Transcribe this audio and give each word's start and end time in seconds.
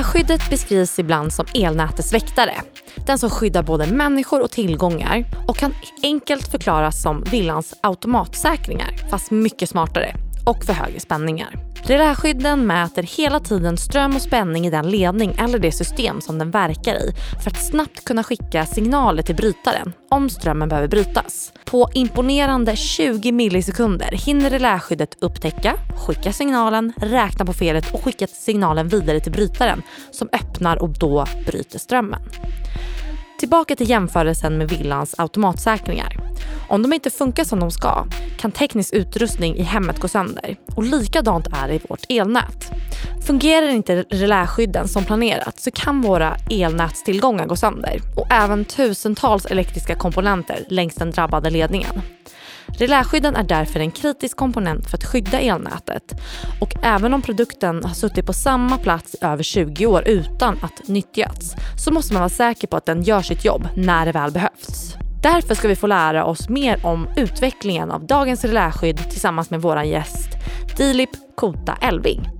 Reläskyddet 0.00 0.50
beskrivs 0.50 0.98
ibland 0.98 1.32
som 1.32 1.46
elnätets 1.54 2.12
väktare. 2.12 2.52
Den 3.06 3.18
som 3.18 3.30
skyddar 3.30 3.62
både 3.62 3.86
människor 3.86 4.42
och 4.42 4.50
tillgångar 4.50 5.24
och 5.48 5.56
kan 5.56 5.74
enkelt 6.02 6.50
förklaras 6.50 7.02
som 7.02 7.24
villans 7.30 7.74
automatsäkringar 7.80 9.08
fast 9.10 9.30
mycket 9.30 9.68
smartare 9.68 10.14
och 10.44 10.64
för 10.64 10.72
högre 10.72 11.00
spänningar. 11.00 11.70
Reläskydden 11.82 12.66
mäter 12.66 13.02
hela 13.02 13.40
tiden 13.40 13.76
ström 13.76 14.16
och 14.16 14.22
spänning 14.22 14.66
i 14.66 14.70
den 14.70 14.90
ledning 14.90 15.34
eller 15.38 15.58
det 15.58 15.72
system 15.72 16.20
som 16.20 16.38
den 16.38 16.50
verkar 16.50 16.94
i 16.94 17.12
för 17.44 17.50
att 17.50 17.66
snabbt 17.66 18.04
kunna 18.04 18.22
skicka 18.22 18.66
signaler 18.66 19.22
till 19.22 19.36
brytaren 19.36 19.92
om 20.10 20.30
strömmen 20.30 20.68
behöver 20.68 20.88
brytas. 20.88 21.52
På 21.64 21.88
imponerande 21.94 22.76
20 22.76 23.32
millisekunder 23.32 24.10
hinner 24.12 24.50
reläskyddet 24.50 25.16
upptäcka, 25.20 25.74
skicka 26.06 26.32
signalen, 26.32 26.92
räkna 26.96 27.44
på 27.44 27.52
felet 27.52 27.94
och 27.94 28.04
skicka 28.04 28.26
signalen 28.26 28.88
vidare 28.88 29.20
till 29.20 29.32
brytaren 29.32 29.82
som 30.10 30.28
öppnar 30.32 30.82
och 30.82 30.98
då 30.98 31.24
bryter 31.46 31.78
strömmen. 31.78 32.22
Tillbaka 33.40 33.76
till 33.76 33.90
jämförelsen 33.90 34.58
med 34.58 34.68
villans 34.68 35.14
automatsäkringar. 35.18 36.19
Om 36.68 36.82
de 36.82 36.92
inte 36.92 37.10
funkar 37.10 37.44
som 37.44 37.60
de 37.60 37.70
ska 37.70 38.06
kan 38.38 38.52
teknisk 38.52 38.92
utrustning 38.92 39.56
i 39.56 39.62
hemmet 39.62 40.00
gå 40.00 40.08
sönder. 40.08 40.56
Och 40.74 40.82
likadant 40.82 41.46
är 41.62 41.68
det 41.68 41.74
i 41.74 41.80
vårt 41.88 42.04
elnät. 42.08 42.70
Fungerar 43.26 43.68
inte 43.68 44.04
reläskydden 44.10 44.88
som 44.88 45.04
planerat 45.04 45.60
så 45.60 45.70
kan 45.70 46.00
våra 46.00 46.36
elnätstillgångar 46.50 47.46
gå 47.46 47.56
sönder 47.56 48.00
och 48.16 48.26
även 48.30 48.64
tusentals 48.64 49.46
elektriska 49.46 49.94
komponenter 49.94 50.64
längs 50.68 50.94
den 50.94 51.10
drabbade 51.10 51.50
ledningen. 51.50 52.02
Reläskydden 52.78 53.36
är 53.36 53.42
därför 53.42 53.80
en 53.80 53.90
kritisk 53.90 54.36
komponent 54.36 54.90
för 54.90 54.96
att 54.96 55.04
skydda 55.04 55.40
elnätet 55.40 56.12
och 56.60 56.74
även 56.82 57.14
om 57.14 57.22
produkten 57.22 57.84
har 57.84 57.94
suttit 57.94 58.26
på 58.26 58.32
samma 58.32 58.78
plats 58.78 59.14
i 59.14 59.24
över 59.24 59.42
20 59.42 59.86
år 59.86 60.02
utan 60.06 60.58
att 60.62 60.88
nyttjas 60.88 61.54
så 61.84 61.92
måste 61.92 62.12
man 62.12 62.20
vara 62.20 62.30
säker 62.30 62.68
på 62.68 62.76
att 62.76 62.86
den 62.86 63.02
gör 63.02 63.22
sitt 63.22 63.44
jobb 63.44 63.68
när 63.76 64.06
det 64.06 64.12
väl 64.12 64.30
behövs. 64.30 64.96
Därför 65.22 65.54
ska 65.54 65.68
vi 65.68 65.76
få 65.76 65.86
lära 65.86 66.24
oss 66.24 66.48
mer 66.48 66.86
om 66.86 67.08
utvecklingen 67.16 67.90
av 67.90 68.06
dagens 68.06 68.44
reläskydd 68.44 69.10
tillsammans 69.10 69.50
med 69.50 69.62
vår 69.62 69.82
gäst 69.82 70.28
Dilip 70.76 71.10
Kota 71.36 71.78
Elving. 71.80 72.39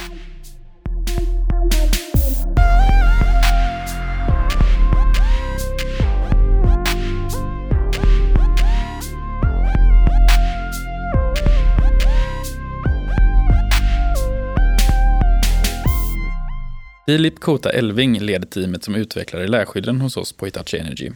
Filip 17.11 17.41
Kota 17.41 17.71
Elving 17.71 18.21
leder 18.21 18.47
teamet 18.47 18.85
som 18.85 18.95
utvecklar 18.95 19.41
reläskydden 19.41 20.01
hos 20.01 20.17
oss 20.17 20.33
på 20.33 20.45
Hitachi 20.45 20.79
Energy. 20.79 21.11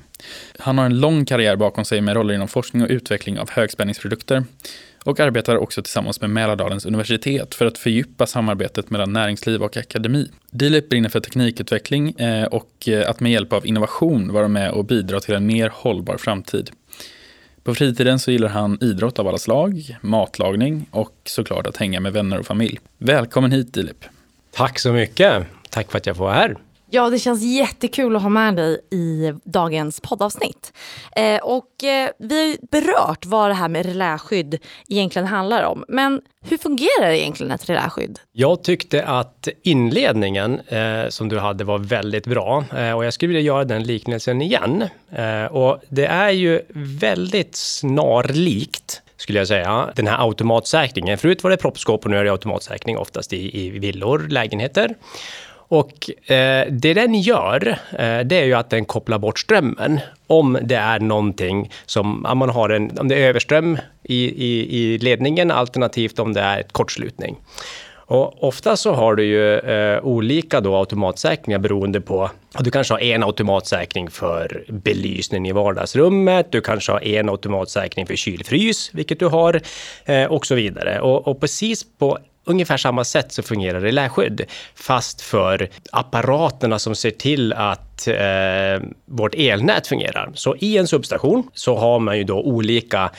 Han 0.58 0.78
har 0.78 0.84
en 0.84 1.00
lång 1.00 1.24
karriär 1.24 1.56
bakom 1.56 1.84
sig 1.84 2.00
med 2.00 2.14
roller 2.14 2.34
inom 2.34 2.48
forskning 2.48 2.82
och 2.82 2.88
utveckling 2.90 3.38
av 3.38 3.50
högspänningsprodukter 3.50 4.44
och 5.04 5.20
arbetar 5.20 5.56
också 5.56 5.82
tillsammans 5.82 6.20
med 6.20 6.30
Mälardalens 6.30 6.86
universitet 6.86 7.54
för 7.54 7.66
att 7.66 7.78
fördjupa 7.78 8.26
samarbetet 8.26 8.90
mellan 8.90 9.12
näringsliv 9.12 9.62
och 9.62 9.76
akademi. 9.76 10.30
Dilip 10.50 10.88
brinner 10.88 11.08
för 11.08 11.20
teknikutveckling 11.20 12.10
eh, 12.10 12.44
och 12.44 12.88
eh, 12.88 13.10
att 13.10 13.20
med 13.20 13.32
hjälp 13.32 13.52
av 13.52 13.66
innovation 13.66 14.32
vara 14.32 14.48
med 14.48 14.70
och 14.70 14.84
bidra 14.84 15.20
till 15.20 15.34
en 15.34 15.46
mer 15.46 15.68
hållbar 15.74 16.16
framtid. 16.16 16.70
På 17.62 17.74
fritiden 17.74 18.18
så 18.18 18.30
gillar 18.30 18.48
han 18.48 18.78
idrott 18.80 19.18
av 19.18 19.28
alla 19.28 19.38
slag, 19.38 19.96
matlagning 20.00 20.86
och 20.90 21.16
såklart 21.24 21.66
att 21.66 21.76
hänga 21.76 22.00
med 22.00 22.12
vänner 22.12 22.38
och 22.38 22.46
familj. 22.46 22.80
Välkommen 22.98 23.52
hit 23.52 23.74
Dilip! 23.74 24.04
Tack 24.50 24.78
så 24.78 24.92
mycket! 24.92 25.46
Tack 25.74 25.90
för 25.90 25.98
att 25.98 26.06
jag 26.06 26.16
får 26.16 26.24
vara 26.24 26.34
här. 26.34 26.56
Ja, 26.90 27.10
det 27.10 27.18
känns 27.18 27.42
jättekul 27.42 28.16
att 28.16 28.22
ha 28.22 28.28
med 28.28 28.56
dig 28.56 28.80
i 28.90 29.32
dagens 29.44 30.00
poddavsnitt. 30.00 30.72
Eh, 31.16 31.36
och 31.42 31.84
eh, 31.84 32.10
vi 32.18 32.38
har 32.38 32.46
ju 32.46 32.56
berört 32.70 33.26
vad 33.26 33.50
det 33.50 33.54
här 33.54 33.68
med 33.68 33.86
reläskydd 33.86 34.58
egentligen 34.88 35.28
handlar 35.28 35.62
om. 35.62 35.84
Men 35.88 36.20
hur 36.48 36.58
fungerar 36.58 37.10
egentligen 37.10 37.52
ett 37.52 37.68
reläskydd? 37.68 38.18
Jag 38.32 38.64
tyckte 38.64 39.04
att 39.04 39.48
inledningen 39.62 40.60
eh, 40.60 41.08
som 41.08 41.28
du 41.28 41.38
hade 41.38 41.64
var 41.64 41.78
väldigt 41.78 42.26
bra 42.26 42.64
eh, 42.76 42.92
och 42.92 43.04
jag 43.04 43.12
skulle 43.12 43.28
vilja 43.28 43.42
göra 43.42 43.64
den 43.64 43.82
liknelsen 43.82 44.42
igen. 44.42 44.84
Eh, 45.12 45.44
och 45.44 45.80
det 45.88 46.06
är 46.06 46.30
ju 46.30 46.62
väldigt 47.00 47.56
snarlikt 47.56 49.02
skulle 49.16 49.38
jag 49.38 49.48
säga. 49.48 49.90
Den 49.96 50.06
här 50.06 50.26
automatsäkringen. 50.26 51.18
Förut 51.18 51.42
var 51.42 51.50
det 51.50 51.56
proppskåp 51.56 52.04
och 52.04 52.10
nu 52.10 52.16
är 52.16 52.24
det 52.24 52.30
automatsäkring 52.30 52.98
oftast 52.98 53.32
i, 53.32 53.66
i 53.66 53.70
villor, 53.70 54.26
lägenheter. 54.28 54.94
Och 55.74 56.30
eh, 56.30 56.66
det 56.70 56.94
den 56.94 57.14
gör, 57.14 57.68
eh, 57.92 58.20
det 58.20 58.36
är 58.36 58.44
ju 58.44 58.54
att 58.54 58.70
den 58.70 58.84
kopplar 58.84 59.18
bort 59.18 59.38
strömmen. 59.38 60.00
Om 60.26 60.58
det 60.62 60.74
är 60.74 61.00
någonting 61.00 61.70
som, 61.86 62.26
om 62.26 62.38
man 62.38 62.50
har 62.50 62.70
en, 62.70 62.98
om 62.98 63.08
det 63.08 63.14
är 63.14 63.28
överström 63.28 63.78
i, 64.02 64.24
i, 64.24 64.78
i 64.78 64.98
ledningen, 64.98 65.50
alternativt 65.50 66.18
om 66.18 66.32
det 66.32 66.40
är 66.40 66.60
ett 66.60 66.72
kortslutning. 66.72 67.36
Och 68.06 68.44
ofta 68.44 68.76
så 68.76 68.92
har 68.92 69.14
du 69.14 69.24
ju 69.24 69.58
eh, 69.58 70.04
olika 70.04 70.60
då 70.60 70.76
automatsäkringar 70.76 71.58
beroende 71.58 72.00
på 72.00 72.30
du 72.60 72.70
kanske 72.70 72.94
har 72.94 73.00
en 73.00 73.22
automatsäkring 73.22 74.10
för 74.10 74.64
belysning 74.68 75.48
i 75.48 75.52
vardagsrummet. 75.52 76.52
Du 76.52 76.60
kanske 76.60 76.92
har 76.92 77.04
en 77.04 77.28
automatsäkring 77.28 78.06
för 78.06 78.16
kylfrys, 78.16 78.90
vilket 78.92 79.18
du 79.18 79.26
har 79.26 79.60
eh, 80.04 80.24
och 80.24 80.46
så 80.46 80.54
vidare. 80.54 81.00
Och, 81.00 81.28
och 81.28 81.40
precis 81.40 81.86
på 81.98 82.18
ungefär 82.44 82.76
samma 82.76 83.04
sätt 83.04 83.32
så 83.32 83.42
fungerar 83.42 83.80
reläskydd, 83.80 84.44
fast 84.74 85.20
för 85.20 85.68
apparaterna 85.92 86.78
som 86.78 86.94
ser 86.94 87.10
till 87.10 87.52
att 87.52 88.08
eh, 88.08 88.88
vårt 89.04 89.34
elnät 89.34 89.86
fungerar. 89.86 90.30
Så 90.34 90.56
i 90.56 90.78
en 90.78 90.86
substation 90.86 91.48
så 91.54 91.76
har 91.76 91.98
man 91.98 92.18
ju 92.18 92.24
då 92.24 92.42
olika 92.42 93.10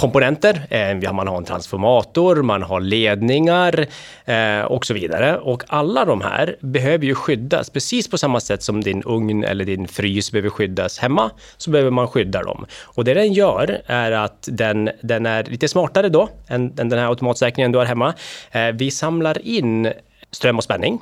komponenter. 0.00 0.66
Eh, 0.70 1.12
man 1.12 1.28
har 1.28 1.36
en 1.36 1.44
transformator, 1.44 2.42
man 2.42 2.62
har 2.62 2.80
ledningar 2.80 3.86
eh, 4.24 4.60
och 4.60 4.86
så 4.86 4.94
vidare. 4.94 5.38
Och 5.38 5.62
alla 5.68 6.04
de 6.04 6.20
här 6.20 6.56
behöver 6.60 7.04
ju 7.04 7.14
skyddas 7.14 7.70
precis 7.70 8.08
på 8.08 8.18
samma 8.18 8.40
sätt 8.40 8.62
som 8.62 8.80
din 8.80 9.02
ugn 9.02 9.44
eller 9.44 9.64
din 9.64 9.88
frys 9.88 10.32
behöver 10.32 10.50
skyddas 10.50 10.98
hemma, 10.98 11.30
så 11.56 11.70
behöver 11.70 11.90
man 11.90 12.08
skydda 12.08 12.42
dem. 12.42 12.66
Och 12.84 13.04
det 13.04 13.14
den 13.14 13.32
gör 13.32 13.82
är 13.86 14.12
att 14.12 14.48
den, 14.52 14.90
den 15.02 15.26
är 15.26 15.44
lite 15.44 15.68
smartare 15.68 16.08
då 16.08 16.28
än, 16.48 16.62
än 16.78 16.88
den 16.88 16.98
här 16.98 17.06
automatsäkringen 17.06 17.72
du 17.72 17.78
har 17.78 17.86
hemma. 17.86 18.14
Eh, 18.50 18.66
vi 18.72 18.90
samlar 18.90 19.46
in 19.46 19.92
ström 20.30 20.56
och 20.56 20.64
spänning. 20.64 21.00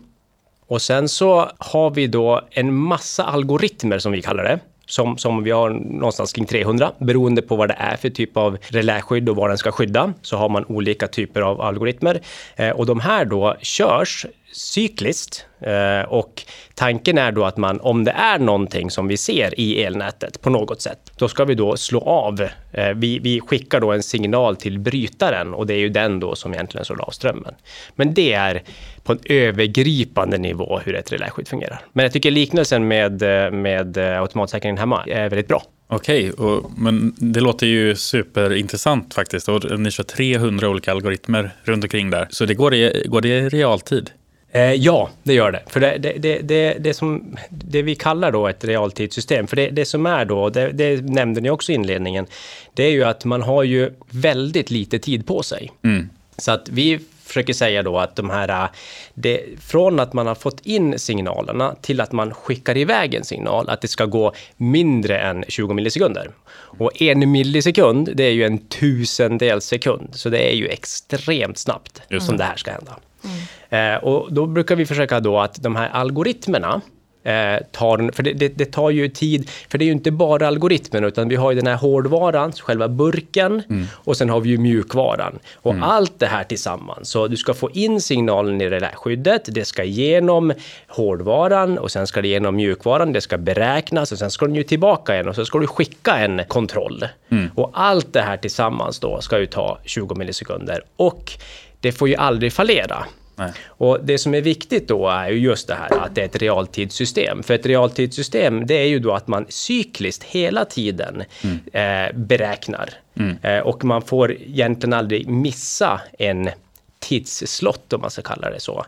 Och 0.67 0.83
sen 0.83 1.09
så 1.09 1.51
har 1.59 1.91
vi 1.91 2.07
då 2.07 2.41
en 2.51 2.75
massa 2.75 3.25
algoritmer 3.25 3.99
som 3.99 4.13
vi 4.13 4.23
kallar 4.23 4.45
det 4.45 4.59
som, 4.89 5.19
som 5.19 5.43
vi 5.43 5.51
har 5.51 5.71
någonstans 5.71 6.33
kring 6.33 6.47
300. 6.47 6.93
Beroende 6.99 7.43
på 7.43 7.57
vad 7.57 7.69
det 7.69 7.77
är 7.79 7.97
för 7.97 8.11
typ 8.11 8.37
av 8.37 8.59
reläskydd 8.69 9.29
och 9.29 9.37
vad 9.37 9.51
den 9.51 9.59
ska 9.59 9.73
skydda 9.73 10.13
så 10.23 10.37
har 10.37 10.49
man 10.49 10.65
olika 10.65 11.07
typer 11.07 11.41
av 11.41 11.61
algoritmer. 11.61 12.21
Eh, 12.57 12.71
och 12.71 12.87
de 12.87 13.01
här 13.01 13.25
då 13.25 13.57
körs 13.61 14.27
cykliskt 14.53 15.47
eh, 15.61 16.09
och 16.09 16.43
tanken 16.75 17.19
är 17.19 17.33
då 17.33 17.45
att 17.45 17.57
man, 17.57 17.81
om 17.81 18.05
det 18.05 18.11
är 18.11 18.39
någonting 18.39 18.91
som 18.91 19.09
vi 19.09 19.17
ser 19.17 19.61
i 19.61 19.83
elnätet 19.85 20.41
på 20.41 20.51
något 20.51 20.83
sätt, 20.83 20.99
då 21.17 21.29
ska 21.29 21.45
vi 21.45 21.55
då 21.55 21.77
slå 21.77 22.01
av. 22.01 22.41
Eh, 22.73 22.89
vi, 22.95 23.19
vi 23.19 23.41
skickar 23.41 23.81
då 23.81 23.93
en 23.93 24.03
signal 24.03 24.57
till 24.57 24.79
brytaren 24.79 25.55
och 25.55 25.67
det 25.67 25.75
är 25.75 25.79
ju 25.79 25.89
den 25.89 26.21
då 26.21 26.35
som 26.35 26.55
egentligen 26.55 26.85
slår 26.85 27.01
av 27.01 27.11
strömmen. 27.11 27.55
Men 27.95 28.15
det 28.15 28.33
är 28.33 28.63
på 29.03 29.13
en 29.13 29.21
övergripande 29.25 30.39
nivå 30.39 30.81
hur 30.85 30.95
ett 30.95 31.13
reläskydd 31.13 31.49
fungerar. 31.49 31.81
Men 31.93 32.03
jag 32.03 32.13
tycker 32.13 32.31
liknelsen 32.31 32.89
med, 32.89 33.23
eh, 33.23 33.51
med 33.51 33.99
automatsäkringen 33.99 34.79
hemma 34.79 35.05
är 35.07 35.29
väldigt 35.29 35.49
bra. 35.49 35.63
Okej, 35.91 36.33
okay, 36.33 36.71
men 36.77 37.15
det 37.19 37.41
låter 37.41 37.67
ju 37.67 37.97
superintressant 37.97 39.15
faktiskt. 39.15 39.49
Och 39.49 39.81
ni 39.81 39.91
kör 39.91 40.05
300 40.05 40.69
olika 40.69 40.93
algoritmer 40.93 41.51
runt 41.63 41.85
omkring 41.85 42.11
där. 42.11 42.29
Så 42.31 42.45
det 42.45 42.55
går, 42.55 42.75
i, 42.75 43.05
går 43.09 43.21
det 43.21 43.29
i 43.29 43.49
realtid? 43.49 44.11
Eh, 44.53 44.73
ja, 44.73 45.11
det 45.23 45.35
gör 45.35 45.53
det. 45.53 45.63
För 45.67 45.81
det, 45.81 45.99
det, 45.99 46.39
det, 46.39 46.73
det, 46.79 46.95
som, 46.95 47.37
det 47.51 47.83
vi 47.83 47.95
kallar 47.95 48.33
då 48.33 48.49
ett 48.49 48.65
realtidssystem, 48.65 49.47
för 49.47 49.57
det, 49.57 49.71
det 49.71 49.85
som 49.85 50.07
är 50.07 50.25
då, 50.25 50.51
det, 50.51 50.73
det 50.73 51.05
nämnde 51.05 51.41
ni 51.41 51.51
också 51.51 51.73
i 51.73 51.75
inledningen, 51.75 52.27
det 52.75 52.83
är 52.83 52.91
ju 52.91 53.05
att 53.05 53.25
man 53.25 53.43
har 53.43 53.63
ju 53.63 53.93
väldigt 54.11 54.71
lite 54.71 54.99
tid 54.99 55.27
på 55.27 55.43
sig. 55.43 55.71
Mm. 55.85 56.09
Så 56.37 56.53
att 56.53 56.69
vi 56.69 57.01
försöker 57.25 57.53
säga 57.53 57.83
då 57.83 57.99
att 57.99 58.17
de 58.17 58.31
här, 58.31 58.69
det, 59.15 59.45
från 59.61 60.01
att 60.01 60.13
man 60.13 60.27
har 60.27 60.35
fått 60.35 60.67
in 60.67 60.99
signalerna 60.99 61.75
till 61.81 62.01
att 62.01 62.13
man 62.13 62.35
skickar 62.35 62.77
iväg 62.77 63.15
en 63.15 63.25
signal, 63.25 63.69
att 63.69 63.81
det 63.81 63.89
ska 63.89 64.07
gå 64.07 64.33
mindre 64.57 65.19
än 65.19 65.45
20 65.49 65.75
millisekunder. 65.75 66.31
Och 66.51 67.03
en 67.03 67.31
millisekund, 67.31 68.11
det 68.15 68.25
är 68.25 68.33
ju 68.33 68.45
en 68.45 68.59
tusendels 68.59 69.65
sekund, 69.65 70.09
så 70.13 70.29
det 70.29 70.53
är 70.53 70.55
ju 70.55 70.69
extremt 70.69 71.59
snabbt 71.59 72.03
Just. 72.09 72.27
som 72.27 72.37
det 72.37 72.45
här 72.45 72.57
ska 72.57 72.71
hända. 72.71 72.97
Mm. 73.25 73.95
Eh, 73.95 74.05
och 74.05 74.33
då 74.33 74.47
brukar 74.47 74.77
vi 74.77 74.87
försöka 74.87 75.21
då 75.21 75.39
att 75.39 75.63
de 75.63 75.77
här 75.77 75.89
algoritmerna 75.89 76.81
eh, 77.29 77.63
tar, 77.73 78.13
för 78.13 78.23
det, 78.23 78.33
det, 78.33 78.49
det, 78.49 78.65
tar 78.65 78.91
ju 78.91 79.09
tid, 79.09 79.51
för 79.71 79.79
det 79.79 79.85
är 79.85 79.87
ju 79.87 79.93
inte 79.93 80.11
bara 80.11 80.47
algoritmen, 80.47 81.05
utan 81.05 81.29
vi 81.29 81.37
har 81.37 81.51
ju 81.51 81.57
den 81.57 81.67
här 81.67 81.77
hårdvaran, 81.77 82.53
själva 82.53 82.89
burken, 82.89 83.63
mm. 83.71 83.87
och 83.93 84.17
sen 84.17 84.31
har 84.31 84.41
vi 84.41 84.49
ju 84.49 84.59
mjukvaran. 84.59 85.39
Och 85.55 85.73
mm. 85.73 85.83
allt 85.83 86.19
det 86.19 86.27
här 86.27 86.45
tillsammans, 86.45 87.11
så 87.11 87.29
du 87.29 87.37
ska 87.37 87.55
få 87.55 87.71
in 87.71 88.01
signalen 88.01 88.61
i 88.61 88.69
reläskyddet, 88.69 89.43
det 89.47 89.65
ska 89.65 89.85
igenom 89.85 90.53
hårdvaran 90.89 91.79
och 91.79 91.91
sen 91.91 92.07
ska 92.07 92.23
det 92.23 92.29
igenom 92.29 92.57
mjukvaran, 92.57 93.13
det 93.13 93.21
ska 93.21 93.39
beräknas 93.39 94.13
och 94.13 94.19
sen 94.19 94.31
ska 94.31 94.47
den 94.47 94.55
ju 94.55 94.63
tillbaka 94.63 95.15
igen 95.15 95.29
och 95.29 95.35
så 95.35 95.45
ska 95.45 95.59
du 95.59 95.67
skicka 95.67 96.17
en 96.17 96.43
kontroll. 96.49 97.05
Mm. 97.31 97.51
Och 97.55 97.71
allt 97.75 98.13
det 98.13 98.21
här 98.23 98.37
tillsammans 98.37 99.01
då 99.01 99.21
ska 99.21 99.39
ju 99.39 99.47
ta 99.47 99.79
20 99.85 100.15
millisekunder. 100.15 100.85
Och 100.97 101.33
det 101.81 101.93
får 101.93 102.09
ju 102.09 102.15
aldrig 102.15 102.53
fallera. 102.53 103.07
Nej. 103.39 103.53
Och 103.67 103.99
det 104.05 104.19
som 104.19 104.35
är 104.35 104.41
viktigt 104.41 104.89
då 104.89 105.09
är 105.09 105.29
ju 105.29 105.39
just 105.39 105.69
det 105.69 105.75
här 105.75 105.99
att 105.99 106.15
det 106.15 106.21
är 106.21 106.25
ett 106.25 106.37
realtidssystem. 106.37 107.43
För 107.43 107.55
ett 107.55 107.67
realtidssystem, 107.67 108.67
det 108.67 108.75
är 108.75 108.87
ju 108.87 108.99
då 108.99 109.13
att 109.13 109.29
man 109.29 109.47
cykliskt 109.49 110.25
hela 110.25 110.65
tiden 110.65 111.25
mm. 111.45 111.59
eh, 111.73 112.17
beräknar. 112.17 112.91
Mm. 113.17 113.37
Eh, 113.43 113.59
och 113.59 113.85
man 113.85 114.03
får 114.03 114.33
egentligen 114.33 114.93
aldrig 114.93 115.29
missa 115.29 116.01
en 116.19 116.51
tidsslott, 116.99 117.93
om 117.93 118.01
man 118.01 118.11
ska 118.11 118.23
kalla 118.23 118.51
det 118.51 118.61
så. 118.61 118.87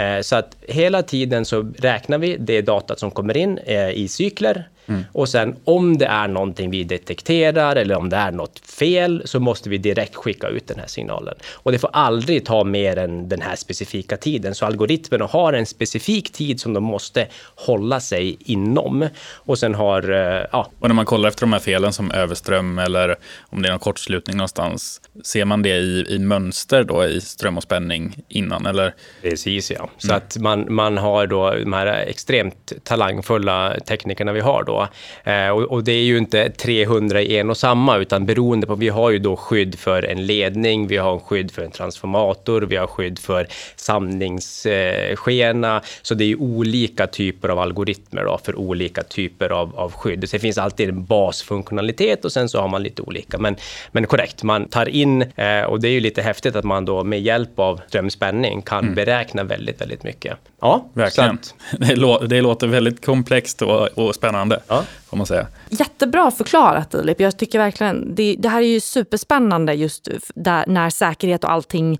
Eh, 0.00 0.20
så 0.22 0.36
att 0.36 0.56
hela 0.68 1.02
tiden 1.02 1.44
så 1.44 1.72
räknar 1.78 2.18
vi 2.18 2.36
det 2.36 2.62
datat 2.62 2.98
som 2.98 3.10
kommer 3.10 3.36
in 3.36 3.58
eh, 3.58 3.90
i 3.90 4.08
cykler. 4.08 4.68
Mm. 4.90 5.04
Och 5.12 5.28
sen 5.28 5.56
om 5.64 5.98
det 5.98 6.06
är 6.06 6.28
någonting 6.28 6.70
vi 6.70 6.84
detekterar 6.84 7.76
eller 7.76 7.96
om 7.96 8.08
det 8.08 8.16
är 8.16 8.30
något 8.30 8.58
fel 8.66 9.22
så 9.24 9.40
måste 9.40 9.68
vi 9.68 9.78
direkt 9.78 10.14
skicka 10.14 10.48
ut 10.48 10.66
den 10.66 10.78
här 10.78 10.86
signalen. 10.86 11.34
Och 11.52 11.72
det 11.72 11.78
får 11.78 11.90
aldrig 11.92 12.46
ta 12.46 12.64
mer 12.64 12.98
än 12.98 13.28
den 13.28 13.40
här 13.40 13.56
specifika 13.56 14.16
tiden. 14.16 14.54
Så 14.54 14.66
algoritmerna 14.66 15.26
har 15.26 15.52
en 15.52 15.66
specifik 15.66 16.32
tid 16.32 16.60
som 16.60 16.72
de 16.72 16.84
måste 16.84 17.26
hålla 17.54 18.00
sig 18.00 18.36
inom. 18.40 19.08
Och 19.34 19.58
sen 19.58 19.74
har, 19.74 20.10
eh, 20.10 20.46
ja. 20.52 20.70
Och 20.78 20.88
när 20.88 20.94
man 20.94 21.06
kollar 21.06 21.28
efter 21.28 21.40
de 21.40 21.52
här 21.52 21.60
felen 21.60 21.92
som 21.92 22.10
överström 22.10 22.78
eller 22.78 23.16
om 23.40 23.62
det 23.62 23.68
är 23.68 23.70
någon 23.70 23.80
kortslutning 23.80 24.36
någonstans, 24.36 25.00
ser 25.24 25.44
man 25.44 25.62
det 25.62 25.76
i, 25.76 26.06
i 26.08 26.18
mönster 26.18 26.84
då 26.84 27.04
i 27.04 27.20
ström 27.20 27.56
och 27.56 27.62
spänning 27.62 28.16
innan 28.28 28.66
eller? 28.66 28.94
Precis 29.22 29.70
ja. 29.70 29.89
Så 29.98 30.08
mm. 30.08 30.16
att 30.16 30.36
man, 30.36 30.66
man 30.68 30.98
har 30.98 31.26
då 31.26 31.54
de 31.54 31.72
här 31.72 31.86
extremt 31.86 32.72
talangfulla 32.84 33.76
teknikerna 33.86 34.32
vi 34.32 34.40
har 34.40 34.64
då. 34.64 34.88
Eh, 35.30 35.48
och, 35.48 35.62
och, 35.62 35.84
det 35.84 35.92
är 35.92 36.02
ju 36.02 36.18
inte 36.18 36.50
300 36.50 37.22
i 37.22 37.38
en 37.38 37.50
och 37.50 37.56
samma, 37.56 37.96
utan 37.96 38.26
beroende 38.26 38.66
på, 38.66 38.74
vi 38.74 38.88
har 38.88 39.10
ju 39.10 39.18
då 39.18 39.36
skydd 39.36 39.78
för 39.78 40.02
en 40.02 40.26
ledning, 40.26 40.86
vi 40.86 40.96
har 40.96 41.18
skydd 41.18 41.50
för 41.50 41.62
en 41.62 41.70
transformator, 41.70 42.62
vi 42.62 42.76
har 42.76 42.86
skydd 42.86 43.18
för 43.18 43.46
samlingsskena. 43.76 45.76
Eh, 45.76 45.82
så 46.02 46.14
det 46.14 46.24
är 46.24 46.28
ju 46.28 46.36
olika 46.36 47.06
typer 47.06 47.48
av 47.48 47.58
algoritmer 47.58 48.24
då, 48.24 48.38
för 48.44 48.58
olika 48.58 49.02
typer 49.02 49.50
av, 49.50 49.76
av 49.76 49.92
skydd. 49.92 50.28
Så 50.28 50.36
det 50.36 50.40
finns 50.40 50.58
alltid 50.58 50.88
en 50.88 51.04
basfunktionalitet 51.04 52.24
och 52.24 52.32
sen 52.32 52.48
så 52.48 52.60
har 52.60 52.68
man 52.68 52.82
lite 52.82 53.02
olika. 53.02 53.38
Men, 53.38 53.56
men 53.92 54.06
korrekt, 54.06 54.42
man 54.42 54.68
tar 54.68 54.88
in, 54.88 55.22
eh, 55.22 55.62
och 55.62 55.80
det 55.80 55.88
är 55.88 55.92
ju 55.92 56.00
lite 56.00 56.22
häftigt 56.22 56.56
att 56.56 56.64
man 56.64 56.84
då 56.84 57.04
med 57.04 57.20
hjälp 57.20 57.58
av 57.58 57.80
strömspänning 57.88 58.62
kan 58.62 58.84
mm. 58.84 58.94
beräkna 58.94 59.44
väldigt, 59.44 59.69
väldigt 59.78 60.02
mycket. 60.02 60.38
Ja, 60.60 60.90
verkligen. 60.94 61.38
Det, 61.78 61.96
lå 61.96 62.18
det 62.18 62.40
låter 62.40 62.66
väldigt 62.66 63.04
komplext 63.04 63.62
och, 63.62 63.88
och 63.88 64.14
spännande. 64.14 64.62
Ja. 64.68 64.84
Får 65.10 65.16
man 65.16 65.26
säga. 65.26 65.46
Jättebra 65.68 66.30
förklarat 66.30 66.92
Filip. 66.92 67.20
Jag 67.20 67.38
tycker 67.38 67.58
verkligen 67.58 68.14
det, 68.14 68.36
det, 68.38 68.48
här 68.48 68.62
är 68.62 68.66
ju 68.66 68.80
superspännande 68.80 69.74
just 69.74 70.08
där, 70.34 70.64
när 70.66 70.90
säkerhet 70.90 71.44
och 71.44 71.52
allting 71.52 71.98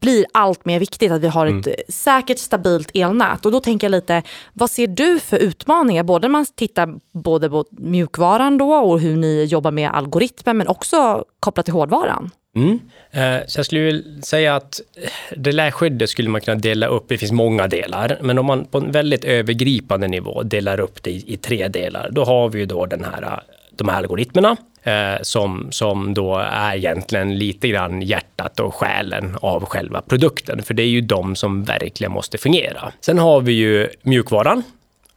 blir 0.00 0.26
allt 0.34 0.64
mer 0.64 0.80
viktigt. 0.80 1.12
Att 1.12 1.20
vi 1.20 1.28
har 1.28 1.46
ett 1.46 1.66
mm. 1.66 1.78
säkert, 1.88 2.38
stabilt 2.38 2.90
elnät. 2.94 3.46
Och 3.46 3.52
då 3.52 3.60
tänker 3.60 3.84
jag 3.84 3.90
lite, 3.90 4.22
vad 4.52 4.70
ser 4.70 4.86
du 4.86 5.18
för 5.18 5.38
utmaningar? 5.38 6.02
Både 6.02 6.28
när 6.28 6.32
man 6.32 6.46
tittar 6.46 6.94
både 7.12 7.50
på 7.50 7.64
mjukvaran 7.70 8.58
då 8.58 8.74
och 8.74 9.00
hur 9.00 9.16
ni 9.16 9.44
jobbar 9.44 9.70
med 9.70 9.90
algoritmer 9.90 10.54
men 10.54 10.68
också 10.68 11.24
kopplat 11.40 11.66
till 11.66 11.74
hårdvaran. 11.74 12.30
Mm. 12.56 12.80
Eh, 13.10 13.46
så 13.46 13.58
jag 13.58 13.66
skulle 13.66 13.80
vilja 13.80 14.22
säga 14.22 14.56
att 14.56 14.80
reläskyddet 15.28 16.10
skulle 16.10 16.28
man 16.28 16.40
kunna 16.40 16.54
dela 16.54 16.86
upp, 16.86 17.04
det 17.08 17.18
finns 17.18 17.32
många 17.32 17.66
delar, 17.66 18.18
men 18.22 18.38
om 18.38 18.46
man 18.46 18.64
på 18.64 18.78
en 18.78 18.92
väldigt 18.92 19.24
övergripande 19.24 20.08
nivå 20.08 20.42
delar 20.42 20.80
upp 20.80 21.02
det 21.02 21.10
i, 21.10 21.36
tre 21.36 21.68
delar, 21.68 22.08
då 22.12 22.24
har 22.24 22.48
vi 22.48 22.58
ju 22.58 22.66
då 22.66 22.86
den 22.86 23.04
här, 23.04 23.40
de 23.76 23.88
här 23.88 23.96
algoritmerna 23.96 24.56
eh, 24.82 25.22
som, 25.22 25.68
som 25.70 26.14
då 26.14 26.38
är 26.38 26.76
egentligen 26.76 27.38
lite 27.38 27.68
grann 27.68 28.02
hjärtat 28.02 28.60
och 28.60 28.74
själen 28.74 29.36
av 29.40 29.64
själva 29.64 30.02
produkten, 30.02 30.62
för 30.62 30.74
det 30.74 30.82
är 30.82 30.88
ju 30.88 31.00
de 31.00 31.36
som 31.36 31.64
verkligen 31.64 32.12
måste 32.12 32.38
fungera. 32.38 32.92
Sen 33.00 33.18
har 33.18 33.40
vi 33.40 33.52
ju 33.52 33.88
mjukvaran 34.02 34.62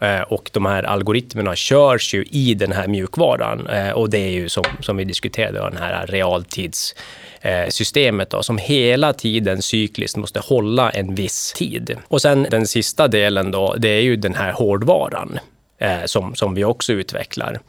Eh, 0.02 0.22
och 0.22 0.50
de 0.54 0.66
här 0.66 0.84
algoritmerna 0.84 1.56
körs 1.56 2.14
ju 2.14 2.24
i 2.24 2.54
den 2.54 2.72
här 2.72 2.88
mjukvaran 2.88 3.68
eh, 3.68 3.92
och 3.92 4.10
det 4.10 4.18
är 4.18 4.32
ju 4.32 4.50
som, 4.50 4.64
som 4.80 4.98
vi 4.98 5.04
diskuterade, 5.04 5.60
den 5.60 5.78
här 5.78 6.08
realtidssystemet 6.08 8.30
då, 8.30 8.44
som 8.44 8.58
hela 8.58 9.14
tiden 9.14 9.62
cykliskt 9.62 10.18
måste 10.18 10.40
hålla 10.40 10.90
en 10.90 11.16
viss 11.16 11.54
tid. 11.54 11.98
Och 12.08 12.22
sen 12.22 12.48
den 12.52 12.68
sista 12.68 13.08
delen 13.08 13.52
då, 13.52 13.76
det 13.78 13.90
är 13.90 14.02
ju 14.02 14.16
den 14.16 14.36
här 14.36 14.52
hårdvaran 14.52 15.40
eh, 15.78 16.04
som, 16.06 16.36
som 16.36 16.56
vi 16.56 16.64
också 16.64 16.94
utvecklar. 16.94 17.60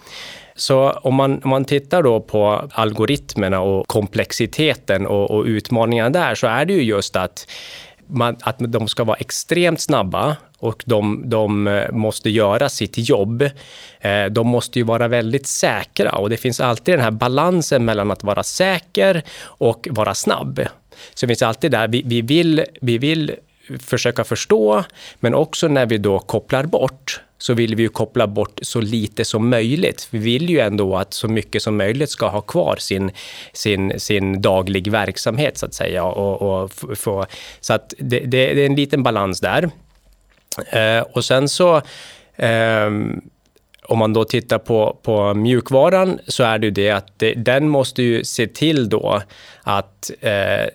Så 0.54 0.90
om 0.90 1.14
man, 1.14 1.40
om 1.44 1.50
man 1.50 1.64
tittar 1.64 2.02
då 2.02 2.20
på 2.20 2.68
algoritmerna 2.72 3.60
och 3.60 3.88
komplexiteten 3.88 5.06
och, 5.06 5.30
och 5.30 5.44
utmaningarna 5.44 6.10
där 6.10 6.34
så 6.34 6.46
är 6.46 6.64
det 6.64 6.72
ju 6.72 6.82
just 6.82 7.16
att 7.16 7.46
man, 8.06 8.36
att 8.40 8.56
de 8.58 8.88
ska 8.88 9.04
vara 9.04 9.16
extremt 9.16 9.80
snabba 9.80 10.36
och 10.60 10.82
de, 10.86 11.22
de 11.26 11.66
eh, 11.66 11.92
måste 11.92 12.30
göra 12.30 12.68
sitt 12.68 13.08
jobb. 13.08 13.42
Eh, 14.00 14.24
de 14.30 14.46
måste 14.46 14.78
ju 14.78 14.84
vara 14.84 15.08
väldigt 15.08 15.46
säkra 15.46 16.12
och 16.12 16.30
det 16.30 16.36
finns 16.36 16.60
alltid 16.60 16.94
den 16.94 17.00
här 17.00 17.10
balansen 17.10 17.84
mellan 17.84 18.10
att 18.10 18.24
vara 18.24 18.42
säker 18.42 19.22
och 19.42 19.88
vara 19.90 20.14
snabb. 20.14 20.60
Så 21.14 21.26
det 21.26 21.28
finns 21.28 21.42
alltid 21.42 21.70
där, 21.70 21.88
vi, 21.88 22.02
vi, 22.06 22.22
vill, 22.22 22.64
vi 22.80 22.98
vill 22.98 23.32
försöka 23.78 24.24
förstå, 24.24 24.84
men 25.20 25.34
också 25.34 25.68
när 25.68 25.86
vi 25.86 25.98
då 25.98 26.18
kopplar 26.18 26.64
bort 26.64 27.20
så 27.38 27.54
vill 27.54 27.74
vi 27.74 27.82
ju 27.82 27.88
koppla 27.88 28.26
bort 28.26 28.58
så 28.62 28.80
lite 28.80 29.24
som 29.24 29.48
möjligt. 29.48 30.08
Vi 30.10 30.18
vill 30.18 30.50
ju 30.50 30.60
ändå 30.60 30.96
att 30.96 31.14
så 31.14 31.28
mycket 31.28 31.62
som 31.62 31.76
möjligt 31.76 32.10
ska 32.10 32.28
ha 32.28 32.40
kvar 32.40 32.76
sin, 32.76 33.10
sin, 33.52 34.00
sin 34.00 34.42
daglig 34.42 34.90
verksamhet 34.90 35.58
så 35.58 35.66
att 35.66 35.74
säga. 35.74 36.04
Och, 36.04 36.62
och 36.62 36.72
få, 36.98 37.26
så 37.60 37.72
att 37.72 37.94
det, 37.98 38.18
det, 38.18 38.54
det 38.54 38.62
är 38.62 38.66
en 38.66 38.76
liten 38.76 39.02
balans 39.02 39.40
där. 39.40 39.70
Eh, 40.70 41.00
och 41.00 41.24
sen 41.24 41.48
så 41.48 41.76
eh, 42.36 42.90
om 43.82 43.98
man 43.98 44.12
då 44.12 44.24
tittar 44.24 44.58
på, 44.58 44.98
på 45.02 45.34
mjukvaran 45.34 46.18
så 46.26 46.42
är 46.42 46.58
det 46.58 46.66
ju 46.66 46.70
det 46.70 46.90
att 46.90 47.06
det, 47.16 47.34
den 47.34 47.68
måste 47.68 48.02
ju 48.02 48.24
se 48.24 48.46
till 48.46 48.88
då 48.88 49.22
att 49.62 50.10
eh, 50.20 50.66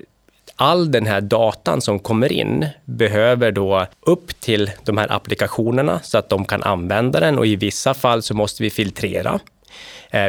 all 0.56 0.92
den 0.92 1.06
här 1.06 1.22
datan 1.22 1.82
som 1.82 2.00
kommer 2.00 2.32
in 2.32 2.66
behöver 2.86 3.52
då 3.52 3.86
upp 4.02 4.40
till 4.40 4.72
de 4.84 4.98
här 4.98 5.12
applikationerna 5.12 6.00
så 6.04 6.18
att 6.18 6.30
de 6.30 6.46
kan 6.46 6.64
använda 6.64 7.20
den 7.20 7.38
och 7.38 7.48
i 7.48 7.56
vissa 7.56 7.94
fall 7.94 8.22
så 8.22 8.34
måste 8.34 8.64
vi 8.64 8.70
filtrera 8.70 9.40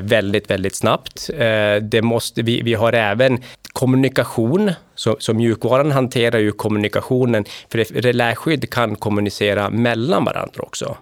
väldigt, 0.02 0.50
väldigt 0.50 0.74
snabbt. 0.74 1.30
Eh, 1.38 1.76
det 1.82 2.02
måste, 2.02 2.42
vi, 2.42 2.62
vi 2.62 2.74
har 2.74 2.92
även 2.92 3.42
kommunikation, 3.72 4.72
så, 4.94 5.16
så 5.20 5.34
mjukvaran 5.34 5.92
hanterar 5.92 6.38
ju 6.38 6.52
kommunikationen, 6.52 7.44
för 7.70 8.00
reläskydd 8.00 8.70
kan 8.70 8.96
kommunicera 8.96 9.70
mellan 9.70 10.24
varandra 10.24 10.62
också. 10.62 10.96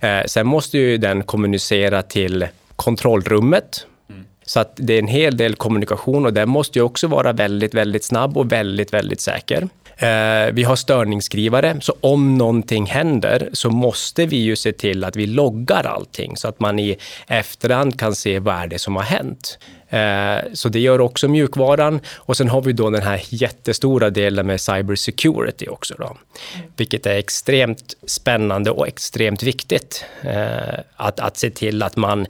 Eh, 0.00 0.24
sen 0.26 0.46
måste 0.46 0.78
ju 0.78 0.96
den 0.96 1.22
kommunicera 1.22 2.02
till 2.02 2.46
kontrollrummet, 2.76 3.86
så 4.48 4.60
att 4.60 4.72
det 4.76 4.94
är 4.94 4.98
en 4.98 5.06
hel 5.06 5.36
del 5.36 5.54
kommunikation 5.54 6.26
och 6.26 6.32
den 6.32 6.48
måste 6.48 6.78
ju 6.78 6.82
också 6.82 7.06
vara 7.06 7.32
väldigt, 7.32 7.74
väldigt 7.74 8.04
snabb 8.04 8.38
och 8.38 8.52
väldigt, 8.52 8.92
väldigt 8.92 9.20
säker. 9.20 9.68
Eh, 9.98 10.52
vi 10.52 10.64
har 10.64 10.76
störningsskrivare, 10.76 11.76
så 11.80 11.94
om 12.00 12.38
någonting 12.38 12.86
händer 12.86 13.48
så 13.52 13.70
måste 13.70 14.26
vi 14.26 14.36
ju 14.36 14.56
se 14.56 14.72
till 14.72 15.04
att 15.04 15.16
vi 15.16 15.26
loggar 15.26 15.84
allting 15.84 16.36
så 16.36 16.48
att 16.48 16.60
man 16.60 16.78
i 16.78 16.96
efterhand 17.26 17.98
kan 17.98 18.14
se 18.14 18.38
vad 18.38 18.54
är 18.54 18.66
det 18.66 18.78
som 18.78 18.96
har 18.96 19.02
hänt. 19.02 19.58
Eh, 19.90 20.38
så 20.52 20.68
det 20.68 20.80
gör 20.80 21.00
också 21.00 21.28
mjukvaran. 21.28 22.00
Och 22.16 22.36
sen 22.36 22.48
har 22.48 22.62
vi 22.62 22.72
då 22.72 22.90
den 22.90 23.02
här 23.02 23.20
jättestora 23.28 24.10
delen 24.10 24.46
med 24.46 24.60
cyber 24.60 24.94
security 24.94 25.68
också. 25.68 25.94
Då, 25.98 26.16
vilket 26.76 27.06
är 27.06 27.14
extremt 27.14 27.94
spännande 28.06 28.70
och 28.70 28.88
extremt 28.88 29.42
viktigt. 29.42 30.04
Eh, 30.22 30.78
att, 30.96 31.20
att 31.20 31.36
se 31.36 31.50
till 31.50 31.82
att 31.82 31.96
man, 31.96 32.26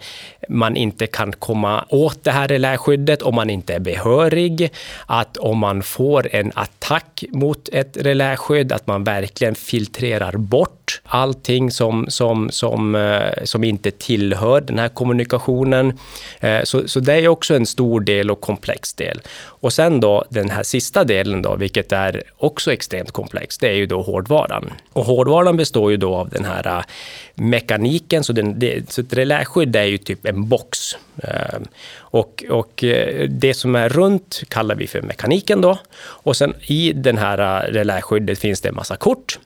man 0.49 0.77
inte 0.77 1.07
kan 1.07 1.33
komma 1.33 1.85
åt 1.89 2.25
det 2.25 2.31
här 2.31 2.49
reläskyddet 2.49 3.23
om 3.23 3.35
man 3.35 3.51
inte 3.51 3.75
är 3.75 3.81
behörig. 3.81 4.73
Att 5.07 5.37
om 5.37 5.59
man 5.59 5.83
får 5.83 6.35
en 6.35 6.53
attack 6.55 7.25
mot 7.29 7.69
ett 7.73 7.97
reläskydd, 7.97 8.73
att 8.73 8.87
man 8.87 9.05
verkligen 9.05 9.55
filtrerar 9.55 10.33
bort 10.33 10.78
allting 11.09 11.71
som, 11.71 12.07
som, 12.09 12.51
som, 12.51 12.95
eh, 12.95 13.45
som 13.45 13.65
inte 13.65 13.91
tillhör 13.91 14.61
den 14.61 14.79
här 14.79 14.89
kommunikationen. 14.89 15.99
Eh, 16.41 16.63
så, 16.65 16.89
så 16.89 17.01
det 17.01 17.15
är 17.15 17.29
också 17.29 17.55
en 17.55 17.67
stor 17.67 18.01
del 18.01 18.31
och 18.31 18.41
komplex 18.41 18.95
del. 18.95 19.21
Och 19.39 19.73
sen 19.73 20.01
då 20.01 20.25
den 20.31 20.51
här 20.51 20.63
sista 20.63 21.05
delen 21.05 21.43
då, 21.43 21.57
vilket 21.57 21.93
är 21.93 22.23
också 22.37 22.73
extremt 22.73 23.11
komplext, 23.11 23.61
det 23.61 23.69
är 23.69 23.75
ju 23.75 23.87
då 23.87 24.03
hårdvaran. 24.03 24.73
Och 24.93 25.05
hårdvaran 25.05 25.57
består 25.57 25.91
ju 25.91 25.97
då 25.97 26.15
av 26.15 26.29
den 26.29 26.45
här 26.45 26.67
eh, 26.67 26.85
mekaniken, 27.35 28.25
så, 28.25 28.33
den, 28.33 28.59
det, 28.59 28.91
så 28.91 29.01
ett 29.01 29.13
reläskydd 29.13 29.77
är 29.77 29.85
ju 29.85 29.99
typ 29.99 30.27
en 30.27 30.49
box. 30.49 30.79
Och, 31.99 32.45
och 32.51 32.85
det 33.29 33.55
som 33.55 33.75
är 33.75 33.89
runt 33.89 34.43
kallar 34.49 34.75
vi 34.75 34.87
för 34.87 35.03
mekaniken 35.03 35.61
då. 35.61 35.79
Och 35.99 36.37
sen 36.37 36.55
i 36.67 36.93
den 36.93 37.19
här 37.19 37.63
reläskyddet 37.73 38.39
finns 38.39 38.61
det 38.61 38.69
en 38.69 38.75
massa 38.75 38.97
kort. 38.97 39.39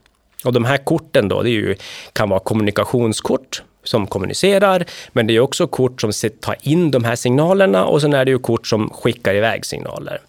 Och 0.44 0.52
de 0.52 0.64
här 0.64 0.76
korten 0.76 1.28
då, 1.28 1.42
det 1.42 1.50
ju, 1.50 1.74
kan 2.12 2.28
vara 2.28 2.40
kommunikationskort 2.40 3.62
som 3.84 4.06
kommunicerar, 4.06 4.84
men 5.12 5.26
det 5.26 5.36
är 5.36 5.40
också 5.40 5.66
kort 5.66 6.00
som 6.00 6.12
tar 6.40 6.56
in 6.60 6.90
de 6.90 7.04
här 7.04 7.16
signalerna 7.16 7.84
och 7.84 8.00
sen 8.00 8.12
är 8.12 8.24
det 8.24 8.30
ju 8.30 8.38
kort 8.38 8.66
som 8.66 8.90
skickar 8.90 9.34
iväg 9.34 9.66
signaler. 9.66 10.20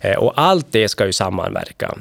Eh, 0.00 0.16
och 0.16 0.32
allt 0.36 0.66
det 0.70 0.88
ska 0.88 1.06
ju 1.06 1.12
sammanverka. 1.12 1.94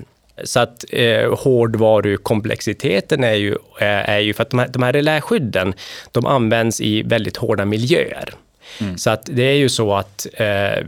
Så 0.44 0.60
att 0.60 0.86
eh, 0.90 1.36
hårdvarukomplexiteten 1.40 3.24
är 3.24 3.34
ju, 3.34 3.52
eh, 3.80 4.10
är 4.10 4.20
ju 4.20 4.34
för 4.34 4.44
att 4.44 4.50
de 4.50 4.60
här, 4.60 4.68
de 4.68 4.84
här 4.84 4.94
reläskydden, 4.94 5.74
de 6.12 6.26
används 6.26 6.82
i 6.82 7.04
väldigt 7.04 7.38
hårda 7.38 7.66
miljöer. 7.66 8.34
Mm. 8.82 8.98
Så 8.98 9.10
att 9.10 9.26
det 9.26 9.44
är 9.44 9.56
ju 9.56 9.70
så 9.70 9.94
att 9.94 10.28
eh, 10.34 10.86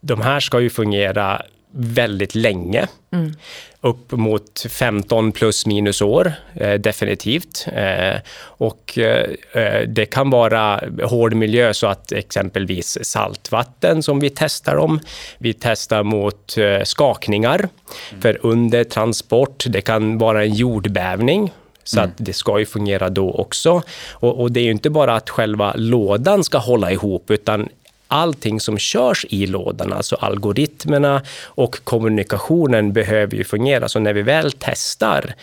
de 0.00 0.20
här 0.20 0.40
ska 0.40 0.60
ju 0.60 0.70
fungera 0.70 1.42
väldigt 1.70 2.34
länge. 2.34 2.86
Mm. 3.12 3.34
Upp 3.86 4.12
mot 4.12 4.66
15 4.68 5.32
plus 5.32 5.66
minus 5.66 6.02
år, 6.02 6.32
eh, 6.54 6.74
definitivt. 6.74 7.66
Eh, 7.72 8.20
och 8.38 8.98
eh, 8.98 9.30
eh, 9.52 9.88
det 9.88 10.06
kan 10.06 10.30
vara 10.30 10.80
hård 11.02 11.34
miljö 11.34 11.74
så 11.74 11.86
att 11.86 12.12
exempelvis 12.12 12.98
saltvatten 13.02 14.02
som 14.02 14.20
vi 14.20 14.30
testar 14.30 14.76
om. 14.76 15.00
Vi 15.38 15.52
testar 15.52 16.02
mot 16.02 16.58
eh, 16.58 16.82
skakningar. 16.84 17.58
Mm. 17.58 18.22
För 18.22 18.38
under 18.42 18.84
transport, 18.84 19.64
det 19.68 19.80
kan 19.80 20.18
vara 20.18 20.44
en 20.44 20.54
jordbävning 20.54 21.52
så 21.84 21.98
mm. 21.98 22.10
att 22.10 22.16
det 22.16 22.32
ska 22.32 22.58
ju 22.58 22.66
fungera 22.66 23.10
då 23.10 23.30
också. 23.30 23.82
Och, 24.12 24.40
och, 24.40 24.52
det 24.52 24.60
är 24.60 24.64
ju 24.64 24.70
inte 24.70 24.90
bara 24.90 25.14
att 25.14 25.30
själva 25.30 25.72
lådan 25.76 26.44
ska 26.44 26.58
hålla 26.58 26.92
ihop, 26.92 27.30
utan 27.30 27.68
allting 28.08 28.60
som 28.60 28.78
körs 28.78 29.26
i 29.28 29.46
lådan, 29.46 29.92
alltså 29.92 30.16
algoritmerna 30.16 31.22
och 31.44 31.84
kommunikationen 31.84 32.92
behöver 32.92 33.36
ju 33.36 33.44
fungera. 33.44 33.88
Så 33.88 33.98
när 33.98 34.12
vi 34.12 34.22
väl 34.22 34.52
testar 34.58 35.34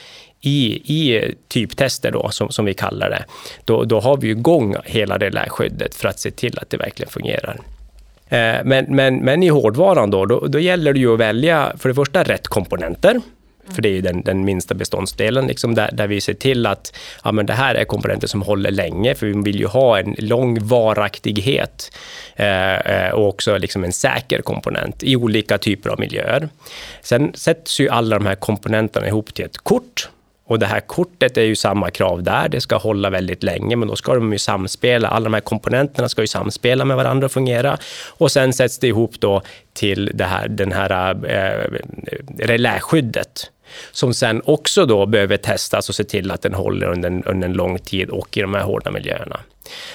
i, 0.41 0.73
i 0.73 1.33
typtester 1.47 2.11
då, 2.11 2.29
som, 2.29 2.49
som 2.49 2.65
vi 2.65 2.73
kallar 2.73 3.09
det, 3.09 3.25
då, 3.65 3.83
då 3.83 3.99
har 3.99 4.17
vi 4.17 4.29
igång 4.29 4.75
hela 4.85 5.17
det 5.17 5.29
där 5.29 5.49
skyddet 5.49 5.95
för 5.95 6.07
att 6.07 6.19
se 6.19 6.31
till 6.31 6.59
att 6.59 6.69
det 6.69 6.77
verkligen 6.77 7.09
fungerar. 7.09 7.59
Eh, 8.29 8.63
men, 8.63 8.85
men, 8.89 9.17
men 9.17 9.43
i 9.43 9.47
hårdvaran 9.47 10.09
då, 10.09 10.25
då, 10.25 10.39
då 10.39 10.59
gäller 10.59 10.93
det 10.93 10.99
ju 10.99 11.13
att 11.13 11.19
välja 11.19 11.73
för 11.77 11.89
det 11.89 11.95
första 11.95 12.23
rätt 12.23 12.47
komponenter. 12.47 13.21
För 13.69 13.81
det 13.81 13.89
är 13.89 13.93
ju 13.93 14.01
den, 14.01 14.21
den 14.21 14.45
minsta 14.45 14.73
beståndsdelen, 14.73 15.47
liksom 15.47 15.75
där, 15.75 15.89
där 15.93 16.07
vi 16.07 16.21
ser 16.21 16.33
till 16.33 16.65
att 16.65 16.95
ja, 17.23 17.31
men 17.31 17.45
det 17.45 17.53
här 17.53 17.75
är 17.75 17.85
komponenter 17.85 18.27
som 18.27 18.41
håller 18.41 18.71
länge, 18.71 19.15
för 19.15 19.25
vi 19.25 19.41
vill 19.41 19.59
ju 19.59 19.67
ha 19.67 19.99
en 19.99 20.15
lång 20.17 20.67
varaktighet 20.67 21.97
eh, 22.35 22.75
eh 22.75 23.11
och 23.11 23.27
också 23.27 23.57
liksom 23.57 23.83
en 23.83 23.93
säker 23.93 24.41
komponent 24.41 25.03
i 25.03 25.15
olika 25.15 25.57
typer 25.57 25.89
av 25.89 25.99
miljöer. 25.99 26.49
Sen 27.01 27.31
sätts 27.35 27.79
ju 27.79 27.89
alla 27.89 28.19
de 28.19 28.25
här 28.25 28.35
komponenterna 28.35 29.07
ihop 29.07 29.33
till 29.33 29.45
ett 29.45 29.57
kort 29.57 30.09
och 30.45 30.59
det 30.59 30.65
här 30.65 30.79
kortet 30.79 31.37
är 31.37 31.41
ju 31.41 31.55
samma 31.55 31.91
krav 31.91 32.23
där, 32.23 32.49
det 32.49 32.61
ska 32.61 32.77
hålla 32.77 33.09
väldigt 33.09 33.43
länge, 33.43 33.75
men 33.75 33.87
då 33.87 33.95
ska 33.95 34.13
de 34.13 34.31
ju 34.33 34.39
samspela. 34.39 35.07
Alla 35.07 35.23
de 35.23 35.33
här 35.33 35.41
komponenterna 35.41 36.09
ska 36.09 36.21
ju 36.21 36.27
samspela 36.27 36.85
med 36.85 36.97
varandra 36.97 37.25
och 37.25 37.31
fungera. 37.31 37.77
Och 38.07 38.31
sen 38.31 38.53
sätts 38.53 38.79
det 38.79 38.87
ihop 38.87 39.19
då 39.19 39.41
till 39.73 40.11
det 40.13 40.25
här, 40.25 40.47
den 40.47 40.71
här 40.71 41.15
eh, 41.25 41.79
reläskyddet 42.37 43.49
som 43.91 44.13
sen 44.13 44.41
också 44.45 44.85
då 44.85 45.05
behöver 45.05 45.37
testas 45.37 45.89
och 45.89 45.95
se 45.95 46.03
till 46.03 46.31
att 46.31 46.41
den 46.41 46.53
håller 46.53 46.87
under 46.87 47.09
en, 47.09 47.23
under 47.23 47.47
en 47.47 47.53
lång 47.53 47.79
tid 47.79 48.09
och 48.09 48.37
i 48.37 48.41
de 48.41 48.53
här 48.53 48.63
hårda 48.63 48.91
miljöerna. 48.91 49.39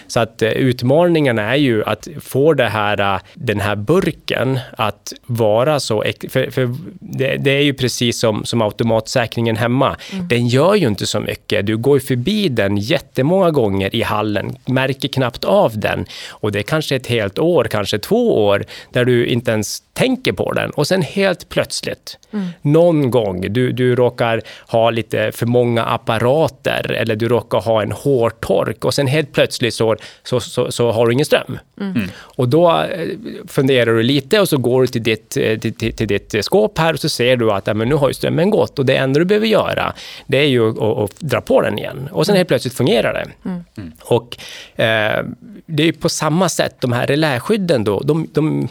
Så 0.07 0.21
att 0.21 0.43
eh, 0.43 0.51
utmaningen 0.51 1.39
är 1.39 1.55
ju 1.55 1.85
att 1.85 2.09
få 2.21 2.55
det 2.55 2.69
här, 2.69 3.15
eh, 3.15 3.21
den 3.35 3.61
här 3.61 3.77
burken 3.77 4.59
att 4.77 5.13
vara 5.27 5.81
så... 5.81 6.05
För, 6.29 6.51
för 6.51 6.75
det, 7.01 7.37
det, 7.37 7.51
är 7.51 7.63
ju 7.63 7.75
precis 7.75 8.19
som, 8.19 8.45
som 8.45 8.63
automatsäkringen 8.63 9.57
hemma. 9.57 9.97
Mm. 10.13 10.29
Den 10.29 10.49
gör 10.49 10.75
ju 10.75 10.87
inte 10.87 11.07
så 11.07 11.21
mycket. 11.21 11.67
Du 11.67 11.77
går 11.77 11.99
förbi 11.99 12.49
den 12.49 12.77
jättemånga 12.77 13.51
gånger 13.51 13.95
i 13.95 14.03
hallen, 14.03 14.57
märker 14.67 15.09
knappt 15.09 15.45
av 15.45 15.79
den. 15.79 16.07
Och 16.29 16.53
det 16.53 16.59
är 16.59 16.63
kanske 16.63 16.97
ett 16.97 17.07
helt 17.07 17.39
år, 17.39 17.65
kanske 17.65 17.99
två 17.99 18.47
år, 18.47 18.65
där 18.93 19.05
du 19.05 19.27
inte 19.27 19.51
ens 19.51 19.83
tänker 19.99 20.33
på 20.33 20.53
den. 20.53 20.71
Och 20.71 20.87
sen 20.87 21.03
helt 21.03 21.49
plötsligt, 21.49 22.19
mm. 22.33 22.49
någon 22.63 23.11
gång, 23.11 23.53
du, 23.53 23.73
du 23.73 23.97
råkar 23.97 24.43
ha 24.69 24.91
lite 24.91 25.33
för 25.33 25.47
många 25.47 25.85
apparater 25.85 26.93
eller 26.93 27.17
du 27.17 27.29
råkar 27.29 27.61
ha 27.61 27.83
en 27.83 27.93
hårtork 27.93 28.85
och 28.85 28.95
sen 28.95 29.07
helt 29.07 29.33
plötsligt 29.33 29.75
så, 29.75 29.97
så, 30.23 30.41
så, 30.41 30.73
så 30.73 30.91
har 30.91 31.07
du 31.07 31.13
ingen 31.13 31.27
ström. 31.27 31.59
Mm. 31.81 32.03
Och 32.19 32.49
då 32.49 32.71
eh, 32.71 33.09
funderar 33.49 33.95
du 33.95 34.03
lite 34.03 34.41
och 34.41 34.49
så 34.49 34.57
går 34.57 34.81
du 34.81 34.87
till 34.87 35.03
ditt, 35.03 35.37
eh, 35.37 35.59
till, 35.59 35.75
till, 35.75 35.93
till 35.93 36.09
ditt 36.09 36.45
skåp 36.45 36.79
här 36.79 36.93
och 36.93 37.01
så 37.01 37.09
ser 37.09 37.37
du 37.37 37.53
att 37.53 37.67
ja, 37.67 37.75
men 37.75 37.89
nu 37.89 37.95
har 37.95 38.09
ju 38.09 38.15
strömmen 38.15 38.51
gått 38.51 38.79
och 38.79 38.87
det 38.87 38.97
enda 38.97 39.19
du 39.19 39.25
behöver 39.25 39.47
göra 39.47 39.93
det 40.27 40.39
är 40.39 40.49
ju 40.49 40.71
att, 40.71 40.79
att 40.79 41.21
dra 41.21 41.41
på 41.41 41.63
den 41.63 41.79
igen. 41.79 42.09
Och 42.13 42.27
sen 42.27 42.37
helt 42.37 42.49
plötsligt 42.49 42.75
fungerar 42.75 43.13
det. 43.13 43.49
Mm. 43.49 43.65
mm. 43.77 43.93
Och 44.05 44.37
eh, 44.81 45.25
det 45.67 45.89
är 45.89 45.93
på 45.93 46.09
samma 46.09 46.49
sätt, 46.49 46.75
de 46.81 46.93
här 46.93 47.07
reläskydden 47.07 47.85
då, 47.85 48.01
de, 48.01 48.29
de 48.33 48.69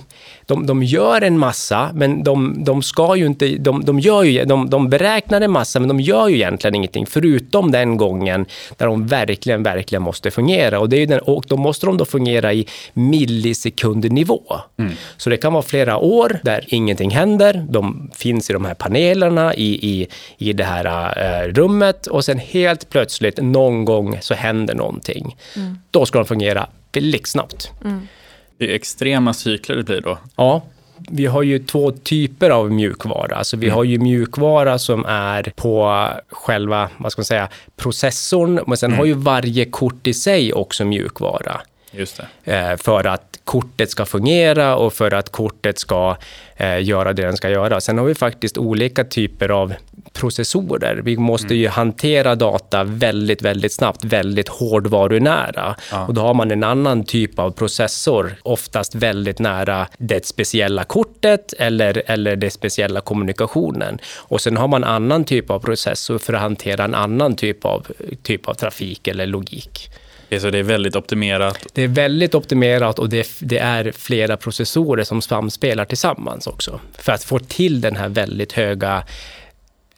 de, 0.47 0.65
de 0.65 0.83
gör 0.83 1.16
en 1.21 1.39
massa, 1.39 1.91
men 1.93 2.23
de, 2.23 2.63
de 2.63 2.81
ska 2.81 3.15
ju 3.15 3.25
inte... 3.25 3.47
De, 3.47 3.85
de, 3.85 3.99
gör 3.99 4.23
ju, 4.23 4.45
de, 4.45 4.69
de 4.69 4.89
beräknar 4.89 5.41
en 5.41 5.51
massa, 5.51 5.79
men 5.79 5.87
de 5.87 5.99
gör 5.99 6.27
ju 6.27 6.35
egentligen 6.35 6.75
ingenting, 6.75 7.05
förutom 7.05 7.71
den 7.71 7.97
gången 7.97 8.45
där 8.77 8.85
de 8.85 9.07
verkligen, 9.07 9.63
verkligen 9.63 10.01
måste 10.01 10.31
fungera. 10.31 10.79
Och, 10.79 10.89
det 10.89 10.97
är 10.97 11.07
den, 11.07 11.19
och 11.19 11.45
då 11.47 11.57
måste 11.57 11.85
de 11.85 11.97
då 11.97 12.05
fungera 12.05 12.53
i 12.53 12.67
millisekundnivå. 12.93 14.41
Mm. 14.77 14.93
Så 15.17 15.29
det 15.29 15.37
kan 15.37 15.53
vara 15.53 15.63
flera 15.63 15.97
år 15.97 16.39
där 16.43 16.65
ingenting 16.67 17.09
händer. 17.09 17.65
De 17.69 18.11
finns 18.15 18.49
i 18.49 18.53
de 18.53 18.65
här 18.65 18.73
panelerna 18.73 19.55
i, 19.55 19.89
i, 19.91 20.07
i 20.37 20.53
det 20.53 20.63
här 20.63 20.85
äh, 21.17 21.53
rummet 21.53 22.07
och 22.07 22.25
sen 22.25 22.37
helt 22.37 22.89
plötsligt 22.89 23.41
någon 23.41 23.85
gång 23.85 24.17
så 24.21 24.33
händer 24.33 24.75
någonting. 24.75 25.35
Mm. 25.55 25.77
Då 25.91 26.05
ska 26.05 26.19
de 26.19 26.25
fungera 26.25 26.67
blixtsnabbt. 26.91 27.71
Mm. 27.83 28.07
Det 28.57 28.71
är 28.71 28.75
extrema 28.75 29.33
cykler 29.33 29.75
det 29.75 29.83
blir 29.83 30.01
då. 30.01 30.17
Ja, 30.35 30.61
vi 30.97 31.25
har 31.25 31.43
ju 31.43 31.59
två 31.59 31.91
typer 31.91 32.49
av 32.49 32.71
mjukvara. 32.71 33.35
Alltså 33.35 33.57
vi 33.57 33.65
mm. 33.65 33.75
har 33.75 33.83
ju 33.83 33.99
mjukvara 33.99 34.79
som 34.79 35.05
är 35.05 35.51
på 35.55 36.07
själva, 36.29 36.89
vad 36.97 37.11
ska 37.11 37.19
man 37.19 37.25
säga, 37.25 37.49
processorn, 37.75 38.59
men 38.67 38.77
sen 38.77 38.89
mm. 38.89 38.99
har 38.99 39.05
ju 39.05 39.13
varje 39.13 39.65
kort 39.65 40.07
i 40.07 40.13
sig 40.13 40.53
också 40.53 40.85
mjukvara. 40.85 41.61
Eh, 42.43 42.77
för 42.77 43.07
att 43.07 43.39
kortet 43.43 43.89
ska 43.89 44.05
fungera 44.05 44.75
och 44.75 44.93
för 44.93 45.13
att 45.13 45.29
kortet 45.29 45.79
ska 45.79 46.17
eh, 46.57 46.83
göra 46.83 47.13
det 47.13 47.21
den 47.21 47.37
ska 47.37 47.49
göra. 47.49 47.81
Sen 47.81 47.97
har 47.97 48.05
vi 48.05 48.15
faktiskt 48.15 48.57
olika 48.57 49.03
typer 49.03 49.49
av 49.49 49.73
processorer. 50.13 50.95
Vi 50.95 51.17
måste 51.17 51.55
ju 51.55 51.65
mm. 51.65 51.73
hantera 51.73 52.35
data 52.35 52.83
väldigt, 52.83 53.41
väldigt 53.41 53.73
snabbt, 53.73 54.03
väldigt 54.03 54.47
hårdvarunära. 54.47 55.75
Ja. 55.91 56.07
Och 56.07 56.13
då 56.13 56.21
har 56.21 56.33
man 56.33 56.51
en 56.51 56.63
annan 56.63 57.03
typ 57.03 57.39
av 57.39 57.51
processor, 57.51 58.35
oftast 58.43 58.95
väldigt 58.95 59.39
nära 59.39 59.87
det 59.97 60.25
speciella 60.25 60.83
kortet 60.83 61.53
eller, 61.57 62.03
eller 62.05 62.35
det 62.35 62.49
speciella 62.49 63.01
kommunikationen. 63.01 63.99
Och 64.17 64.41
sen 64.41 64.57
har 64.57 64.67
man 64.67 64.83
annan 64.83 65.23
typ 65.23 65.49
av 65.49 65.59
processor 65.59 66.17
för 66.17 66.33
att 66.33 66.41
hantera 66.41 66.83
en 66.83 66.95
annan 66.95 67.35
typ 67.35 67.65
av, 67.65 67.87
typ 68.23 68.47
av 68.47 68.53
trafik 68.53 69.07
eller 69.07 69.25
logik. 69.25 69.89
Okay, 70.27 70.39
så 70.39 70.49
det 70.49 70.57
är 70.57 70.63
väldigt 70.63 70.95
optimerat? 70.95 71.67
Det 71.73 71.83
är 71.83 71.87
väldigt 71.87 72.35
optimerat 72.35 72.99
och 72.99 73.09
det, 73.09 73.27
det, 73.39 73.57
är 73.57 73.91
flera 73.91 74.37
processorer 74.37 75.03
som 75.03 75.21
samspelar 75.21 75.85
tillsammans 75.85 76.47
också. 76.47 76.79
För 76.97 77.11
att 77.11 77.23
få 77.23 77.39
till 77.39 77.81
den 77.81 77.95
här 77.95 78.09
väldigt 78.09 78.51
höga 78.51 79.03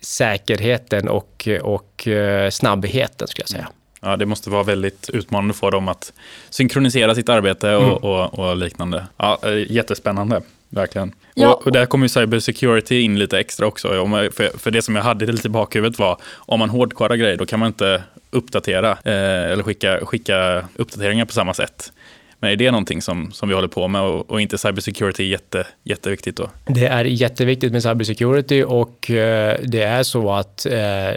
säkerheten 0.01 1.07
och, 1.07 1.47
och 1.61 2.07
eh, 2.07 2.49
snabbheten, 2.49 3.27
skulle 3.27 3.43
jag 3.43 3.49
säga. 3.49 3.61
Mm. 3.61 3.73
Ja, 4.01 4.17
det 4.17 4.25
måste 4.25 4.49
vara 4.49 4.63
väldigt 4.63 5.09
utmanande 5.13 5.53
för 5.53 5.71
dem 5.71 5.87
att 5.87 6.13
synkronisera 6.49 7.15
sitt 7.15 7.29
arbete 7.29 7.75
och, 7.75 7.83
mm. 7.83 7.95
och, 7.95 8.39
och 8.39 8.57
liknande. 8.57 9.07
Ja, 9.17 9.39
eh, 9.43 9.71
jättespännande, 9.71 10.41
verkligen. 10.69 11.11
Ja. 11.33 11.53
Och, 11.53 11.65
och 11.65 11.71
där 11.71 11.85
kommer 11.85 12.07
cyber 12.07 12.39
security 12.39 13.01
in 13.01 13.19
lite 13.19 13.39
extra 13.39 13.67
också. 13.67 13.87
För, 13.87 14.57
för 14.57 14.71
det 14.71 14.81
som 14.81 14.95
jag 14.95 15.03
hade 15.03 15.25
lite 15.25 15.47
i 15.47 15.51
bakhuvudet 15.51 15.99
var, 15.99 16.17
om 16.35 16.59
man 16.59 16.69
hårdkodar 16.69 17.15
grejer, 17.15 17.37
då 17.37 17.45
kan 17.45 17.59
man 17.59 17.67
inte 17.67 18.03
uppdatera 18.31 18.91
eh, 18.91 19.51
eller 19.51 19.63
skicka, 19.63 20.05
skicka 20.05 20.65
uppdateringar 20.75 21.25
på 21.25 21.31
samma 21.31 21.53
sätt. 21.53 21.91
Men 22.39 22.51
är 22.51 22.55
det 22.55 22.71
någonting 22.71 23.01
som, 23.01 23.31
som 23.31 23.49
vi 23.49 23.55
håller 23.55 23.67
på 23.67 23.87
med 23.87 24.01
och, 24.01 24.31
och 24.31 24.41
inte 24.41 24.57
cybersecurity 24.57 25.23
jätte, 25.23 25.67
jätteviktigt 25.83 26.37
då? 26.37 26.49
Det 26.65 26.85
är 26.85 27.05
jätteviktigt 27.05 27.71
med 27.71 27.83
cybersecurity 27.83 28.63
och 28.63 29.11
eh, 29.11 29.57
det 29.63 29.83
är 29.83 30.03
så 30.03 30.31
att 30.31 30.65
eh, 30.65 31.09
eh 31.09 31.15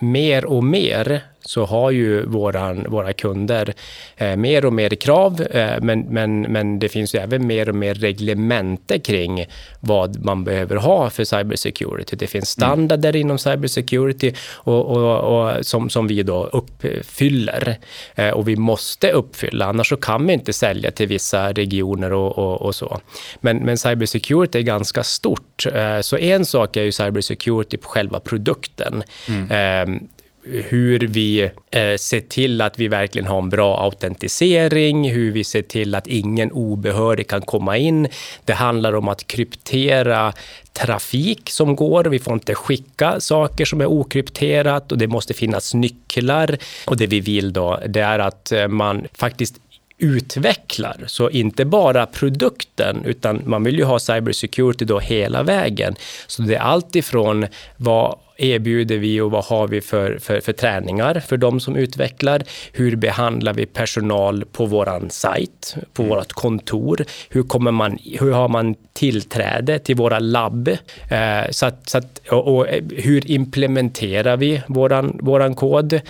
mer 0.00 0.44
och 0.44 0.64
mer 0.64 1.22
så 1.48 1.64
har 1.64 1.90
ju 1.90 2.26
våran, 2.26 2.86
våra 2.88 3.12
kunder 3.12 3.74
eh, 4.16 4.36
mer 4.36 4.64
och 4.64 4.72
mer 4.72 4.90
krav, 4.90 5.40
eh, 5.40 5.80
men, 5.82 6.00
men, 6.00 6.40
men 6.40 6.78
det 6.78 6.88
finns 6.88 7.14
ju 7.14 7.18
även 7.18 7.46
mer 7.46 7.68
och 7.68 7.74
mer 7.74 7.94
reglemente 7.94 8.98
kring 8.98 9.46
vad 9.80 10.24
man 10.24 10.44
behöver 10.44 10.76
ha 10.76 11.10
för 11.10 11.24
cybersecurity. 11.24 12.16
Det 12.16 12.26
finns 12.26 12.58
mm. 12.58 12.68
standarder 12.68 13.08
mm. 13.08 13.20
inom 13.20 13.38
cybersecurity 13.38 14.32
och, 14.54 14.86
och, 14.86 15.20
och, 15.20 15.66
som, 15.66 15.90
som 15.90 16.06
vi 16.06 16.22
då 16.22 16.44
uppfyller. 16.44 17.78
Eh, 18.14 18.30
och 18.30 18.48
vi 18.48 18.56
måste 18.56 19.10
uppfylla, 19.10 19.66
annars 19.66 19.88
så 19.88 19.96
kan 19.96 20.26
vi 20.26 20.32
inte 20.32 20.52
sälja 20.52 20.90
till 20.90 21.08
vissa 21.08 21.52
regioner 21.52 22.12
och, 22.12 22.38
och, 22.38 22.62
och 22.62 22.74
så. 22.74 23.00
Men, 23.40 23.56
men 23.56 23.78
cybersecurity 23.78 24.58
är 24.58 24.62
ganska 24.62 25.02
stort. 25.02 25.66
Eh, 25.74 26.00
så 26.00 26.16
en 26.16 26.46
sak 26.46 26.76
är 26.76 26.82
ju 26.82 26.92
cybersecurity 26.92 27.76
på 27.76 27.88
själva 27.88 28.20
produkten. 28.20 29.02
Mm. 29.28 30.08
Hur 30.48 30.98
vi 30.98 31.50
eh, 31.70 31.96
ser 31.98 32.20
till 32.20 32.60
att 32.60 32.78
vi 32.78 32.88
verkligen 32.88 33.26
har 33.26 33.38
en 33.38 33.48
bra 33.48 33.80
autentisering, 33.82 35.10
hur 35.10 35.32
vi 35.32 35.44
ser 35.44 35.62
till 35.62 35.94
att 35.94 36.06
ingen 36.06 36.52
obehörig 36.52 37.28
kan 37.28 37.42
komma 37.42 37.76
in. 37.76 38.08
Det 38.44 38.52
handlar 38.52 38.92
om 38.92 39.08
att 39.08 39.26
kryptera 39.26 40.32
trafik 40.72 41.50
som 41.50 41.76
går. 41.76 42.04
Vi 42.04 42.18
får 42.18 42.34
inte 42.34 42.54
skicka 42.54 43.20
saker 43.20 43.64
som 43.64 43.80
är 43.80 43.86
okrypterat 43.86 44.92
och 44.92 44.98
det 44.98 45.06
måste 45.06 45.34
finnas 45.34 45.74
nycklar. 45.74 46.58
Och 46.86 46.96
det 46.96 47.06
vi 47.06 47.20
vill 47.20 47.52
då, 47.52 47.80
det 47.86 48.00
är 48.00 48.18
att 48.18 48.52
eh, 48.52 48.68
man 48.68 49.06
faktiskt 49.12 49.56
utvecklar. 49.98 51.04
Så 51.06 51.30
inte 51.30 51.64
bara 51.64 52.06
produkten, 52.06 53.04
utan 53.04 53.42
man 53.44 53.64
vill 53.64 53.78
ju 53.78 53.84
ha 53.84 53.98
cybersecurity 53.98 54.84
då 54.84 54.98
hela 54.98 55.42
vägen. 55.42 55.94
Så 56.26 56.42
det 56.42 56.54
är 56.54 56.60
allt 56.60 56.96
ifrån 56.96 57.46
vad 57.76 58.18
erbjuder 58.36 58.98
vi 58.98 59.20
och 59.20 59.30
vad 59.30 59.44
har 59.44 59.68
vi 59.68 59.80
för, 59.80 60.18
för, 60.18 60.40
för 60.40 60.52
träningar 60.52 61.20
för 61.20 61.36
de 61.36 61.60
som 61.60 61.76
utvecklar? 61.76 62.42
Hur 62.72 62.96
behandlar 62.96 63.54
vi 63.54 63.66
personal 63.66 64.44
på 64.52 64.66
våran 64.66 65.10
sajt, 65.10 65.76
på 65.92 66.02
mm. 66.02 66.16
vårt 66.16 66.32
kontor? 66.32 67.04
Hur, 67.28 67.42
kommer 67.42 67.70
man, 67.70 67.98
hur 68.20 68.32
har 68.32 68.48
man 68.48 68.74
tillträde 68.92 69.78
till 69.78 69.96
våra 69.96 70.18
labb? 70.18 70.68
Eh, 71.10 71.50
så 71.50 71.66
att, 71.66 71.88
så 71.88 71.98
att, 71.98 72.20
och, 72.28 72.56
och, 72.56 72.68
eh, 72.68 72.82
hur 72.96 73.30
implementerar 73.30 74.36
vi 74.36 74.62
våran, 74.66 75.18
våran 75.22 75.54
kod? 75.54 75.92
Eh, 75.92 76.00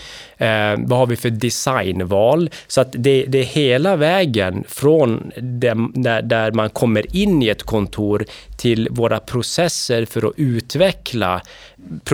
vad 0.79 0.99
har 0.99 1.07
vi 1.07 1.17
för 1.17 1.31
designval? 1.31 2.51
Så 2.67 2.81
att 2.81 2.93
det, 2.93 3.25
det 3.29 3.39
är 3.39 3.45
hela 3.45 3.97
vägen 3.97 4.65
från 4.69 5.33
dem, 5.41 5.93
där, 5.95 6.23
där 6.23 6.53
man 6.53 6.71
kommer 6.71 7.17
in 7.17 7.43
i 7.43 7.49
ett 7.49 7.63
kontor 7.63 8.25
till 8.57 8.89
våra 8.91 9.21
processer 9.21 10.05
för 10.05 10.29
att 10.29 10.33
utveckla 10.37 11.43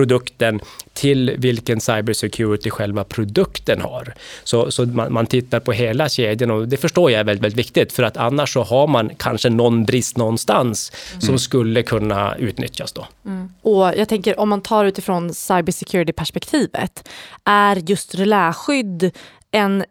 produkten 0.03 0.59
till 0.93 1.35
vilken 1.37 1.81
cybersecurity 1.81 2.69
själva 2.69 3.03
produkten 3.03 3.81
har. 3.81 4.13
Så, 4.43 4.71
så 4.71 4.85
man, 4.85 5.13
man, 5.13 5.25
tittar 5.25 5.59
på 5.59 5.71
hela 5.71 6.09
kedjan 6.09 6.51
och 6.51 6.67
det 6.67 6.77
förstår 6.77 7.11
jag 7.11 7.19
är 7.19 7.23
väldigt, 7.23 7.43
väldigt 7.43 7.59
viktigt 7.59 7.93
för 7.93 8.03
att 8.03 8.17
annars 8.17 8.53
så 8.53 8.63
har 8.63 8.87
man 8.87 9.11
kanske 9.17 9.49
någon 9.49 9.85
brist 9.85 10.17
någonstans 10.17 10.91
mm. 11.11 11.21
som 11.21 11.39
skulle 11.39 11.83
kunna 11.83 12.35
utnyttjas 12.35 12.91
då. 12.91 13.07
Mm. 13.25 13.49
Och 13.61 13.93
jag 13.97 14.09
tänker 14.09 14.39
om 14.39 14.49
man 14.49 14.61
tar 14.61 14.85
utifrån 14.85 15.33
cybersecurity-perspektivet, 15.33 17.09
är 17.45 17.75
just 17.75 18.15
reläskydd 18.15 19.11
en 19.51 19.83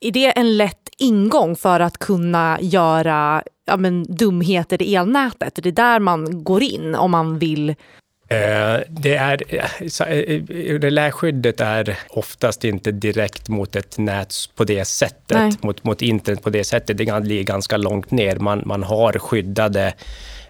är 0.00 0.10
det 0.10 0.38
en 0.38 0.56
lätt 0.56 0.88
ingång 0.98 1.56
för 1.56 1.80
att 1.80 1.98
kunna 1.98 2.58
göra 2.60 3.42
ja, 3.66 3.76
men, 3.76 4.04
dumheter 4.08 4.82
i 4.82 4.94
elnätet? 4.94 5.58
Det 5.62 5.68
är 5.68 5.72
där 5.72 5.98
man 5.98 6.44
går 6.44 6.62
in 6.62 6.94
om 6.94 7.10
man 7.10 7.38
vill 7.38 7.74
det 8.88 9.14
är, 9.14 9.42
eh, 9.48 10.78
reläskyddet 10.78 11.60
är 11.60 11.98
oftast 12.10 12.64
inte 12.64 12.92
direkt 12.92 13.48
mot 13.48 13.76
ett 13.76 13.98
nät 13.98 14.34
på 14.56 14.64
det 14.64 14.84
sättet, 14.84 15.62
mot, 15.62 15.84
mot 15.84 16.02
internet 16.02 16.42
på 16.42 16.50
det 16.50 16.64
sättet. 16.64 16.98
Det 16.98 17.20
ligger 17.20 17.42
ganska 17.42 17.76
långt 17.76 18.10
ner. 18.10 18.36
Man, 18.36 18.62
man 18.66 18.82
har 18.82 19.12
skyddade 19.12 19.94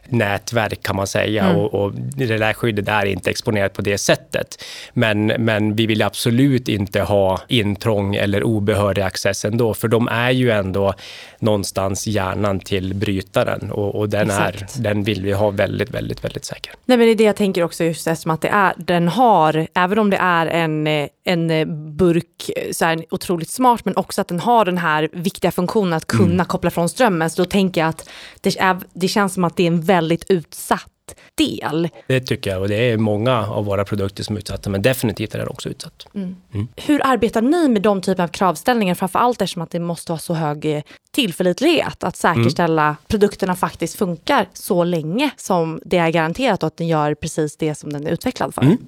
nätverk 0.08 0.82
kan 0.82 0.96
man 0.96 1.06
säga 1.06 1.44
mm. 1.44 1.56
och, 1.56 1.74
och 1.74 1.92
det 1.94 2.26
där 2.26 2.52
skyddet 2.52 2.88
är 2.88 3.06
inte 3.06 3.30
exponerat 3.30 3.72
på 3.72 3.82
det 3.82 3.98
sättet. 3.98 4.64
Men, 4.92 5.26
men 5.26 5.76
vi 5.76 5.86
vill 5.86 6.02
absolut 6.02 6.68
inte 6.68 7.00
ha 7.00 7.40
intrång 7.48 8.14
eller 8.14 8.42
obehörig 8.42 9.02
access 9.02 9.44
ändå, 9.44 9.74
för 9.74 9.88
de 9.88 10.08
är 10.08 10.30
ju 10.30 10.50
ändå 10.50 10.94
någonstans 11.38 12.06
hjärnan 12.06 12.60
till 12.60 12.94
brytaren 12.94 13.70
och, 13.70 13.94
och 13.94 14.08
den, 14.08 14.30
är, 14.30 14.66
den 14.76 15.04
vill 15.04 15.22
vi 15.22 15.32
ha 15.32 15.50
väldigt, 15.50 15.90
väldigt, 15.90 16.24
väldigt 16.24 16.44
säker. 16.44 16.72
Nej, 16.84 16.98
men 16.98 17.06
det 17.06 17.12
är 17.12 17.16
det 17.16 17.24
jag 17.24 17.36
tänker 17.36 17.62
också 17.62 17.84
just 17.84 18.06
eftersom 18.06 18.30
att 18.30 18.40
det 18.40 18.48
är, 18.48 18.74
den 18.76 19.08
har, 19.08 19.66
även 19.74 19.98
om 19.98 20.10
det 20.10 20.16
är 20.16 20.46
en, 20.46 20.86
en 21.24 21.48
burk 21.96 22.50
så 22.72 22.84
här, 22.84 23.04
otroligt 23.10 23.50
smart, 23.50 23.84
men 23.84 23.96
också 23.96 24.20
att 24.20 24.28
den 24.28 24.40
har 24.40 24.64
den 24.64 24.78
här 24.78 25.08
viktiga 25.12 25.50
funktionen 25.50 25.92
att 25.92 26.06
kunna 26.06 26.32
mm. 26.32 26.46
koppla 26.46 26.70
från 26.70 26.88
strömmen. 26.88 27.30
Så 27.30 27.42
då 27.42 27.50
tänker 27.50 27.80
jag 27.80 27.88
att 27.88 28.08
det, 28.40 28.58
är, 28.58 28.76
det 28.92 29.08
känns 29.08 29.34
som 29.34 29.44
att 29.44 29.56
det 29.56 29.62
är 29.62 29.66
en 29.66 29.80
väldigt 29.94 30.30
utsatt 30.30 30.90
del. 31.34 31.88
Det 32.06 32.20
tycker 32.20 32.50
jag 32.50 32.60
och 32.60 32.68
det 32.68 32.90
är 32.90 32.96
många 32.96 33.46
av 33.46 33.64
våra 33.64 33.84
produkter 33.84 34.24
som 34.24 34.36
är 34.36 34.40
utsatta 34.40 34.70
men 34.70 34.82
definitivt 34.82 35.34
är 35.34 35.38
den 35.38 35.48
också 35.48 35.68
utsatt. 35.68 36.06
Mm. 36.14 36.36
Mm. 36.54 36.68
Hur 36.76 37.00
arbetar 37.04 37.42
ni 37.42 37.68
med 37.68 37.82
de 37.82 38.00
typer 38.00 38.22
av 38.22 38.28
kravställningar 38.28 38.94
framför 38.94 39.18
allt 39.18 39.42
eftersom 39.42 39.62
att 39.62 39.70
det 39.70 39.80
måste 39.80 40.12
vara 40.12 40.18
så 40.18 40.34
hög 40.34 40.64
eh, 40.64 40.82
tillförlitlighet 41.10 42.04
att 42.04 42.16
säkerställa 42.16 42.82
mm. 42.82 42.96
produkterna 43.08 43.56
faktiskt 43.56 43.96
funkar 43.96 44.48
så 44.52 44.84
länge 44.84 45.30
som 45.36 45.80
det 45.84 45.96
är 45.96 46.10
garanterat 46.10 46.62
och 46.62 46.66
att 46.66 46.76
den 46.76 46.86
gör 46.86 47.14
precis 47.14 47.56
det 47.56 47.74
som 47.74 47.92
den 47.92 48.06
är 48.06 48.10
utvecklad 48.10 48.54
för? 48.54 48.62
Mm. 48.62 48.78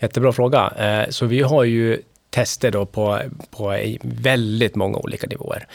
Jättebra 0.00 0.32
fråga. 0.32 0.68
Eh, 0.68 1.10
så 1.10 1.26
vi 1.26 1.42
har 1.42 1.64
ju 1.64 2.02
tester 2.34 2.70
då 2.70 2.86
på, 2.86 3.20
på 3.50 3.78
väldigt 4.02 4.74
många 4.74 4.98
olika 4.98 5.26
nivåer. 5.26 5.66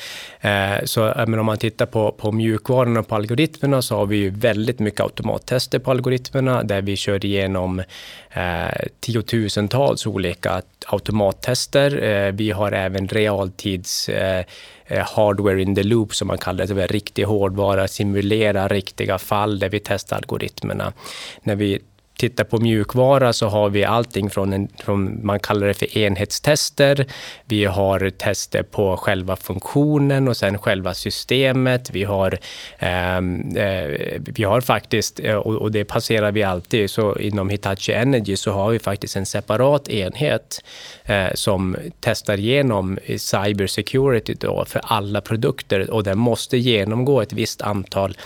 Eh, 0.41 0.83
så 0.83 1.07
eh, 1.07 1.27
men 1.27 1.39
om 1.39 1.45
man 1.45 1.57
tittar 1.57 1.85
på, 1.85 2.11
på 2.11 2.31
mjukvaran 2.31 2.97
och 2.97 3.07
på 3.07 3.15
algoritmerna 3.15 3.81
så 3.81 3.95
har 3.95 4.05
vi 4.05 4.17
ju 4.17 4.29
väldigt 4.29 4.79
mycket 4.79 5.01
automattester 5.01 5.79
på 5.79 5.91
algoritmerna 5.91 6.63
där 6.63 6.81
vi 6.81 6.95
kör 6.95 7.25
igenom 7.25 7.79
eh, 8.31 8.87
tiotusentals 8.99 10.05
olika 10.05 10.61
automattester. 10.87 12.03
Eh, 12.03 12.31
vi 12.31 12.51
har 12.51 12.71
även 12.71 13.07
realtids 13.07 14.09
eh, 14.09 14.45
eh 14.85 15.07
hardware 15.15 15.61
in 15.61 15.75
the 15.75 15.83
loop 15.83 16.15
som 16.15 16.27
man 16.27 16.37
kallar 16.37 16.65
det, 16.65 16.87
riktig 16.87 17.23
hårdvara, 17.23 17.87
simulera 17.87 18.67
riktiga 18.67 19.17
fall 19.17 19.59
där 19.59 19.69
vi 19.69 19.79
testar 19.79 20.17
algoritmerna. 20.17 20.93
När 21.43 21.55
vi 21.55 21.79
tittar 22.19 22.43
på 22.43 22.57
mjukvara 22.57 23.33
så 23.33 23.47
har 23.47 23.69
vi 23.69 23.83
allting 23.83 24.29
från, 24.29 24.53
en, 24.53 24.67
från, 24.77 25.25
man 25.25 25.39
kallar 25.39 25.67
det 25.67 25.73
för 25.73 25.97
enhetstester. 25.97 27.05
Vi 27.45 27.65
har 27.65 28.09
tester 28.09 28.63
på 28.63 28.97
själva 28.97 29.35
funktionen 29.35 30.27
och 30.27 30.37
sen 30.37 30.57
själva 30.57 30.93
systemet. 30.93 31.89
Vi 31.91 32.03
har, 32.03 32.39
ehm, 32.79 33.57
eh, 33.57 34.19
vi 34.19 34.43
har 34.43 34.61
faktiskt, 34.61 35.19
eh, 35.19 35.35
och, 35.35 35.55
och, 35.55 35.71
det 35.71 35.85
passerar 35.85 36.31
vi 36.31 36.43
alltid, 36.43 36.89
så 36.89 37.15
inom 37.19 37.49
Hitachi 37.49 37.93
Energy 37.93 38.35
så 38.35 38.51
har 38.51 38.71
vi 38.71 38.79
faktiskt 38.79 39.15
en 39.15 39.25
separat 39.25 39.89
enhet 39.89 40.63
eh, 41.03 41.33
som 41.33 41.75
testar 41.99 42.37
igenom 42.37 42.99
cyber 43.17 43.67
security 43.67 44.33
då 44.39 44.65
för 44.65 44.81
alla 44.83 45.21
produkter 45.21 45.89
och 45.89 46.03
den 46.03 46.17
måste 46.17 46.57
genomgå 46.57 47.21
ett 47.21 47.33
visst 47.33 47.61
antal 47.61 48.17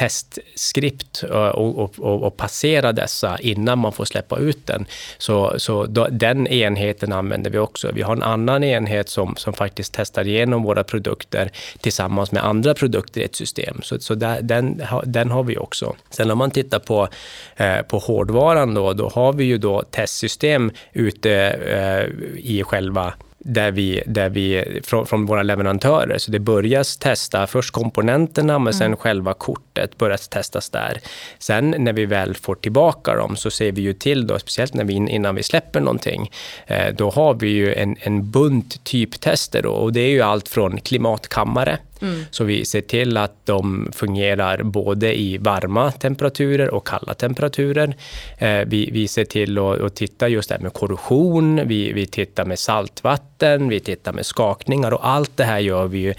testskript 0.00 1.24
eh, 1.30 1.30
och, 1.30 1.78
och, 1.78 1.98
och, 1.98 2.22
och, 2.22 2.36
passera 2.36 2.92
dessa 2.92 3.38
innan 3.38 3.78
man 3.78 3.92
får 3.92 4.04
släppa 4.04 4.38
ut 4.38 4.66
den. 4.66 4.86
Så, 5.18 5.54
så 5.58 5.86
då, 5.86 6.06
den 6.10 6.46
enheten 6.46 7.12
använder 7.12 7.50
vi 7.50 7.58
också. 7.58 7.92
Vi 7.92 8.02
har 8.02 8.12
en 8.12 8.22
annan 8.22 8.64
enhet 8.64 9.08
som, 9.08 9.36
som 9.36 9.52
faktiskt 9.52 9.94
testar 9.96 10.26
igenom 10.26 10.62
våra 10.62 10.84
produkter 10.84 11.50
tillsammans 11.80 12.32
med 12.32 12.44
andra 12.44 12.74
produkter 12.74 13.20
i 13.20 13.24
ett 13.24 13.36
system. 13.36 13.82
Så, 13.82 14.00
så 14.00 14.14
där, 14.14 14.42
den, 14.42 14.82
den 15.04 15.30
har 15.30 15.42
vi 15.42 15.58
också. 15.58 15.96
Sen 16.10 16.30
om 16.30 16.38
man 16.38 16.50
tittar 16.50 16.78
på, 16.78 17.08
eh, 17.56 17.82
på 17.82 17.98
hårdvaran 17.98 18.74
då, 18.74 18.92
då 18.92 19.08
har 19.08 19.32
vi 19.32 19.44
ju 19.44 19.58
då 19.58 19.82
testsystem 19.82 20.72
ute 20.92 21.32
eh, 21.32 22.04
i 22.36 22.62
själva 22.62 23.14
där 23.44 23.70
vi, 23.70 24.02
där 24.06 24.28
vi 24.28 24.80
från, 24.84 25.06
från, 25.06 25.26
våra 25.26 25.42
leverantörer. 25.42 26.18
Så 26.18 26.30
det 26.30 26.38
börjas 26.38 26.96
testa 26.96 27.46
först 27.46 27.70
komponenterna, 27.70 28.58
men 28.58 28.72
sen 28.72 28.86
mm. 28.86 28.96
själva 28.96 29.34
kortet 29.34 29.98
börjas 29.98 30.28
testas 30.28 30.70
där. 30.70 31.00
Sen 31.38 31.74
när 31.78 31.92
vi 31.92 32.06
väl 32.06 32.34
får 32.34 32.54
tillbaka 32.54 33.14
dem 33.14 33.36
så 33.36 33.50
ser 33.50 33.72
vi 33.72 33.82
ju 33.82 33.92
till, 33.92 34.26
då, 34.26 34.38
speciellt 34.38 34.74
när 34.74 34.84
vi, 34.84 34.94
innan 34.94 35.34
vi 35.34 35.42
släpper 35.42 35.80
någonting, 35.80 36.30
eh, 36.66 36.94
då 36.94 37.10
har 37.10 37.34
vi 37.34 37.48
ju 37.48 37.74
en, 37.74 37.96
en 38.00 38.30
bunt 38.30 38.84
typtester. 38.84 39.62
Då, 39.62 39.70
och 39.70 39.92
det 39.92 40.00
är 40.00 40.10
ju 40.10 40.20
allt 40.20 40.48
från 40.48 40.80
klimatkammare, 40.80 41.78
Mm. 42.02 42.24
Så 42.30 42.44
vi 42.44 42.64
ser 42.64 42.80
till 42.80 43.16
att 43.16 43.46
de 43.46 43.90
fungerar 43.92 44.62
både 44.62 45.18
i 45.18 45.38
varma 45.38 45.92
temperaturer 45.92 46.74
och 46.74 46.86
kalla 46.86 47.14
temperaturer. 47.14 47.94
Eh, 48.38 48.60
vi, 48.66 48.90
vi 48.92 49.08
ser 49.08 49.24
till 49.24 49.58
att, 49.58 49.80
att 49.80 49.96
titta 49.96 50.28
just 50.28 50.48
det 50.48 50.54
här 50.54 50.62
med 50.62 50.72
korrosion, 50.72 51.68
vi, 51.68 51.92
vi 51.92 52.06
tittar 52.06 52.44
med 52.44 52.58
saltvatten, 52.58 53.68
vi 53.68 53.80
tittar 53.80 54.12
med 54.12 54.26
skakningar 54.26 54.92
och 54.92 55.08
allt 55.08 55.36
det 55.36 55.44
här 55.44 55.58
gör 55.58 55.86
vi 55.86 55.98
ju 55.98 56.14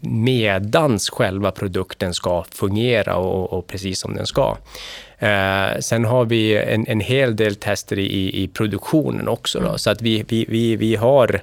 medans 0.00 1.10
själva 1.10 1.50
produkten 1.50 2.14
ska 2.14 2.44
fungera 2.50 3.16
och, 3.16 3.52
och 3.52 3.66
precis 3.66 4.00
som 4.00 4.14
den 4.16 4.26
ska. 4.26 4.56
Eh, 5.18 5.78
sen 5.80 6.04
har 6.04 6.24
vi 6.24 6.56
en, 6.56 6.86
en 6.88 7.00
hel 7.00 7.36
del 7.36 7.54
tester 7.54 7.98
i, 7.98 8.42
i 8.42 8.48
produktionen 8.48 9.28
också. 9.28 9.60
Då, 9.60 9.66
mm. 9.66 9.78
så 9.78 9.90
att 9.90 10.02
vi, 10.02 10.24
vi, 10.28 10.46
vi, 10.48 10.76
vi 10.76 10.96
har 10.96 11.42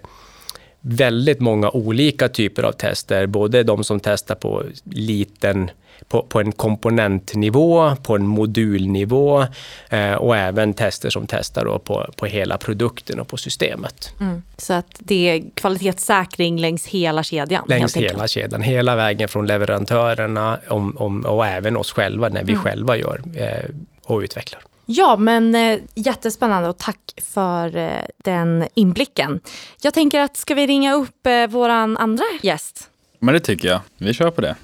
väldigt 0.81 1.39
många 1.39 1.69
olika 1.69 2.29
typer 2.29 2.63
av 2.63 2.71
tester. 2.71 3.27
Både 3.27 3.63
de 3.63 3.83
som 3.83 3.99
testar 3.99 4.35
på 4.35 4.63
liten 4.83 5.71
på, 6.07 6.21
på 6.23 6.39
en 6.39 6.51
komponentnivå, 6.51 7.95
på 7.95 8.15
en 8.15 8.27
modulnivå 8.27 9.45
eh, 9.89 10.13
och 10.13 10.37
även 10.37 10.73
tester 10.73 11.09
som 11.09 11.27
testar 11.27 11.79
på, 11.79 12.09
på 12.15 12.25
hela 12.25 12.57
produkten 12.57 13.19
och 13.19 13.27
på 13.27 13.37
systemet. 13.37 14.13
Mm. 14.19 14.41
Så 14.57 14.73
att 14.73 14.95
det 14.99 15.29
är 15.29 15.43
kvalitetssäkring 15.53 16.59
längs 16.59 16.85
hela 16.87 17.23
kedjan? 17.23 17.65
Längs 17.67 17.97
hela 17.97 18.27
kedjan, 18.27 18.61
hela 18.61 18.95
vägen 18.95 19.27
från 19.29 19.47
leverantörerna 19.47 20.59
om, 20.67 20.97
om, 20.97 21.25
och 21.25 21.47
även 21.47 21.77
oss 21.77 21.91
själva 21.91 22.29
när 22.29 22.43
vi 22.43 22.51
mm. 22.51 22.63
själva 22.63 22.97
gör 22.97 23.21
eh, 23.35 23.69
och 24.03 24.19
utvecklar. 24.19 24.61
Ja, 24.91 25.15
men 25.17 25.55
eh, 25.55 25.79
jättespännande 25.95 26.69
och 26.69 26.77
tack 26.77 26.99
för 27.23 27.77
eh, 27.77 27.89
den 28.23 28.67
inblicken. 28.73 29.39
Jag 29.81 29.93
tänker 29.93 30.19
att 30.19 30.37
ska 30.37 30.55
vi 30.55 30.67
ringa 30.67 30.93
upp 30.93 31.27
eh, 31.27 31.47
vår 31.49 31.69
andra 31.69 32.23
gäst? 32.41 32.89
Men 33.19 33.33
det 33.33 33.39
tycker 33.39 33.67
jag. 33.67 33.81
Vi 33.97 34.13
kör 34.13 34.31
på 34.31 34.41
det. 34.41 34.55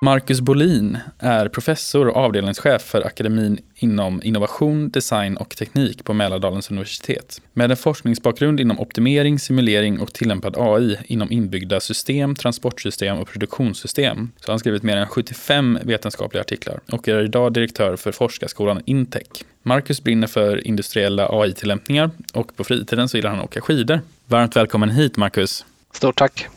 Marcus 0.00 0.40
Bolin 0.40 0.98
är 1.18 1.48
professor 1.48 2.08
och 2.08 2.16
avdelningschef 2.16 2.82
för 2.82 3.06
akademin 3.06 3.58
inom 3.74 4.22
innovation, 4.22 4.90
design 4.90 5.36
och 5.36 5.56
teknik 5.56 6.04
på 6.04 6.12
Mälardalens 6.12 6.70
universitet. 6.70 7.40
Med 7.52 7.70
en 7.70 7.76
forskningsbakgrund 7.76 8.60
inom 8.60 8.80
optimering, 8.80 9.38
simulering 9.38 10.00
och 10.00 10.12
tillämpad 10.12 10.54
AI 10.58 10.98
inom 11.06 11.32
inbyggda 11.32 11.80
system, 11.80 12.34
transportsystem 12.34 13.18
och 13.18 13.28
produktionssystem 13.28 14.30
så 14.40 14.46
har 14.46 14.52
han 14.52 14.58
skrivit 14.58 14.82
mer 14.82 14.96
än 14.96 15.06
75 15.06 15.78
vetenskapliga 15.82 16.40
artiklar 16.40 16.80
och 16.92 17.08
är 17.08 17.24
idag 17.24 17.52
direktör 17.52 17.96
för 17.96 18.12
forskarskolan 18.12 18.82
Intech. 18.84 19.44
Marcus 19.62 20.02
brinner 20.02 20.26
för 20.26 20.66
industriella 20.66 21.28
AI-tillämpningar 21.30 22.10
och 22.32 22.56
på 22.56 22.64
fritiden 22.64 23.08
så 23.08 23.16
gillar 23.16 23.30
han 23.30 23.38
att 23.38 23.44
åka 23.44 23.60
skidor. 23.60 24.00
Varmt 24.26 24.56
välkommen 24.56 24.90
hit 24.90 25.16
Marcus! 25.16 25.64
Stort 25.92 26.18
tack! 26.18 26.48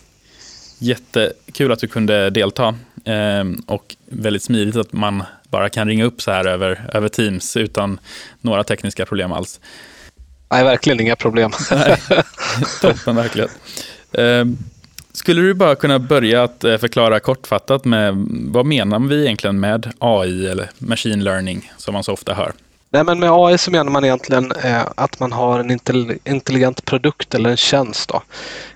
Jättekul 0.81 1.71
att 1.71 1.79
du 1.79 1.87
kunde 1.87 2.29
delta 2.29 2.75
och 3.65 3.95
väldigt 4.05 4.43
smidigt 4.43 4.75
att 4.75 4.93
man 4.93 5.23
bara 5.49 5.69
kan 5.69 5.87
ringa 5.87 6.05
upp 6.05 6.21
så 6.21 6.31
här 6.31 6.47
över, 6.47 6.89
över 6.93 7.09
Teams 7.09 7.57
utan 7.57 7.99
några 8.41 8.63
tekniska 8.63 9.05
problem 9.05 9.31
alls. 9.31 9.59
Nej, 10.51 10.63
verkligen 10.63 10.99
inga 10.99 11.15
problem. 11.15 11.51
Nej, 11.71 11.97
toppen, 12.81 13.15
verkligen. 13.15 13.49
Ehm, 14.11 14.57
skulle 15.11 15.41
du 15.41 15.53
bara 15.53 15.75
kunna 15.75 15.99
börja 15.99 16.43
att 16.43 16.63
eh, 16.63 16.77
förklara 16.77 17.19
kortfattat 17.19 17.85
med 17.85 18.27
vad 18.29 18.65
menar 18.65 18.99
vi 18.99 19.21
egentligen 19.21 19.59
med 19.59 19.93
AI 19.99 20.47
eller 20.47 20.69
machine 20.77 21.23
learning 21.23 21.71
som 21.77 21.93
man 21.93 22.03
så 22.03 22.13
ofta 22.13 22.33
hör? 22.33 22.51
Nej, 22.91 23.03
men 23.03 23.19
med 23.19 23.31
AI 23.31 23.57
så 23.57 23.71
menar 23.71 23.91
man 23.91 24.05
egentligen 24.05 24.51
eh, 24.51 24.81
att 24.95 25.19
man 25.19 25.31
har 25.31 25.59
en 25.59 25.71
intelligent 26.25 26.85
produkt 26.85 27.35
eller 27.35 27.49
en 27.49 27.57
tjänst. 27.57 28.09
Då. 28.09 28.21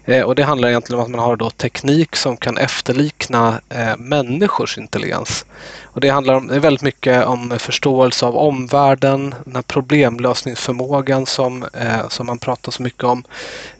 Eh, 0.05 0.21
och 0.21 0.35
det 0.35 0.43
handlar 0.43 0.69
egentligen 0.69 0.99
om 0.99 1.05
att 1.05 1.11
man 1.11 1.19
har 1.19 1.35
då 1.35 1.49
teknik 1.49 2.15
som 2.15 2.37
kan 2.37 2.57
efterlikna 2.57 3.61
eh, 3.69 3.97
människors 3.97 4.77
intelligens. 4.77 5.45
Och 5.83 6.01
det 6.01 6.09
handlar 6.09 6.33
om, 6.33 6.47
det 6.47 6.55
är 6.55 6.59
väldigt 6.59 6.81
mycket 6.81 7.25
om 7.25 7.59
förståelse 7.59 8.25
av 8.25 8.37
omvärlden, 8.37 9.35
den 9.45 9.55
här 9.55 9.61
problemlösningsförmågan 9.61 11.25
som, 11.25 11.63
eh, 11.63 12.07
som 12.09 12.25
man 12.25 12.37
pratar 12.37 12.71
så 12.71 12.83
mycket 12.83 13.03
om 13.03 13.23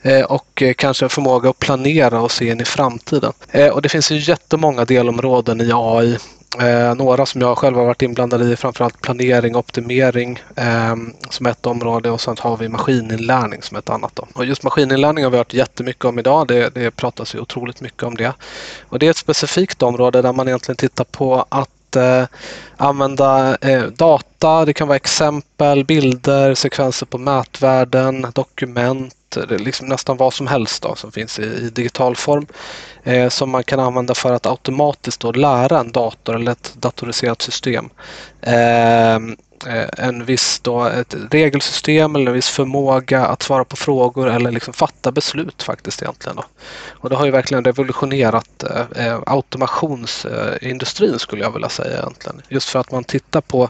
eh, 0.02 0.22
och 0.22 0.62
eh, 0.62 0.74
kanske 0.74 1.10
förmåga 1.10 1.50
att 1.50 1.60
planera 1.60 2.22
och 2.22 2.32
se 2.32 2.50
in 2.50 2.62
i 2.62 2.66
framtiden. 2.66 3.34
Eh, 3.52 3.68
och 3.68 3.82
det 3.82 3.90
finns 3.90 4.12
ju 4.12 4.18
jättemånga 4.18 4.86
delområden 4.86 5.62
i 5.62 5.72
AI 5.74 6.18
Eh, 6.60 6.96
några 6.96 7.26
som 7.26 7.42
jag 7.42 7.58
själv 7.58 7.78
har 7.78 7.86
varit 7.86 8.02
inblandad 8.02 8.42
i, 8.42 8.56
framförallt 8.56 9.02
planering 9.02 9.56
och 9.56 9.60
optimering 9.60 10.44
eh, 10.56 10.96
som 11.30 11.46
ett 11.46 11.66
område 11.66 12.10
och 12.12 12.22
sen 12.22 12.36
har 12.40 12.58
vi 12.58 12.70
maskininlärning 12.70 13.62
som 13.62 13.78
ett 13.78 13.90
annat. 13.90 14.16
Då. 14.16 14.28
Och 14.34 14.46
just 14.46 14.64
maskininlärning 14.64 15.24
har 15.24 15.32
vi 15.32 15.38
hört 15.38 15.54
jättemycket 15.54 16.06
om 16.06 16.20
idag. 16.20 16.48
Det, 16.48 16.76
det 16.76 16.92
pratas 16.92 17.36
ju 17.36 17.40
otroligt 17.40 17.82
mycket 17.82 18.04
om 18.04 18.16
det. 18.16 18.34
Och 18.90 19.00
det 19.00 19.06
är 19.06 19.10
ett 19.10 19.18
specifikt 19.18 19.84
område 19.84 20.22
där 20.22 20.34
man 20.34 20.48
egentligen 20.48 20.78
tittar 20.78 21.04
på 21.04 21.46
att 21.50 21.96
eh, 21.96 22.24
använda 22.78 23.58
eh, 23.62 23.84
data. 23.84 24.66
Det 24.66 24.74
kan 24.74 24.88
vara 24.88 24.96
exempel, 24.96 25.86
bilder, 25.86 26.54
sekvenser 26.54 27.06
på 27.06 27.18
mätvärden, 27.18 28.28
dokument 28.34 29.16
liksom 29.36 29.88
nästan 29.88 30.18
vad 30.18 30.34
som 30.34 30.48
helst 30.48 30.84
då, 30.84 30.96
som 30.96 31.12
finns 31.12 31.40
i, 31.40 31.44
i 31.44 31.70
digital 31.70 32.16
form 32.16 32.48
eh, 33.04 33.30
som 33.30 33.50
man 33.50 33.64
kan 33.64 33.80
använda 33.80 34.16
för 34.16 34.34
att 34.34 34.46
automatiskt 34.46 35.22
då 35.22 35.32
lära 35.32 35.80
en 35.80 35.92
dator 35.92 36.36
eller 36.36 36.52
ett 36.52 36.74
datoriserat 36.78 37.42
system 37.42 37.90
ehm, 38.42 39.36
eh, 39.68 40.06
en 40.08 40.26
viss 40.26 40.60
då, 40.60 40.86
ett 40.86 41.16
regelsystem 41.32 42.16
eller 42.16 42.28
en 42.28 42.34
viss 42.34 42.50
förmåga 42.50 43.26
att 43.26 43.44
svara 43.44 43.66
på 43.66 43.76
frågor 43.76 44.30
eller 44.30 44.52
liksom 44.52 44.74
fatta 44.74 45.12
beslut 45.12 45.64
faktiskt 45.64 46.02
egentligen. 46.02 46.36
Då. 46.36 46.44
Och 46.92 47.10
det 47.10 47.16
har 47.16 47.26
ju 47.26 47.32
verkligen 47.32 47.66
revolutionerat 47.66 48.64
eh, 48.64 49.06
eh 49.08 49.20
automationsindustrin 49.26 51.14
eh, 51.14 51.18
skulle 51.18 51.44
jag 51.44 51.52
vilja 51.52 51.70
säga 51.70 51.98
egentligen. 52.00 52.42
Just 52.50 52.70
för 52.70 52.80
att 52.80 52.92
man 52.92 53.04
tittar 53.04 53.42
på, 53.42 53.70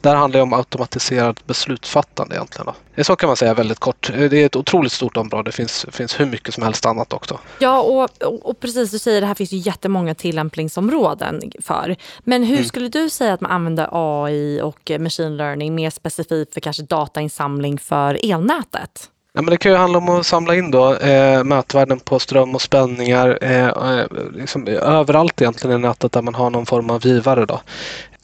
där 0.00 0.14
handlar 0.14 0.38
det 0.38 0.42
om 0.42 0.52
automatiserat 0.52 1.46
beslutsfattande 1.46 2.34
egentligen. 2.34 2.66
Då. 2.66 2.93
Det 2.94 3.04
så 3.04 3.16
kan 3.16 3.26
man 3.26 3.36
säga 3.36 3.54
väldigt 3.54 3.78
kort. 3.78 4.10
Det 4.14 4.42
är 4.42 4.46
ett 4.46 4.56
otroligt 4.56 4.92
stort 4.92 5.16
område. 5.16 5.48
Det 5.48 5.52
finns, 5.52 5.86
finns 5.90 6.20
hur 6.20 6.26
mycket 6.26 6.54
som 6.54 6.62
helst 6.62 6.86
annat 6.86 7.12
också. 7.12 7.38
Ja, 7.58 7.80
och, 7.80 8.22
och 8.48 8.60
precis 8.60 8.90
du 8.90 8.98
säger, 8.98 9.20
det 9.20 9.26
här 9.26 9.34
finns 9.34 9.52
ju 9.52 9.56
jättemånga 9.56 10.14
tillämpningsområden 10.14 11.40
för. 11.62 11.96
Men 12.20 12.44
hur 12.44 12.56
mm. 12.56 12.68
skulle 12.68 12.88
du 12.88 13.10
säga 13.10 13.32
att 13.32 13.40
man 13.40 13.50
använder 13.50 13.88
AI 13.92 14.60
och 14.62 14.90
machine 14.98 15.36
learning 15.36 15.74
mer 15.74 15.90
specifikt 15.90 16.54
för 16.54 16.60
kanske 16.60 16.82
datainsamling 16.82 17.78
för 17.78 18.32
elnätet? 18.32 19.10
Ja, 19.36 19.42
men 19.42 19.50
det 19.50 19.56
kan 19.56 19.72
ju 19.72 19.78
handla 19.78 19.98
om 19.98 20.08
att 20.08 20.26
samla 20.26 20.54
in 20.54 20.70
då, 20.70 20.94
eh, 20.94 21.44
mätvärden 21.44 22.00
på 22.00 22.18
ström 22.18 22.54
och 22.54 22.62
spänningar 22.62 23.38
eh, 23.40 23.68
eh 23.68 24.06
liksom 24.34 24.68
överallt 24.68 25.40
egentligen 25.42 25.76
i 25.76 25.82
nätet 25.82 26.12
där 26.12 26.22
man 26.22 26.34
har 26.34 26.50
någon 26.50 26.66
form 26.66 26.90
av 26.90 27.06
givare. 27.06 27.46
Då 27.46 27.60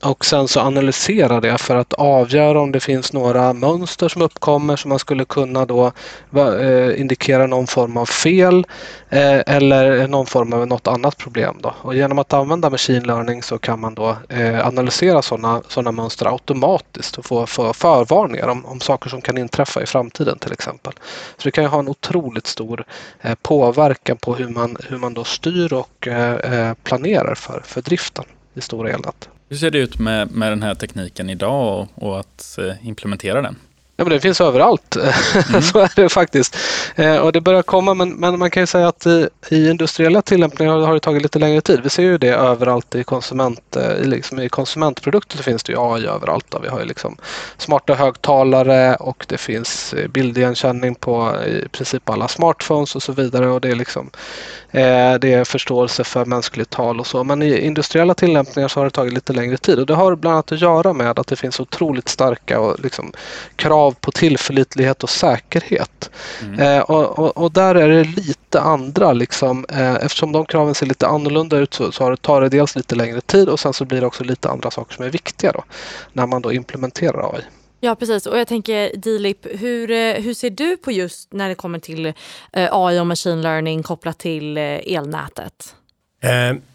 och 0.03 0.25
sen 0.25 0.49
så 0.49 0.61
analysera 0.61 1.41
det 1.41 1.59
för 1.59 1.77
att 1.77 1.93
avgöra 1.93 2.61
om 2.61 2.73
det 2.73 2.81
finns 2.81 3.13
några 3.13 3.53
mönster 3.53 4.09
som 4.09 4.23
uppkommer 4.23 4.77
som 4.77 4.89
man 4.89 4.99
skulle 4.99 5.25
kunna 5.25 5.67
då 5.67 5.93
eh, 6.37 7.01
indikera 7.01 7.47
någon 7.47 7.67
form 7.67 7.97
av 7.97 8.07
fel 8.07 8.67
eh, 9.09 9.41
eller 9.47 10.09
någon 10.09 10.27
form 10.27 10.53
av 10.53 10.67
något 10.67 10.87
annat 10.87 11.17
problem. 11.17 11.59
Då. 11.61 11.75
Och 11.83 11.95
genom 11.95 12.19
att 12.19 12.33
använda 12.33 12.71
machine 12.71 13.03
learning 13.03 13.43
så 13.43 13.59
kan 13.59 13.81
man 13.81 13.95
då 13.95 14.17
eh, 14.29 14.67
analysera 14.67 15.23
sådana 15.23 15.63
såna 15.69 15.93
mönster 15.93 16.27
automatiskt 16.27 17.19
och 17.19 17.27
få, 17.27 17.47
få 17.47 17.73
förvarningar 17.73 18.49
om, 18.49 18.67
om 18.67 18.81
saker 18.81 19.11
som 19.11 19.21
kan 19.21 19.39
inträffa 19.39 19.83
i 19.83 19.87
framtiden 19.87 20.39
till 20.39 20.53
exempel. 20.53 20.93
Så 21.37 21.43
det 21.45 21.51
kan 21.51 21.65
ju 21.65 21.69
ha 21.69 21.79
en 21.79 21.89
otroligt 21.89 22.47
stor 22.47 22.85
påverkan 23.43 24.17
på 24.17 24.35
hur 24.35 24.49
man, 24.49 24.77
hur 24.89 24.99
man 24.99 25.15
då 25.15 25.25
styr 25.25 25.73
och 25.73 26.09
planerar 26.83 27.35
för, 27.35 27.63
för 27.65 27.83
driften 27.83 28.25
i 28.55 28.61
stora 28.61 28.91
elnät. 28.91 29.29
Hur 29.51 29.57
ser 29.57 29.71
det 29.71 29.79
ut 29.79 29.99
med, 29.99 30.31
med 30.31 30.53
den 30.53 30.63
här 30.63 30.75
tekniken 30.75 31.31
idag 31.31 31.81
och, 31.81 32.09
och 32.09 32.21
att 32.21 32.59
eh, 32.59 32.87
implementera 32.89 33.43
den? 33.43 33.57
Ja, 34.01 34.05
men 34.05 34.13
det 34.13 34.21
finns 34.21 34.41
överallt, 34.41 34.97
mm. 35.49 35.63
så 35.63 35.79
är 35.79 35.93
det 35.97 36.09
faktiskt. 36.09 36.57
Eh, 36.95 37.17
och 37.17 37.33
det 37.33 37.41
börjar 37.41 37.63
komma, 37.63 37.95
men, 37.95 38.11
men 38.11 38.39
man 38.39 38.51
kan 38.51 38.63
ju 38.63 38.67
säga 38.67 38.89
att 38.89 39.07
i, 39.07 39.29
i 39.49 39.71
industriella 39.71 40.23
tillämpningar 40.23 40.79
har 40.79 40.95
det 40.95 41.01
tagit 41.01 41.23
lite 41.23 41.39
längre 41.39 41.61
tid. 41.61 41.81
Vi 41.83 41.91
ser 41.91 42.03
ju 42.03 42.19
det 42.19 42.29
överallt 42.29 42.95
i, 42.95 43.05
konsument, 43.05 43.77
eh, 43.77 44.05
liksom 44.05 44.41
i 44.41 44.49
konsumentprodukter 44.49 45.37
så 45.37 45.43
finns 45.43 45.63
det 45.63 45.73
ju 45.73 45.79
AI 45.81 46.07
överallt. 46.07 46.47
Då. 46.49 46.59
Vi 46.59 46.69
har 46.69 46.81
ju 46.81 46.85
liksom 46.85 47.17
smarta 47.57 47.95
högtalare 47.95 48.97
och 48.97 49.25
det 49.29 49.39
finns 49.39 49.95
eh, 49.95 50.09
bildigenkänning 50.09 50.95
på 50.95 51.37
i 51.47 51.69
princip 51.69 52.11
alla 52.11 52.29
smartphones 52.29 52.97
och 52.97 53.03
så 53.03 53.13
vidare. 53.13 53.49
Och 53.49 53.61
det 53.61 53.69
är 53.69 53.77
liksom 53.77 54.11
Eh, 54.73 55.15
det 55.15 55.33
är 55.33 55.45
förståelse 55.45 56.05
för 56.05 56.25
mänskligt 56.25 56.71
tal 56.71 57.01
och 57.01 57.07
så. 57.07 57.25
Men 57.25 57.43
i 57.43 57.59
industriella 57.59 58.15
tillämpningar 58.15 58.69
så 58.69 58.81
har 58.81 58.85
det 58.85 58.91
tagit 58.91 59.13
lite 59.13 59.33
längre 59.33 59.57
tid 59.57 59.79
och 59.79 59.87
det 59.87 59.95
har 59.95 60.17
bland 60.17 60.35
annat 60.35 60.53
att 60.53 60.61
göra 60.61 60.93
med 60.93 61.19
att 61.19 61.27
det 61.27 61.37
finns 61.37 61.61
otroligt 61.61 62.09
starka 62.09 62.61
och 62.61 62.81
liksom, 62.81 63.13
krav 63.57 63.90
på 63.93 64.13
tillförlitlighet 64.13 65.03
och 65.03 65.11
säkerhet. 65.11 66.11
Mm. 66.43 66.61
Eh, 66.61 66.81
och, 66.81 67.19
och, 67.19 67.37
och, 67.37 67.53
där 67.53 67.75
är 67.75 67.89
det 67.89 68.05
lite 68.05 68.61
andra, 68.61 69.13
liksom, 69.13 69.67
eh, 69.69 69.95
eftersom 69.95 70.33
de 70.33 70.45
kraven 70.45 70.75
ser 70.75 70.87
lite 70.87 71.07
annorlunda 71.07 71.59
ut 71.59 71.75
så, 71.75 71.93
så 71.93 72.17
tar 72.17 72.41
det 72.41 72.49
dels 72.49 72.77
lite 72.77 72.95
längre 72.95 73.21
tid 73.21 73.49
och 73.49 73.61
sen 73.61 73.73
så 73.73 73.85
blir 73.85 74.01
det 74.01 74.07
också 74.07 74.25
lite 74.25 74.49
andra 74.49 74.71
saker 74.71 74.95
som 74.95 75.05
är 75.05 75.11
viktiga 75.11 75.53
då, 75.53 75.65
när 76.13 76.27
man 76.27 76.43
då 76.43 76.53
implementerar 76.53 77.35
AI. 77.35 77.43
Ja 77.81 77.95
precis 77.95 78.27
och 78.27 78.39
jag 78.39 78.49
tänker 78.49 78.97
Dilip, 78.97 79.47
hur, 79.61 79.91
eh, 79.91 80.15
hur 80.15 80.35
ser 80.35 80.51
du 80.51 80.77
på 80.77 80.93
just 80.93 81.33
när 81.33 81.49
det 81.49 81.55
kommer 81.55 81.79
till 81.79 82.07
eh, 82.07 82.13
AI 82.53 83.01
och 83.01 83.07
machine 83.07 83.43
learning 83.43 83.83
kopplat 83.83 84.19
till 84.19 84.57
eh, 84.57 84.63
elnätet? 84.65 85.75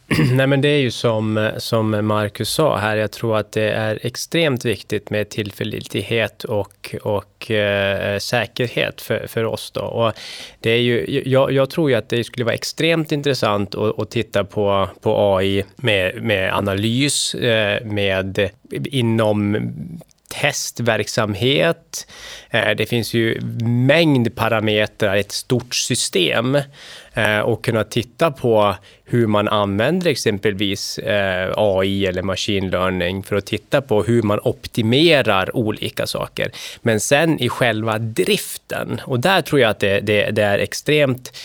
Nej 0.31 0.47
men 0.47 0.61
det 0.61 0.67
är 0.67 0.79
ju 0.79 0.91
som, 0.91 1.51
som 1.57 2.07
Marcus 2.07 2.49
sa 2.49 2.77
här, 2.77 2.97
jag 2.97 3.11
tror 3.11 3.37
att 3.37 3.51
det 3.51 3.69
är 3.69 3.99
extremt 4.01 4.65
viktigt 4.65 5.09
med 5.09 5.29
tillförlitlighet 5.29 6.43
och, 6.43 6.95
och 7.01 7.51
eh, 7.51 8.17
säkerhet 8.19 9.01
för, 9.01 9.27
för 9.27 9.43
oss. 9.43 9.71
Då. 9.71 9.81
Och 9.81 10.13
det 10.59 10.69
är 10.69 10.79
ju, 10.79 11.21
jag, 11.25 11.51
jag 11.51 11.69
tror 11.69 11.89
ju 11.89 11.95
att 11.95 12.09
det 12.09 12.23
skulle 12.23 12.45
vara 12.45 12.55
extremt 12.55 13.11
intressant 13.11 13.75
att, 13.75 13.99
att 13.99 14.11
titta 14.11 14.43
på, 14.43 14.89
på 15.01 15.37
AI 15.37 15.63
med, 15.75 16.23
med 16.23 16.53
analys, 16.53 17.35
eh, 17.35 17.85
med 17.85 18.49
inom 18.71 19.57
testverksamhet. 20.41 22.07
Eh, 22.49 22.69
det 22.77 22.85
finns 22.85 23.13
ju 23.13 23.41
mängd 23.63 24.35
parametrar, 24.35 25.15
ett 25.15 25.31
stort 25.31 25.75
system 25.75 26.57
eh, 27.13 27.39
och 27.39 27.63
kunna 27.63 27.83
titta 27.83 28.31
på 28.31 28.75
hur 29.05 29.27
man 29.27 29.47
använder 29.47 30.11
exempelvis 30.11 30.97
eh, 30.97 31.53
AI 31.55 32.05
eller 32.05 32.21
machine 32.21 32.69
learning 32.69 33.23
för 33.23 33.35
att 33.35 33.45
titta 33.45 33.81
på 33.81 34.03
hur 34.03 34.21
man 34.21 34.39
optimerar 34.43 35.55
olika 35.55 36.07
saker. 36.07 36.51
Men 36.81 36.99
sen 36.99 37.39
i 37.39 37.49
själva 37.49 37.97
driften, 37.97 39.01
och 39.05 39.19
där 39.19 39.41
tror 39.41 39.61
jag 39.61 39.69
att 39.69 39.79
det, 39.79 39.99
det, 39.99 40.31
det 40.31 40.43
är 40.43 40.59
extremt 40.59 41.37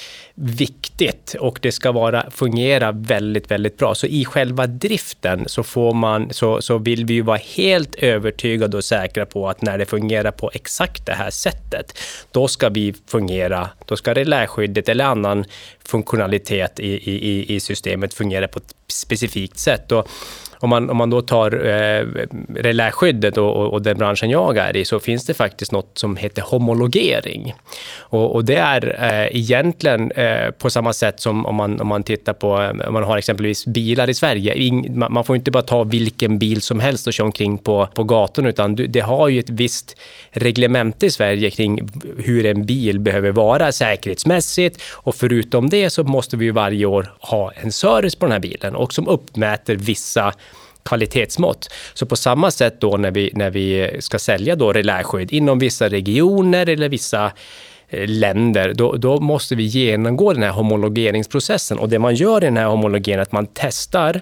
viktigt 0.43 1.37
och 1.41 1.59
det 1.63 1.73
ska 1.73 1.93
vara, 1.93 2.31
fungera 2.31 2.93
väldigt, 2.93 3.51
väldigt 3.51 3.77
bra. 3.77 3.95
Så 3.95 4.07
i 4.07 4.25
själva 4.25 4.67
driften 4.67 5.45
så, 5.47 5.63
får 5.63 5.95
man, 5.95 6.33
så, 6.33 6.63
så 6.63 6.79
vill 6.79 7.05
vi 7.05 7.15
ju 7.15 7.23
vara 7.23 7.41
helt 7.57 7.95
övertygade 7.95 8.77
och 8.77 8.85
säkra 8.85 9.27
på 9.27 9.49
att 9.49 9.63
när 9.63 9.79
det 9.79 9.87
fungerar 9.87 10.31
på 10.31 10.51
exakt 10.55 11.07
det 11.07 11.13
här 11.13 11.31
sättet, 11.31 11.99
då 12.31 12.49
ska 12.49 12.69
vi 12.69 12.95
fungera, 13.07 13.71
då 13.87 13.97
ska 13.97 14.15
reläskyddet 14.15 14.89
eller 14.89 15.05
annan 15.05 15.45
funktionalitet 15.85 16.81
i, 16.81 17.11
i, 17.11 17.55
i 17.55 17.61
systemet 17.61 18.15
fungera 18.15 18.49
på 18.49 18.61
specifikt 18.91 19.59
sätt. 19.59 19.93
Och 19.93 20.09
om 20.61 20.71
man, 20.71 20.91
om 20.91 20.97
man 20.97 21.11
då 21.11 21.23
tar 21.23 21.67
eh, 21.67 22.07
reläskyddet 22.55 23.39
och, 23.39 23.57
och, 23.57 23.73
och, 23.73 23.83
den 23.83 23.99
branschen 23.99 24.31
jag 24.31 24.57
är 24.57 24.77
i 24.77 24.85
så 24.85 25.01
finns 25.01 25.27
det 25.27 25.35
faktiskt 25.35 25.73
något 25.73 25.99
som 25.99 26.17
heter 26.17 26.43
homologering. 26.43 27.55
Och, 27.99 28.35
och 28.35 28.45
det 28.45 28.57
är 28.57 28.97
eh, 29.01 29.37
egentligen 29.37 30.11
eh, 30.11 30.51
på 30.51 30.71
samma 30.71 30.93
sätt 30.93 31.21
som 31.21 31.47
om 31.47 31.55
man, 31.55 31.81
om 31.81 31.87
man 31.89 32.03
tittar 32.03 32.33
på, 32.33 32.63
eh, 32.63 32.89
om 32.89 32.95
man 32.95 33.05
har 33.05 33.19
exempelvis 33.19 33.67
bilar 33.67 34.11
i 34.11 34.15
Sverige. 34.15 34.55
In, 34.55 34.99
man, 34.99 35.13
man 35.13 35.25
får 35.25 35.37
inte 35.37 35.51
bara 35.51 35.63
ta 35.63 35.85
vilken 35.85 36.39
bil 36.39 36.63
som 36.63 36.81
helst 36.81 37.07
och 37.07 37.13
köra 37.13 37.27
omkring 37.27 37.59
på, 37.59 37.89
på 37.95 38.05
gatorna 38.05 38.49
utan 38.49 38.75
du, 38.75 38.87
det 38.87 39.01
har 39.01 39.29
ju 39.29 39.41
ett 39.41 39.51
visst 39.51 39.97
reglemente 40.31 41.07
i 41.07 41.11
Sverige 41.11 41.51
kring 41.51 41.89
hur 42.19 42.47
en 42.47 42.67
bil 42.67 43.01
behöver 43.01 43.31
vara 43.31 43.73
säkerhetsmässigt 43.73 44.83
och 44.93 45.15
förutom 45.15 45.71
det 45.71 45.91
så 45.91 46.05
måste 46.05 46.37
vi 46.37 46.51
varje 46.51 46.87
år 46.87 47.15
ha 47.21 47.53
en 47.53 47.73
service 47.73 48.15
på 48.15 48.27
den 48.27 48.33
här 48.33 48.41
bilen 48.41 48.77
och 48.81 48.93
som 48.93 49.09
uppmäter 49.09 49.77
vissa 49.77 50.35
kvalitetsmått. 50.83 51.69
Så 51.95 52.07
på 52.07 52.17
samma 52.17 52.51
sätt 52.51 52.81
då 52.81 52.97
när 52.97 53.11
vi, 53.11 53.31
när 53.35 53.51
vi 53.51 53.97
ska 54.01 54.19
sälja 54.19 54.57
då 54.57 54.73
reläskydd 54.73 55.33
inom 55.33 55.59
vissa 55.59 55.89
regioner 55.89 56.69
eller 56.69 56.89
vissa 56.89 57.33
eh, 57.89 58.09
länder, 58.09 58.75
då, 58.75 58.93
då, 58.97 59.21
måste 59.21 59.55
vi 59.55 59.63
genomgå 59.63 60.33
den 60.33 60.43
här 60.43 60.51
homologeringsprocessen. 60.51 61.79
Och 61.79 61.89
det 61.89 61.99
man 61.99 62.15
gör 62.15 62.43
i 62.43 62.45
den 62.45 62.57
här 62.57 62.67
homologeringen 62.67 63.19
är 63.19 63.23
att 63.23 63.33
man 63.33 63.47
testar 63.55 64.21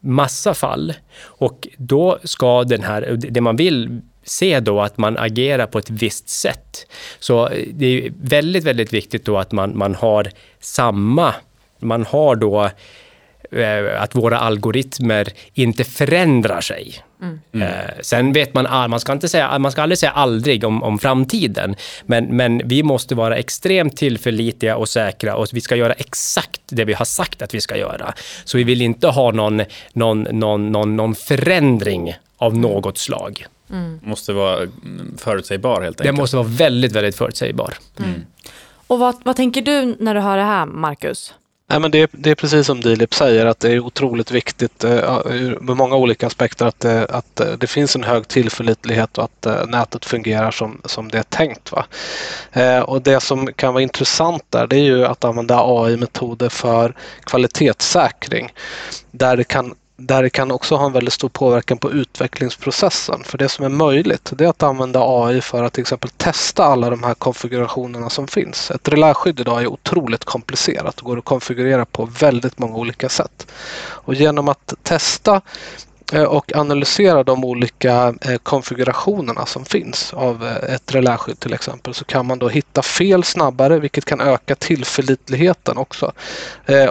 massa 0.00 0.54
fall 0.54 0.94
och 1.20 1.68
då 1.76 2.18
ska 2.24 2.64
den 2.64 2.82
här, 2.82 3.16
det 3.16 3.40
man 3.40 3.56
vill 3.56 4.00
se 4.24 4.60
då 4.60 4.80
att 4.80 4.98
man 4.98 5.18
agerar 5.18 5.66
på 5.66 5.78
ett 5.78 5.90
visst 5.90 6.28
sätt. 6.28 6.86
Så 7.18 7.48
eh, 7.48 7.68
det 7.72 7.86
är 7.86 8.12
väldigt, 8.22 8.64
väldigt 8.64 8.92
viktigt 8.92 9.24
då 9.24 9.38
att 9.38 9.52
man, 9.52 9.78
man 9.78 9.94
har 9.94 10.30
samma, 10.60 11.34
man 11.78 12.04
har 12.04 12.36
då 12.36 12.70
att 13.98 14.14
våra 14.14 14.38
algoritmer 14.38 15.28
inte 15.54 15.84
förändrar 15.84 16.60
sig. 16.60 16.94
Mm. 17.22 17.68
Eh, 17.68 17.90
sen 18.00 18.32
vet 18.32 18.54
man, 18.54 18.90
man 18.90 19.00
ska, 19.00 19.12
inte 19.12 19.28
säga, 19.28 19.58
man 19.58 19.72
ska 19.72 19.82
aldrig 19.82 19.98
säga 19.98 20.12
aldrig 20.12 20.64
om, 20.64 20.82
om 20.82 20.98
framtiden, 20.98 21.76
men, 22.06 22.24
men 22.36 22.62
vi 22.64 22.82
måste 22.82 23.14
vara 23.14 23.36
extremt 23.36 23.96
tillförlitliga 23.96 24.76
och 24.76 24.88
säkra 24.88 25.36
och 25.36 25.46
vi 25.52 25.60
ska 25.60 25.76
göra 25.76 25.92
exakt 25.92 26.60
det 26.66 26.84
vi 26.84 26.92
har 26.92 27.04
sagt 27.04 27.42
att 27.42 27.54
vi 27.54 27.60
ska 27.60 27.76
göra. 27.76 28.14
Så 28.44 28.58
vi 28.58 28.64
vill 28.64 28.82
inte 28.82 29.06
ha 29.06 29.30
någon, 29.30 29.62
någon, 29.92 30.22
någon, 30.22 30.72
någon, 30.72 30.96
någon 30.96 31.14
förändring 31.14 32.16
av 32.36 32.52
mm. 32.52 32.62
något 32.62 32.98
slag. 32.98 33.46
Mm. 33.70 34.00
Måste 34.02 34.32
vara 34.32 34.58
förutsägbar 35.16 35.82
helt 35.82 36.00
enkelt. 36.00 36.16
Det 36.16 36.20
måste 36.20 36.36
vara 36.36 36.46
väldigt, 36.46 36.92
väldigt 36.92 37.16
förutsägbar. 37.16 37.74
Mm. 37.98 38.24
Och 38.86 38.98
vad, 38.98 39.16
vad 39.24 39.36
tänker 39.36 39.62
du 39.62 39.96
när 39.98 40.14
du 40.14 40.20
hör 40.20 40.36
det 40.36 40.42
här, 40.42 40.66
Marcus? 40.66 41.34
Nej, 41.70 41.80
men 41.80 41.90
det, 41.90 42.10
det 42.12 42.30
är 42.30 42.34
precis 42.34 42.66
som 42.66 42.80
Dilip 42.80 43.14
säger 43.14 43.46
att 43.46 43.60
det 43.60 43.72
är 43.72 43.80
otroligt 43.80 44.30
viktigt 44.30 44.84
uh, 44.84 45.20
med 45.60 45.76
många 45.76 45.96
olika 45.96 46.26
aspekter 46.26 46.66
att, 46.66 46.84
uh, 46.84 47.02
att 47.08 47.40
eh, 47.40 47.52
det 47.52 47.66
finns 47.66 47.96
en 47.96 48.04
hög 48.04 48.28
tillförlitlighet 48.28 49.18
och 49.18 49.24
att 49.24 49.68
nätet 49.68 50.04
fungerar 50.04 50.50
som, 50.50 50.80
som 50.84 51.08
det 51.08 51.18
är 51.18 51.22
tänkt. 51.22 51.72
Va? 51.72 51.84
Och 52.84 53.02
det 53.02 53.20
som 53.20 53.52
kan 53.52 53.74
vara 53.74 53.82
intressant 53.82 54.44
där 54.50 54.66
det 54.66 54.76
är 54.76 54.82
ju 54.82 55.04
att 55.04 55.24
använda 55.24 55.60
AI-metoder 55.64 56.48
för 56.48 56.94
kvalitetssäkring 57.24 58.52
där 59.10 59.36
det 59.36 59.44
kan 59.44 59.74
där 60.00 60.22
det 60.22 60.30
kan 60.30 60.50
också 60.50 60.76
ha 60.76 60.86
en 60.86 60.92
väldigt 60.92 61.14
stor 61.14 61.28
påverkan 61.28 61.78
på 61.78 61.92
utvecklingsprocessen. 61.92 63.24
För 63.24 63.38
det 63.38 63.48
som 63.48 63.64
är 63.64 63.68
möjligt 63.68 64.32
det 64.36 64.44
är 64.44 64.48
att 64.48 64.62
använda 64.62 65.00
AI 65.02 65.40
för 65.40 65.64
att 65.64 65.72
till 65.72 65.80
exempel 65.80 66.10
testa 66.10 66.64
alla 66.64 66.90
de 66.90 67.02
här 67.02 67.14
konfigurationerna 67.14 68.10
som 68.10 68.28
finns. 68.28 68.70
Ett 68.70 68.88
reläskydd 68.88 69.40
idag 69.40 69.62
är 69.62 69.66
otroligt 69.66 70.24
komplicerat 70.24 71.00
och 71.00 71.04
går 71.06 71.18
att 71.18 71.24
konfigurera 71.24 71.84
på 71.84 72.04
väldigt 72.04 72.58
många 72.58 72.76
olika 72.76 73.08
sätt. 73.08 73.46
Och 73.80 74.14
genom 74.14 74.48
att 74.48 74.74
testa 74.82 75.40
Eh, 76.12 76.22
och 76.22 76.56
analysera 76.56 77.24
de 77.24 77.44
olika 77.44 78.14
eh, 78.20 78.36
konfigurationerna 78.36 79.46
som 79.46 79.64
finns 79.64 80.12
av 80.14 80.44
eh, 80.46 80.74
ett 80.74 80.94
reläskydd 80.94 81.40
till 81.40 81.52
exempel 81.52 81.94
så 81.94 82.04
kan 82.04 82.26
man 82.26 82.38
då 82.38 82.48
hitta 82.48 82.82
fel 82.82 83.24
snabbare 83.24 83.78
vilket 83.78 84.04
kan 84.04 84.20
öka 84.20 84.54
tillförlitligheten 84.54 85.78
också 85.78 86.12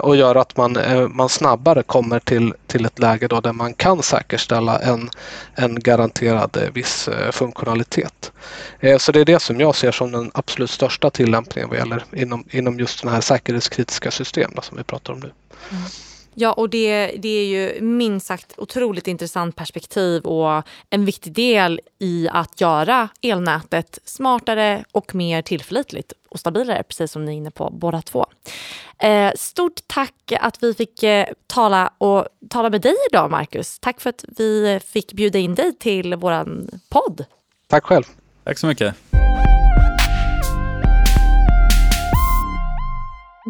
och 0.02 0.16
göra 0.16 0.40
att 0.40 0.56
man, 0.56 0.78
man 1.10 1.28
snabbare 1.28 1.82
kommer 1.82 2.20
till, 2.20 2.54
till 2.66 2.84
ett 2.84 2.98
läge 2.98 3.28
då 3.28 3.40
där 3.40 3.52
man 3.52 3.74
kan 3.74 4.02
säkerställa 4.02 4.78
en, 4.78 5.10
en 5.54 5.80
garanterad 5.80 6.58
viss 6.72 7.08
funktionalitet. 7.30 8.32
Så 8.98 9.12
det 9.12 9.20
är 9.20 9.24
det 9.24 9.42
som 9.42 9.60
jag 9.60 9.74
ser 9.74 9.92
som 9.92 10.12
den 10.12 10.30
absolut 10.34 10.70
största 10.70 11.10
tillämpningen 11.10 11.68
vad 11.68 11.78
gäller 11.78 12.04
inom, 12.12 12.44
inom 12.50 12.78
just 12.78 12.98
sådana 12.98 13.14
här 13.14 13.22
säkerhetskritiska 13.22 14.10
system 14.10 14.50
då, 14.54 14.62
som 14.62 14.76
vi 14.76 14.84
pratar 14.84 15.12
om 15.12 15.20
nu. 15.20 15.32
Mm. 15.70 15.82
Ja, 16.34 16.52
och 16.52 16.70
det, 16.70 17.06
det 17.06 17.28
är 17.28 17.46
ju 17.46 17.80
minst 17.80 18.26
sagt 18.26 18.54
otroligt 18.56 19.08
intressant 19.08 19.56
perspektiv 19.56 20.22
och 20.22 20.62
en 20.90 21.04
viktig 21.04 21.32
del 21.32 21.80
i 21.98 22.28
att 22.32 22.60
göra 22.60 23.08
elnätet 23.22 23.98
smartare 24.04 24.84
och 24.92 25.14
mer 25.14 25.42
tillförlitligt 25.42 26.12
och 26.28 26.40
stabilare, 26.40 26.82
precis 26.82 27.12
som 27.12 27.24
ni 27.24 27.32
är 27.32 27.36
inne 27.36 27.50
på 27.50 27.70
båda 27.70 28.02
två. 28.02 28.26
Eh, 28.98 29.32
stort 29.36 29.80
tack 29.86 30.32
att 30.40 30.62
vi 30.62 30.74
fick 30.74 31.02
eh, 31.02 31.26
tala, 31.46 31.92
och, 31.98 32.26
tala 32.50 32.70
med 32.70 32.80
dig 32.80 32.94
idag, 33.10 33.30
Marcus. 33.30 33.78
Tack 33.78 34.00
för 34.00 34.10
att 34.10 34.24
vi 34.28 34.80
fick 34.84 35.12
bjuda 35.12 35.38
in 35.38 35.54
dig 35.54 35.72
till 35.72 36.14
vår 36.14 36.44
podd. 36.88 37.24
Tack 37.66 37.84
själv. 37.84 38.04
Tack 38.44 38.58
så 38.58 38.66
mycket. 38.66 38.94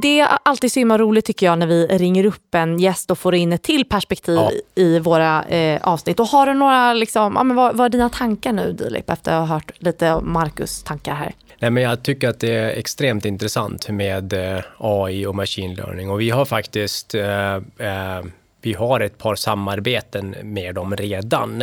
Det 0.02 0.20
är 0.20 0.38
alltid 0.42 0.72
så 0.72 0.80
himla 0.80 0.98
roligt 0.98 1.24
tycker 1.24 1.46
jag 1.46 1.58
när 1.58 1.66
vi 1.66 1.86
ringer 1.86 2.24
upp 2.24 2.54
en 2.54 2.78
gäst 2.78 3.10
och 3.10 3.18
får 3.18 3.34
in 3.34 3.52
ett 3.52 3.62
till 3.62 3.84
perspektiv 3.84 4.36
ja. 4.36 4.50
i 4.74 4.98
våra 4.98 5.44
eh, 5.44 5.80
avsnitt. 5.82 6.20
Och 6.20 6.26
har 6.26 6.46
du 6.46 6.54
några, 6.54 6.92
liksom, 6.92 7.32
ja, 7.36 7.42
men 7.42 7.56
vad, 7.56 7.76
vad 7.76 7.84
är 7.84 7.88
dina 7.88 8.08
tankar 8.08 8.52
nu 8.52 8.72
Dilip 8.72 9.10
efter 9.10 9.32
att 9.32 9.48
ha 9.48 9.54
hört 9.54 9.72
lite 9.78 10.12
om 10.12 10.32
Marcus 10.32 10.82
tankar 10.82 11.14
här? 11.14 11.34
Nej, 11.58 11.70
men 11.70 11.82
jag 11.82 12.02
tycker 12.02 12.28
att 12.28 12.40
det 12.40 12.54
är 12.54 12.68
extremt 12.68 13.24
intressant 13.24 13.88
med 13.88 14.32
eh, 14.32 14.64
AI 14.78 15.26
och 15.26 15.34
machine 15.34 15.74
learning 15.74 16.10
och 16.10 16.20
vi 16.20 16.30
har 16.30 16.44
faktiskt 16.44 17.14
eh, 17.14 17.54
eh, 17.54 18.24
vi 18.62 18.72
har 18.72 19.00
ett 19.00 19.18
par 19.18 19.34
samarbeten 19.34 20.34
med 20.42 20.74
dem 20.74 20.96
redan. 20.96 21.62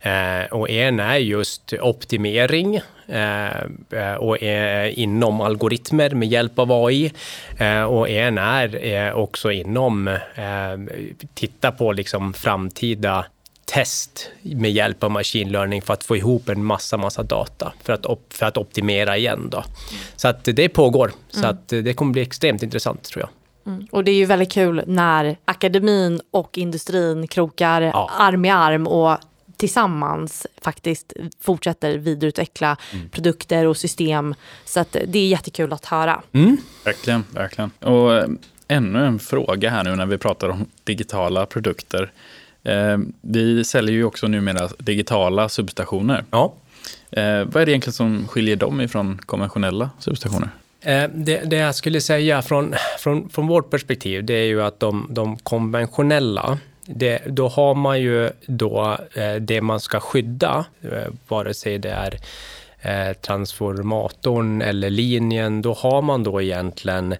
Eh, 0.00 0.44
och 0.50 0.70
en 0.70 1.00
är 1.00 1.16
just 1.16 1.72
optimering 1.80 2.80
eh, 3.06 3.46
eh 3.92 4.14
och 4.14 4.42
är 4.42 4.98
inom 4.98 5.40
algoritmer 5.40 6.10
med 6.10 6.28
hjälp 6.28 6.58
av 6.58 6.72
AI. 6.72 7.12
Eh, 7.58 7.82
och 7.82 8.08
en 8.08 8.38
är 8.38 8.84
eh, 8.84 9.12
också 9.12 9.52
inom, 9.52 10.08
eh, 10.08 10.14
titta 11.34 11.72
på 11.72 11.92
liksom 11.92 12.34
framtida 12.34 13.24
test 13.64 14.30
med 14.42 14.70
hjälp 14.70 15.04
av 15.04 15.10
machine 15.10 15.52
learning 15.52 15.82
för 15.82 15.92
att 15.92 16.04
få 16.04 16.16
ihop 16.16 16.48
en 16.48 16.64
massa, 16.64 16.96
massa 16.96 17.22
data 17.22 17.72
för 17.82 17.92
att, 17.92 18.06
op, 18.06 18.32
för 18.32 18.46
att 18.46 18.56
optimera 18.56 19.16
igen. 19.16 19.48
Då. 19.50 19.64
Så 20.16 20.28
att 20.28 20.44
det 20.44 20.68
pågår. 20.68 21.12
Så 21.30 21.38
mm. 21.38 21.50
att 21.50 21.68
det 21.68 21.94
kommer 21.94 22.12
bli 22.12 22.22
extremt 22.22 22.62
intressant 22.62 23.02
tror 23.02 23.20
jag. 23.20 23.30
Mm. 23.68 23.86
Och 23.90 24.04
det 24.04 24.10
är 24.10 24.14
ju 24.14 24.24
väldigt 24.24 24.52
kul 24.52 24.82
när 24.86 25.36
akademin 25.44 26.20
och 26.30 26.58
industrin 26.58 27.28
krokar 27.28 27.82
ja. 27.82 28.10
arm 28.18 28.44
i 28.44 28.50
arm 28.50 28.86
och 28.86 29.18
tillsammans 29.56 30.46
faktiskt 30.62 31.12
fortsätter 31.40 31.98
vidareutveckla 31.98 32.76
produkter 33.10 33.66
och 33.66 33.76
system. 33.76 34.34
Så 34.64 34.80
att 34.80 34.96
det 35.06 35.18
är 35.18 35.28
jättekul 35.28 35.72
att 35.72 35.84
höra. 35.84 36.22
Verkligen, 36.84 37.24
verkligen. 37.30 37.70
Och 37.80 38.14
eh, 38.14 38.28
ännu 38.68 39.06
en 39.06 39.18
fråga 39.18 39.70
här 39.70 39.84
nu 39.84 39.96
när 39.96 40.06
vi 40.06 40.18
pratar 40.18 40.48
om 40.48 40.66
digitala 40.84 41.46
produkter. 41.46 42.12
Eh, 42.62 42.98
vi 43.20 43.64
säljer 43.64 43.94
ju 43.94 44.04
också 44.04 44.28
numera 44.28 44.68
digitala 44.78 45.48
substationer. 45.48 46.24
Ja. 46.30 46.54
Eh, 47.10 47.44
vad 47.44 47.56
är 47.56 47.66
det 47.66 47.72
egentligen 47.72 47.92
som 47.92 48.28
skiljer 48.28 48.56
dem 48.56 48.80
ifrån 48.80 49.18
konventionella 49.26 49.90
substationer? 49.98 50.50
Eh, 50.80 51.08
det, 51.14 51.50
det 51.50 51.56
jag 51.56 51.74
skulle 51.74 52.00
säga 52.00 52.42
från, 52.42 52.74
från, 52.98 53.28
från 53.28 53.46
vårt 53.46 53.70
perspektiv, 53.70 54.24
det 54.24 54.34
är 54.34 54.44
ju 54.44 54.62
att 54.62 54.80
de, 54.80 55.06
de 55.10 55.36
konventionella, 55.36 56.58
det, 56.86 57.22
då 57.26 57.48
har 57.48 57.74
man 57.74 58.00
ju 58.00 58.30
då 58.46 58.98
eh, 59.14 59.34
det 59.34 59.60
man 59.60 59.80
ska 59.80 60.00
skydda, 60.00 60.64
eh, 60.82 61.12
vare 61.28 61.54
sig 61.54 61.78
det 61.78 61.90
är 61.90 62.18
eh, 62.82 63.12
transformatorn 63.12 64.62
eller 64.62 64.90
linjen, 64.90 65.62
då 65.62 65.72
har 65.72 66.02
man 66.02 66.22
då 66.22 66.42
egentligen 66.42 67.16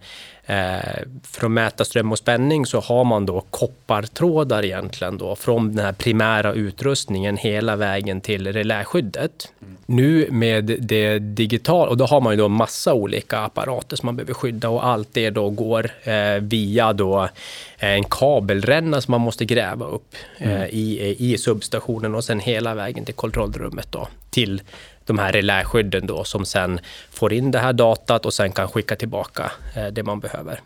Eh, 0.50 1.02
för 1.22 1.46
att 1.46 1.50
mäta 1.50 1.84
ström 1.84 2.12
och 2.12 2.18
spänning 2.18 2.66
så 2.66 2.80
har 2.80 3.04
man 3.04 3.26
då 3.26 3.40
koppartrådar 3.40 4.64
egentligen 4.64 5.18
då 5.18 5.36
från 5.36 5.74
den 5.74 5.84
här 5.84 5.92
primära 5.92 6.52
utrustningen 6.52 7.36
hela 7.36 7.76
vägen 7.76 8.20
till 8.20 8.52
reläskyddet. 8.52 9.52
Nu 9.86 10.28
med 10.30 10.64
det 10.64 11.18
digitala, 11.18 11.90
och 11.90 11.96
då 11.96 12.04
har 12.04 12.20
man 12.20 12.32
ju 12.32 12.36
då 12.36 12.48
massa 12.48 12.94
olika 12.94 13.38
apparater 13.38 13.96
som 13.96 14.06
man 14.06 14.16
behöver 14.16 14.34
skydda 14.34 14.68
och 14.68 14.86
allt 14.86 15.08
det 15.12 15.30
då 15.30 15.50
går 15.50 15.90
eh, 16.02 16.40
via 16.40 16.92
då 16.92 17.28
en 17.78 18.04
kabelränna 18.04 19.00
som 19.00 19.12
man 19.12 19.20
måste 19.20 19.44
gräva 19.44 19.86
upp 19.86 20.14
eh, 20.38 20.66
i, 20.66 21.16
i 21.18 21.38
substationen 21.38 22.14
och 22.14 22.24
sen 22.24 22.40
hela 22.40 22.74
vägen 22.74 23.04
till 23.04 23.14
kontrollrummet 23.14 23.92
då 23.92 24.08
till 24.30 24.62
de 25.08 25.18
här 25.18 25.32
reläskydden 25.32 26.06
då 26.06 26.24
som 26.24 26.44
sen 26.44 26.80
får 27.10 27.32
in 27.32 27.50
det 27.50 27.58
här 27.58 27.72
datat 27.72 28.26
och 28.26 28.34
sen 28.34 28.52
kan 28.52 28.68
skicka 28.68 28.96
tillbaka 28.96 29.52
eh, 29.76 29.86
det 29.86 30.02
man 30.02 30.20
behöver. 30.20 30.60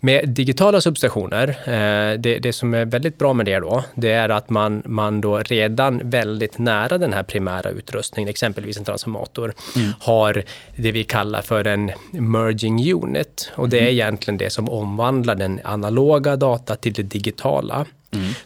Med 0.00 0.28
digitala 0.28 0.80
substationer, 0.80 1.48
eh, 1.48 2.18
det, 2.18 2.38
det 2.38 2.52
som 2.52 2.74
är 2.74 2.84
väldigt 2.84 3.18
bra 3.18 3.32
med 3.32 3.46
det 3.46 3.58
då, 3.58 3.84
det 3.94 4.12
är 4.12 4.28
att 4.28 4.50
man, 4.50 4.82
man 4.86 5.20
då 5.20 5.38
redan 5.38 6.10
väldigt 6.10 6.58
nära 6.58 6.98
den 6.98 7.12
här 7.12 7.22
primära 7.22 7.70
utrustningen, 7.70 8.28
exempelvis 8.28 8.78
en 8.78 8.84
transformator, 8.84 9.54
har 10.00 10.42
det 10.76 10.92
vi 10.92 11.04
kallar 11.04 11.42
för 11.42 11.66
en 11.66 11.90
merging 12.10 12.92
unit. 12.92 13.52
Och 13.54 13.68
det 13.68 13.80
är 13.80 13.90
egentligen 13.90 14.38
det 14.38 14.50
som 14.50 14.68
omvandlar 14.68 15.34
den 15.34 15.60
analoga 15.64 16.36
data 16.36 16.76
till 16.76 16.92
det 16.92 17.02
digitala. 17.02 17.86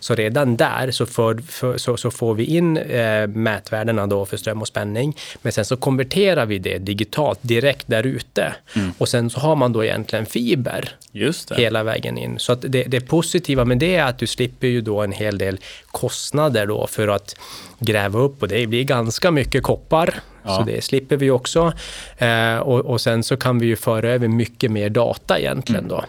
Så 0.00 0.14
redan 0.14 0.56
där 0.56 0.90
så, 0.90 1.06
för, 1.06 1.38
för, 1.38 1.78
så, 1.78 1.96
så 1.96 2.10
får 2.10 2.34
vi 2.34 2.44
in 2.44 2.76
eh, 2.76 3.26
mätvärdena 3.26 4.06
då 4.06 4.26
för 4.26 4.36
ström 4.36 4.60
och 4.60 4.68
spänning. 4.68 5.16
Men 5.42 5.52
sen 5.52 5.64
så 5.64 5.76
konverterar 5.76 6.46
vi 6.46 6.58
det 6.58 6.78
digitalt 6.78 7.38
direkt 7.42 7.86
där 7.86 8.06
ute. 8.06 8.54
Och 8.98 9.08
sen 9.08 9.30
så 9.30 9.40
har 9.40 9.56
man 9.56 9.72
då 9.72 9.84
egentligen 9.84 10.26
fiber 10.26 10.88
hela 11.56 11.82
vägen 11.82 12.18
in. 12.18 12.38
Så 12.38 12.52
att 12.52 12.64
det, 12.68 12.82
det 12.82 13.00
positiva 13.00 13.64
med 13.64 13.78
det 13.78 13.96
är 13.96 14.04
att 14.04 14.18
du 14.18 14.26
slipper 14.26 14.66
ju 14.66 14.80
då 14.80 15.02
en 15.02 15.12
hel 15.12 15.38
del 15.38 15.58
kostnader 15.86 16.66
då 16.66 16.86
för 16.86 17.08
att 17.08 17.36
gräva 17.78 18.18
upp 18.18 18.42
och 18.42 18.48
det 18.48 18.66
blir 18.66 18.84
ganska 18.84 19.30
mycket 19.30 19.62
koppar. 19.62 20.14
Ja. 20.42 20.56
Så 20.56 20.62
det 20.62 20.84
slipper 20.84 21.16
vi 21.16 21.30
också. 21.30 21.72
Eh, 22.18 22.56
och, 22.56 22.80
och 22.80 23.00
sen 23.00 23.22
så 23.22 23.36
kan 23.36 23.58
vi 23.58 23.66
ju 23.66 23.76
föra 23.76 24.10
över 24.10 24.28
mycket 24.28 24.70
mer 24.70 24.88
data 24.88 25.38
egentligen 25.38 25.88
då. 25.88 26.04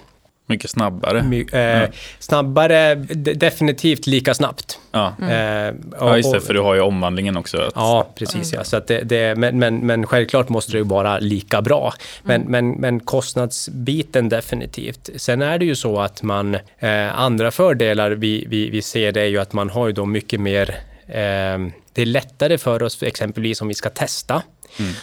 Mycket 0.48 0.70
snabbare. 0.70 1.24
My, 1.24 1.42
eh, 1.52 1.90
Snabbare, 2.20 2.96
de, 2.96 3.34
definitivt 3.34 4.08
lika 4.08 4.34
snabbt. 4.34 4.80
Ja. 4.92 5.08
Eh, 5.08 5.68
och- 5.70 5.76
ja, 6.00 6.18
just 6.18 6.34
det, 6.34 6.42
för 6.42 6.54
du 6.54 6.60
har 6.60 6.76
ju 6.76 6.82
omvandlingen 6.82 7.38
också. 7.38 7.58
Att, 7.58 7.72
Ja, 7.76 8.08
precis. 8.16 8.54
Ja. 8.54 8.64
Så 8.64 8.78
att 8.78 8.88
det, 8.88 9.02
det, 9.02 9.36
men, 9.38 9.60
men, 9.60 9.78
men 9.78 10.08
självklart 10.08 10.50
måste 10.50 10.72
det 10.72 10.78
ju 10.78 10.84
vara 10.84 11.20
lika 11.20 11.62
bra. 11.62 11.94
Men, 12.24 12.42
men, 12.42 12.72
men 12.72 13.00
kostnadsbiten 13.00 14.30
definitivt. 14.30 15.10
Sen 15.16 15.42
är 15.42 15.60
det 15.60 15.66
ju 15.66 15.76
så 15.76 16.00
att 16.00 16.24
man, 16.24 16.56
eh, 16.80 17.20
andra 17.20 17.52
fördelar 17.52 18.12
vi, 18.12 18.46
vi, 18.50 18.70
vi 18.70 18.82
ser 18.82 19.12
det 19.12 19.22
är 19.22 19.26
ju 19.26 19.38
att 19.40 19.54
man 19.54 19.70
har 19.70 19.88
ju 19.88 19.94
då 19.94 20.06
mycket 20.06 20.40
mer, 20.40 20.70
eh, 21.08 21.58
det 21.94 22.02
är 22.02 22.06
lättare 22.06 22.58
för 22.58 22.84
oss 22.84 23.04
exempelvis 23.04 23.62
om 23.62 23.68
vi 23.68 23.74
ska 23.74 23.90
testa. 23.90 24.42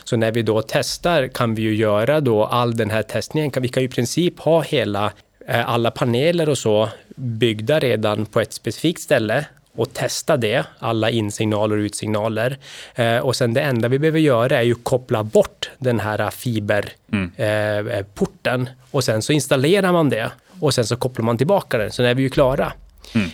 Så 0.04 0.16
när 0.16 0.32
vi 0.32 0.42
då 0.42 0.62
testar 0.62 1.28
kan 1.28 1.54
vi 1.54 1.62
ju 1.62 1.74
göra 1.74 2.20
då 2.20 2.44
all 2.44 2.76
den 2.76 2.90
här 2.90 3.02
testningen, 3.02 3.50
kan, 3.50 3.62
vi 3.62 3.68
kan 3.68 3.82
ju 3.82 3.88
i 3.88 3.92
princip 3.92 4.38
ha 4.40 4.60
hela, 4.62 5.04
eh, 5.06 5.10
alla 5.48 5.90
paneler 5.90 6.48
och 6.48 6.58
så 6.58 6.88
byggda 7.16 7.78
redan 7.78 8.26
på 8.26 8.40
ett 8.40 8.52
specifikt 8.52 9.00
ställe 9.00 9.46
och 9.76 9.92
testa 9.92 10.36
det, 10.36 10.64
alla 10.78 11.10
insignaler 11.10 11.76
och 11.76 11.80
utsignaler. 11.80 12.58
Eh, 12.94 13.18
och 13.18 13.36
sen 13.36 13.54
det 13.54 13.60
enda 13.60 13.88
vi 13.88 13.98
behöver 13.98 14.20
göra 14.20 14.58
är 14.58 14.62
ju 14.62 14.74
koppla 14.74 15.24
bort 15.24 15.70
den 15.78 16.00
här 16.00 16.30
fiberporten 16.30 17.88
eh, 17.96 18.06
porten. 18.14 18.68
och 18.90 19.04
sen 19.04 19.22
så 19.22 19.32
installerar 19.32 19.92
man 19.92 20.10
det 20.10 20.30
och 20.60 20.74
sen 20.74 20.86
så 20.86 20.96
kopplar 20.96 21.24
man 21.24 21.38
tillbaka 21.38 21.78
den, 21.78 21.92
så 21.92 22.02
är 22.02 22.14
vi 22.14 22.22
ju 22.22 22.30
klara. 22.30 22.72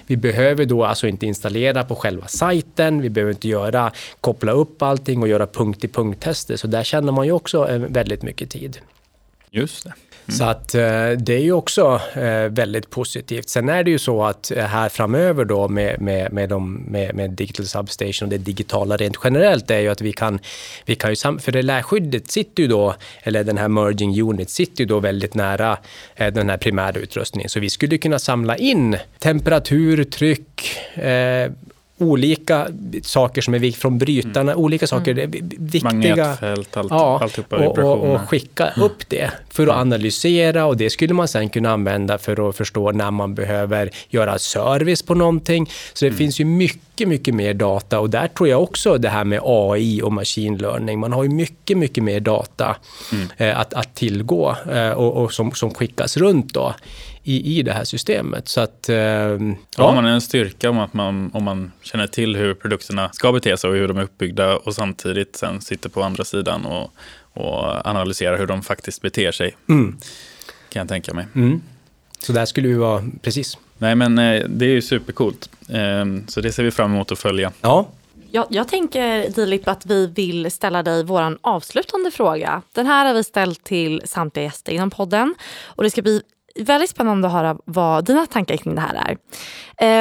Vi 0.07 0.17
behöver 0.17 0.65
då 0.65 0.85
alltså 0.85 1.07
inte 1.07 1.27
installera 1.27 1.85
på 1.85 1.95
själva 1.95 2.27
sajten, 2.27 3.03
vi 3.03 3.11
behöver 3.11 3.33
inte 3.33 3.49
göra, 3.49 3.93
koppla 4.21 4.53
upp 4.53 4.83
allting 4.83 5.23
och 5.23 5.29
göra 5.29 5.47
punkt-till-punkt-tester, 5.47 6.57
så 6.57 6.67
där 6.67 6.85
tjänar 6.85 7.13
man 7.13 7.27
ju 7.27 7.33
också 7.33 7.69
eh, 7.69 7.79
väldigt 7.79 8.23
mycket 8.23 8.51
tid. 8.51 8.79
Just 9.51 9.85
det. 9.85 9.93
Så 10.29 10.45
att 10.45 10.75
eh, 10.75 11.11
det 11.11 11.35
är 11.35 11.39
ju 11.43 11.53
också 11.53 12.01
eh, 12.15 12.49
väldigt 12.49 12.91
positivt. 12.91 13.49
Sen 13.49 13.69
är 13.69 13.85
det 13.85 13.91
ju 13.91 13.99
så 13.99 14.25
att 14.25 14.51
eh, 14.51 14.65
här 14.65 14.89
framöver 14.89 15.45
då 15.45 15.69
med, 15.69 16.01
med, 16.01 16.33
med, 16.33 16.49
de, 16.49 16.75
med, 16.75 17.15
med 17.15 17.31
Digital 17.31 17.67
Substation 17.67 18.27
och 18.27 18.31
det 18.31 18.39
digitala 18.39 18.97
rent 18.97 19.17
generellt 19.25 19.71
är 19.71 19.79
ju 19.79 19.89
att 19.89 20.01
vi 20.01 20.13
kan, 20.13 20.39
vi 20.85 20.95
kan 20.95 21.11
ju, 21.11 21.17
sam- 21.17 21.39
för 21.39 21.53
reläskyddet 21.53 22.31
sitter 22.31 22.63
ju 22.63 22.69
då, 22.69 22.95
eller 23.23 23.45
den 23.45 23.59
här 23.59 23.69
merging 23.69 24.23
unit 24.23 24.51
sitter 24.51 24.81
ju 24.81 24.87
då 24.87 25.01
väldigt 25.01 25.35
nära 25.35 25.77
den 26.17 26.51
här 26.51 26.57
primära 26.57 26.99
utrustningen. 26.99 27.49
Så 27.49 27.61
vi 27.61 27.71
skulle 27.71 27.99
kunna 27.99 28.19
samla 28.19 28.57
in 28.57 28.97
temperatur, 29.19 30.05
tryck, 30.05 30.79
eh, 30.95 31.51
olika 32.01 32.69
saker 33.03 33.41
som 33.43 33.55
är 33.55 33.59
viktiga 33.59 33.81
från 33.81 33.99
brytarna, 33.99 34.57
olika 34.57 34.87
saker, 34.87 35.15
det 35.15 35.27
vi- 35.27 35.43
viktiga. 35.59 35.93
Magnetfält, 35.93 36.77
allt, 36.77 36.91
Ja, 36.91 37.19
alltihopa, 37.23 37.57
och, 37.57 37.79
och, 37.79 38.15
och 38.15 38.21
skicka 38.21 38.71
upp 38.77 39.09
det 39.09 39.31
för 39.59 39.67
att 39.67 39.77
analysera 39.77 40.67
och 40.67 40.77
det 40.77 40.91
skulle 40.91 41.15
man 41.15 41.29
sen 41.29 41.49
kunna 41.49 41.71
använda 41.71 42.19
för 42.19 42.49
att 42.49 42.57
förstå 42.57 42.93
när 42.93 43.11
man 43.11 43.35
behöver 43.35 43.91
göra 44.09 44.39
service 44.39 45.03
på 45.03 45.15
någonting. 45.15 45.71
Så 45.93 46.05
det 46.05 46.13
finns 46.13 46.41
ju 46.41 46.45
mycket, 46.45 47.09
mycket 47.09 47.35
mer 47.35 47.55
data 47.55 48.01
och 48.01 48.11
där 48.11 48.29
tror 48.29 48.49
jag 48.49 48.63
också 48.63 48.99
det 48.99 49.09
här 49.09 49.25
med 49.25 49.41
AI 49.45 50.03
och 50.03 50.13
machine 50.13 50.57
learning, 50.57 50.99
man 50.99 51.13
har 51.13 51.23
ju 51.23 51.29
mycket, 51.29 51.79
mycket 51.79 52.05
mer 52.05 52.21
data 52.21 52.77
eh, 53.37 53.61
att, 53.61 53.75
att 53.75 53.95
tillgå 53.95 54.57
eh, 54.73 54.91
och, 54.91 55.23
och 55.23 55.33
som, 55.33 55.53
som 55.53 55.75
skickas 55.75 56.17
runt 56.17 56.55
då 56.55 56.75
i, 57.23 57.59
i 57.59 57.63
det 57.63 57.73
här 57.73 57.85
systemet. 57.85 58.49
Så 58.49 58.61
att, 58.61 58.89
eh, 58.89 58.97
Ja. 59.77 59.85
Har 59.85 59.95
man 59.95 60.05
en 60.05 60.21
styrka 60.21 60.71
om 60.71 60.79
att 60.79 60.95
man, 60.95 61.31
om 61.35 61.45
man 61.45 61.73
känner 61.83 62.07
till 62.07 62.37
hur 62.37 62.55
produkterna 62.55 63.11
ska 63.13 63.33
bete 63.33 63.57
sig 63.57 63.71
och 63.71 63.77
hur 63.77 63.89
de 63.89 63.99
är 63.99 64.03
uppbyggda 64.03 64.57
och 64.57 64.75
samtidigt 64.75 65.37
sen 65.37 65.61
sitter 65.61 65.89
på 65.89 66.03
andra 66.03 66.25
sidan 66.25 66.67
och, 66.67 66.91
och 67.39 67.87
analyserar 67.87 68.39
hur 68.39 68.47
de 68.47 68.63
faktiskt 68.63 69.03
beter 69.03 69.33
sig. 69.33 69.57
Kan 69.67 70.81
jag 70.81 70.89
tänka 70.89 71.15
mig. 71.15 71.27
mm. 71.35 71.63
Så 72.21 72.33
där 72.33 72.45
skulle 72.45 72.69
vi 72.69 72.75
vara, 72.75 73.05
precis. 73.23 73.59
Nej 73.79 73.95
men 73.95 74.19
eh, 74.19 74.45
det 74.49 74.65
är 74.65 74.71
ju 74.71 74.83
supercoolt. 74.83 75.51
Eh, 75.69 76.05
Så 76.29 76.41
det 76.41 76.53
ser 76.53 76.63
vi 76.63 76.71
fram 76.71 76.95
emot 76.95 77.13
att 77.13 77.19
följa. 77.19 77.53
Ja, 77.61 77.89
Jag, 78.31 78.47
jag 78.51 78.69
tänker 78.69 79.29
Dilip 79.31 79.69
att 79.69 79.87
vi 79.87 80.07
vill 80.07 80.51
ställa 80.51 80.83
dig 80.83 81.05
vår 81.05 81.39
avslutande 81.41 82.11
fråga. 82.11 82.63
Den 82.73 82.87
här 82.87 83.07
har 83.07 83.15
vi 83.15 83.25
ställt 83.25 83.65
till 83.65 84.03
samtliga 84.05 84.45
gäster 84.45 84.73
inom 84.73 84.91
podden 84.91 85.35
och 85.65 85.83
det 85.85 85.91
ska 85.91 86.03
bli 86.03 86.23
väldigt 86.61 86.91
spännande 86.91 87.27
att 87.29 87.33
höra 87.35 87.57
vad 87.65 88.05
dina 88.05 88.27
tankar 88.27 88.57
kring 88.57 88.75
det 88.75 88.81
här 88.81 88.95
är. 89.07 89.17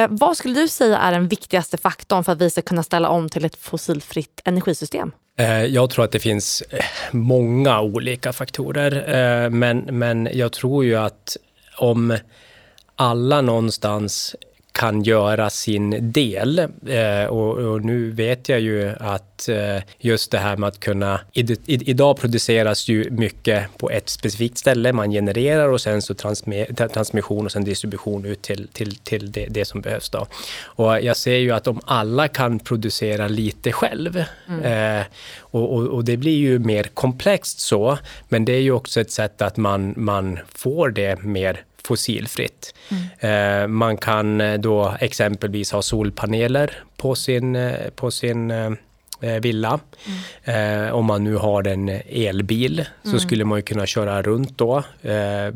Eh, 0.02 0.08
vad 0.10 0.36
skulle 0.36 0.54
du 0.54 0.68
säga 0.68 0.98
är 0.98 1.12
den 1.12 1.28
viktigaste 1.28 1.76
faktorn 1.78 2.24
för 2.24 2.32
att 2.32 2.40
vi 2.40 2.50
ska 2.50 2.62
kunna 2.62 2.82
ställa 2.82 3.08
om 3.08 3.28
till 3.28 3.44
ett 3.44 3.56
fossilfritt 3.56 4.40
energisystem? 4.44 5.12
Eh, 5.38 5.64
jag 5.64 5.90
tror 5.90 6.04
att 6.04 6.12
det 6.12 6.18
finns 6.18 6.62
eh, 6.70 6.84
många 7.10 7.80
olika 7.80 8.32
faktorer, 8.32 8.92
eh, 9.14 9.50
men, 9.50 9.78
men 9.78 10.28
jag 10.32 10.52
tror 10.52 10.84
ju 10.84 10.96
att 10.96 11.36
om 11.76 12.18
alla 12.96 13.40
någonstans 13.40 14.36
kan 14.78 15.02
göra 15.02 15.50
sin 15.50 16.12
del. 16.12 16.58
Eh, 16.86 17.24
och, 17.24 17.58
och 17.58 17.84
nu 17.84 18.10
vet 18.10 18.48
jag 18.48 18.60
ju 18.60 18.92
att 19.00 19.48
eh, 19.48 19.82
just 19.98 20.30
det 20.30 20.38
här 20.38 20.56
med 20.56 20.68
att 20.68 20.80
kunna... 20.80 21.20
I, 21.32 21.40
i, 21.52 21.90
idag 21.90 22.16
produceras 22.16 22.88
ju 22.88 23.10
mycket 23.10 23.78
på 23.78 23.90
ett 23.90 24.08
specifikt 24.08 24.58
ställe. 24.58 24.92
Man 24.92 25.10
genererar 25.10 25.68
och 25.68 25.80
sen 25.80 26.02
så 26.02 26.14
transme, 26.14 26.64
tra- 26.64 26.88
transmission 26.88 27.44
och 27.44 27.52
sen 27.52 27.64
distribution 27.64 28.24
ut 28.24 28.42
till, 28.42 28.68
till, 28.68 28.96
till 28.96 29.32
det, 29.32 29.46
det 29.50 29.64
som 29.64 29.80
behövs. 29.80 30.10
Då. 30.10 30.26
Och 30.62 31.00
jag 31.00 31.16
ser 31.16 31.36
ju 31.36 31.50
att 31.50 31.66
om 31.66 31.80
alla 31.84 32.28
kan 32.28 32.58
producera 32.58 33.28
lite 33.28 33.72
själv 33.72 34.16
eh, 34.64 35.02
och, 35.40 35.74
och, 35.74 35.86
och 35.86 36.04
det 36.04 36.16
blir 36.16 36.38
ju 36.38 36.58
mer 36.58 36.84
komplext 36.84 37.60
så, 37.60 37.98
men 38.28 38.44
det 38.44 38.52
är 38.52 38.60
ju 38.60 38.72
också 38.72 39.00
ett 39.00 39.10
sätt 39.10 39.42
att 39.42 39.56
man, 39.56 39.94
man 39.96 40.38
får 40.54 40.90
det 40.90 41.22
mer 41.22 41.64
fossilfritt. 41.88 42.74
Mm. 42.88 43.02
Eh, 43.20 43.68
man 43.68 43.96
kan 43.96 44.40
eh, 44.40 44.58
då 44.58 44.96
exempelvis 45.00 45.72
ha 45.72 45.82
solpaneler 45.82 46.72
på 46.96 47.14
sin, 47.14 47.56
eh, 47.56 47.90
på 47.96 48.10
sin 48.10 48.76
villa. 49.42 49.80
Mm. 50.44 50.94
Om 50.94 51.04
man 51.04 51.24
nu 51.24 51.34
har 51.34 51.66
en 51.66 51.88
elbil 52.08 52.84
så 53.02 53.08
mm. 53.08 53.20
skulle 53.20 53.44
man 53.44 53.58
ju 53.58 53.62
kunna 53.62 53.86
köra 53.86 54.22
runt 54.22 54.58
då 54.58 54.82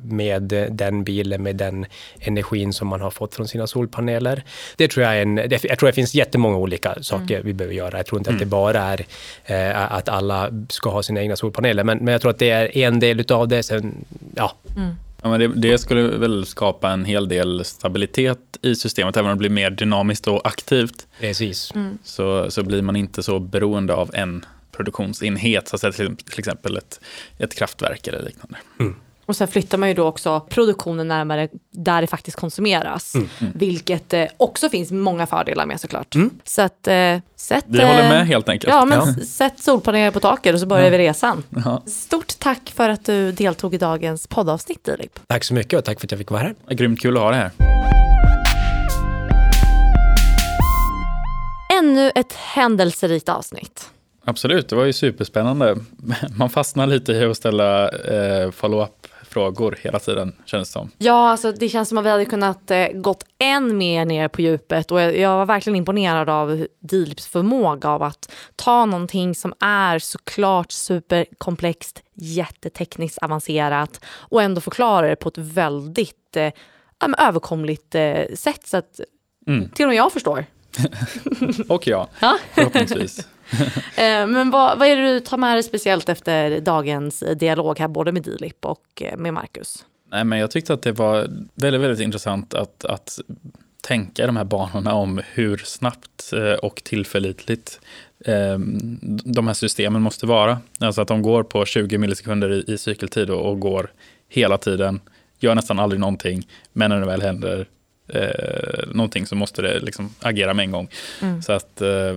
med 0.02 0.42
den 0.70 1.04
bilen 1.04 1.42
med 1.42 1.56
den 1.56 1.86
energin 2.20 2.72
som 2.72 2.88
man 2.88 3.00
har 3.00 3.10
fått 3.10 3.34
från 3.34 3.48
sina 3.48 3.66
solpaneler. 3.66 4.44
Det 4.76 4.88
tror 4.88 5.06
jag 5.06 5.16
är 5.16 5.22
en, 5.22 5.36
jag 5.36 5.78
tror 5.78 5.86
det 5.86 5.92
finns 5.92 6.14
jättemånga 6.14 6.56
olika 6.56 6.94
saker 7.02 7.34
mm. 7.34 7.46
vi 7.46 7.52
behöver 7.52 7.74
göra. 7.74 7.96
Jag 7.96 8.06
tror 8.06 8.20
inte 8.20 8.30
att 8.30 8.38
det 8.38 8.44
mm. 8.44 8.50
bara 8.50 8.82
är 8.82 9.06
att 9.74 10.08
alla 10.08 10.50
ska 10.68 10.90
ha 10.90 11.02
sina 11.02 11.20
egna 11.20 11.36
solpaneler, 11.36 11.84
men, 11.84 11.98
men 11.98 12.12
jag 12.12 12.20
tror 12.20 12.30
att 12.30 12.38
det 12.38 12.50
är 12.50 12.76
en 12.76 13.00
del 13.00 13.20
utav 13.20 13.48
det. 13.48 13.62
Sen, 13.62 14.04
ja. 14.34 14.52
Ja, 15.22 15.30
men 15.30 15.40
det, 15.40 15.48
det, 15.48 15.78
skulle 15.78 16.02
väl 16.02 16.46
skapa 16.46 16.90
en 16.90 17.04
hel 17.04 17.28
del 17.28 17.64
stabilitet 17.64 18.58
i 18.62 18.74
systemet, 18.74 19.16
även 19.16 19.30
om 19.30 19.36
det 19.36 19.38
blir 19.38 19.50
mer 19.50 19.70
dynamiskt 19.70 20.26
och 20.26 20.46
aktivt. 20.46 21.06
Precis. 21.20 21.74
Mm. 21.74 21.98
Så, 22.04 22.50
så 22.50 22.62
blir 22.62 22.82
man 22.82 22.96
inte 22.96 23.22
så 23.22 23.38
beroende 23.38 23.94
av 23.94 24.10
en 24.14 24.44
produktionsenhet, 24.76 25.68
så 25.68 25.76
att 25.76 25.80
säga, 25.80 25.92
till, 25.92 26.16
till 26.16 26.38
exempel 26.38 26.76
ett, 26.76 27.00
ett 27.38 27.54
kraftverk 27.54 28.06
eller 28.06 28.22
liknande. 28.22 28.56
Mm. 28.80 28.96
Och 29.26 29.36
sen 29.36 29.48
flyttar 29.48 29.78
man 29.78 29.88
ju 29.88 29.94
då 29.94 30.04
också 30.04 30.40
produktionen 30.40 31.08
närmare 31.08 31.48
där 31.70 32.00
det 32.00 32.06
faktiskt 32.06 32.36
konsumeras. 32.36 33.14
Mm. 33.14 33.28
Mm. 33.40 33.52
Vilket 33.56 34.12
eh, 34.12 34.24
också 34.36 34.68
finns 34.68 34.90
många 34.90 35.26
fördelar 35.26 35.66
med 35.66 35.80
såklart. 35.80 36.14
Mm. 36.14 36.30
Så 36.44 36.62
att, 36.62 36.88
eh, 36.88 37.18
sätt, 37.36 37.64
Vi 37.66 37.82
håller 37.82 38.08
med 38.08 38.26
helt 38.26 38.48
enkelt. 38.48 38.72
Ja, 38.72 38.84
men 38.84 38.98
ja. 38.98 39.24
sätt 39.24 39.60
solpaneler 39.60 40.10
på 40.10 40.20
taket 40.20 40.54
och 40.54 40.60
så 40.60 40.66
börjar 40.66 40.84
ja. 40.84 40.90
vi 40.90 40.98
resan. 40.98 41.42
Ja. 41.64 41.82
Stort 41.86 42.38
tack 42.38 42.72
för 42.74 42.88
att 42.88 43.04
du 43.04 43.32
deltog 43.32 43.74
i 43.74 43.78
dagens 43.78 44.26
poddavsnitt 44.26 44.84
Dilip. 44.84 45.18
Tack 45.26 45.44
så 45.44 45.54
mycket 45.54 45.78
och 45.78 45.84
tack 45.84 46.00
för 46.00 46.06
att 46.06 46.10
jag 46.10 46.18
fick 46.18 46.30
vara 46.30 46.42
här. 46.42 46.54
Grymt 46.68 47.00
kul 47.00 47.16
att 47.16 47.22
ha 47.22 47.30
dig 47.30 47.40
här. 47.40 47.50
Ännu 51.78 52.10
ett 52.14 52.32
händelserikt 52.32 53.28
avsnitt. 53.28 53.90
Absolut, 54.24 54.68
det 54.68 54.76
var 54.76 54.84
ju 54.84 54.92
superspännande. 54.92 55.76
Man 56.36 56.50
fastnar 56.50 56.86
lite 56.86 57.12
i 57.12 57.24
att 57.24 57.36
ställa 57.36 57.88
eh, 57.88 58.50
follow-up 58.50 59.06
frågor 59.32 59.78
hela 59.80 59.98
tiden, 59.98 60.34
känns 60.44 60.68
det 60.68 60.72
som. 60.72 60.90
Ja, 60.98 61.30
alltså, 61.30 61.52
det 61.52 61.68
känns 61.68 61.88
som 61.88 61.98
att 61.98 62.04
vi 62.04 62.10
hade 62.10 62.24
kunnat 62.24 62.70
eh, 62.70 62.86
gått 62.88 63.24
än 63.38 63.78
mer 63.78 64.04
ner 64.04 64.28
på 64.28 64.42
djupet 64.42 64.90
och 64.90 65.00
jag, 65.00 65.18
jag 65.18 65.36
var 65.36 65.46
verkligen 65.46 65.76
imponerad 65.76 66.30
av 66.30 66.66
Dilips 66.80 67.26
förmåga 67.26 67.88
av 67.88 68.02
att 68.02 68.32
ta 68.56 68.86
någonting 68.86 69.34
som 69.34 69.54
är 69.60 69.98
såklart 69.98 70.72
superkomplext, 70.72 72.02
jättetekniskt 72.14 73.18
avancerat 73.18 74.00
och 74.04 74.42
ändå 74.42 74.60
förklara 74.60 75.08
det 75.08 75.16
på 75.16 75.28
ett 75.28 75.38
väldigt 75.38 76.36
eh, 76.36 76.52
överkomligt 77.18 77.94
eh, 77.94 78.34
sätt 78.34 78.66
så 78.66 78.76
att 78.76 79.00
mm. 79.46 79.68
till 79.68 79.84
och 79.84 79.88
med 79.88 79.96
jag 79.96 80.12
förstår. 80.12 80.44
och 81.68 81.86
jag, 81.86 82.08
förhoppningsvis. 82.54 83.28
Eh, 83.96 84.26
men 84.26 84.50
vad, 84.50 84.78
vad 84.78 84.88
är 84.88 84.96
det 84.96 85.12
du 85.12 85.20
tar 85.20 85.36
med 85.36 85.56
dig 85.56 85.62
speciellt 85.62 86.08
efter 86.08 86.60
dagens 86.60 87.24
dialog 87.36 87.78
här, 87.78 87.88
både 87.88 88.12
med 88.12 88.22
Dilip 88.22 88.64
och 88.64 88.82
eh, 89.00 89.16
med 89.16 89.34
Marcus? 89.34 89.84
Nej, 90.10 90.24
men 90.24 90.38
jag 90.38 90.50
tyckte 90.50 90.74
att 90.74 90.82
det 90.82 90.92
var 90.92 91.26
väldigt, 91.54 91.80
väldigt 91.80 92.00
intressant 92.00 92.54
att, 92.54 92.84
att 92.84 93.18
tänka 93.80 94.26
de 94.26 94.36
här 94.36 94.44
banorna 94.44 94.94
om 94.94 95.20
hur 95.32 95.56
snabbt 95.56 96.32
eh, 96.32 96.52
och 96.52 96.82
tillförlitligt 96.84 97.80
de 99.24 99.46
här 99.46 99.54
systemen 99.54 100.02
måste 100.02 100.26
vara. 100.26 100.58
Alltså 100.80 101.00
att 101.00 101.08
de 101.08 101.22
går 101.22 101.42
på 101.42 101.64
20 101.64 101.98
millisekunder 101.98 102.70
i, 102.70 102.78
cykeltid 102.78 103.30
och, 103.30 103.50
och 103.50 103.60
går 103.60 103.90
hela 104.28 104.58
tiden, 104.58 105.00
gör 105.38 105.54
nästan 105.54 105.78
aldrig 105.78 106.00
någonting, 106.00 106.46
men 106.72 106.90
när 106.90 107.00
det 107.00 107.06
väl 107.06 107.22
händer 107.22 107.66
eh, 108.08 108.88
någonting 108.94 109.26
så 109.26 109.34
måste 109.34 109.62
det 109.62 109.80
liksom 109.80 110.14
agera 110.20 110.54
med 110.54 110.64
en 110.64 110.70
gång. 110.70 110.88
Mm. 111.22 111.42
Så 111.42 111.52
att 111.52 111.80
eh, 111.80 112.14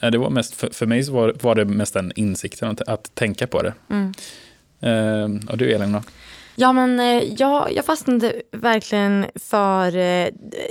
det 0.00 0.18
var 0.18 0.30
mest, 0.30 0.54
för, 0.54 0.68
för 0.72 0.86
mig 0.86 1.04
så 1.04 1.12
var, 1.12 1.34
var, 1.40 1.54
det 1.54 1.64
mest 1.64 1.96
en 1.96 2.12
insikten 2.16 2.70
att, 2.70 2.80
att 2.80 3.14
tänka 3.14 3.46
på 3.46 3.62
det. 3.62 3.74
Mm. 3.90 4.14
Eh, 4.80 5.50
och 5.50 5.58
du 5.58 5.72
Elin 5.72 5.92
då? 5.92 6.02
Ja, 6.56 6.72
men 6.72 7.00
eh, 7.00 7.34
jag, 7.38 7.72
jag 7.72 7.84
fastnade 7.84 8.42
verkligen 8.52 9.26
för 9.34 9.96
eh, 9.96 10.28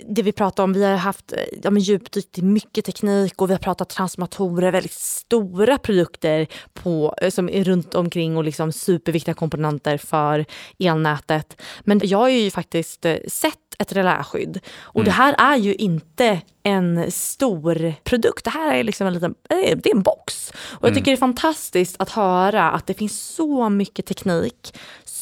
det 0.09 0.21
vi 0.21 0.31
pratade 0.31 0.63
om. 0.63 0.73
Vi 0.73 0.83
har 0.83 0.95
haft 0.95 1.33
ja, 1.63 1.71
men 1.71 1.81
djupdykt 1.81 2.37
i 2.37 2.41
mycket 2.41 2.85
teknik 2.85 3.41
och 3.41 3.49
vi 3.49 3.53
har 3.53 3.59
pratat 3.59 3.89
transformatorer, 3.89 4.71
väldigt 4.71 4.91
stora 4.91 5.77
produkter 5.77 6.47
på, 6.73 7.15
eh, 7.21 7.29
som 7.29 7.49
är 7.49 7.63
runt 7.63 7.95
omkring 7.95 8.37
och 8.37 8.43
liksom 8.43 8.71
superviktiga 8.71 9.33
komponenter 9.33 9.97
för 9.97 10.45
elnätet. 10.79 11.61
Men 11.81 12.01
jag 12.03 12.17
har 12.17 12.29
ju 12.29 12.51
faktiskt 12.51 13.05
sett 13.27 13.59
ett 13.79 13.93
reläskydd 13.93 14.59
och 14.81 15.01
mm. 15.01 15.05
det 15.05 15.11
här 15.11 15.35
är 15.37 15.57
ju 15.57 15.75
inte 15.75 16.41
en 16.63 17.11
stor 17.11 17.93
produkt. 18.03 18.43
Det 18.43 18.49
här 18.49 18.75
är 18.75 18.83
liksom 18.83 19.07
en 19.07 19.13
liten 19.13 19.35
det 19.49 19.89
är 19.89 19.95
en 19.95 20.01
box. 20.01 20.51
Och 20.55 20.83
jag 20.83 20.89
mm. 20.89 20.95
tycker 20.95 21.11
det 21.11 21.15
är 21.15 21.19
fantastiskt 21.19 21.95
att 21.99 22.09
höra 22.09 22.71
att 22.71 22.87
det 22.87 22.93
finns 22.93 23.21
så 23.21 23.69
mycket 23.69 24.05
teknik 24.05 24.73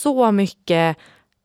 så 0.02 0.32
mycket 0.32 0.98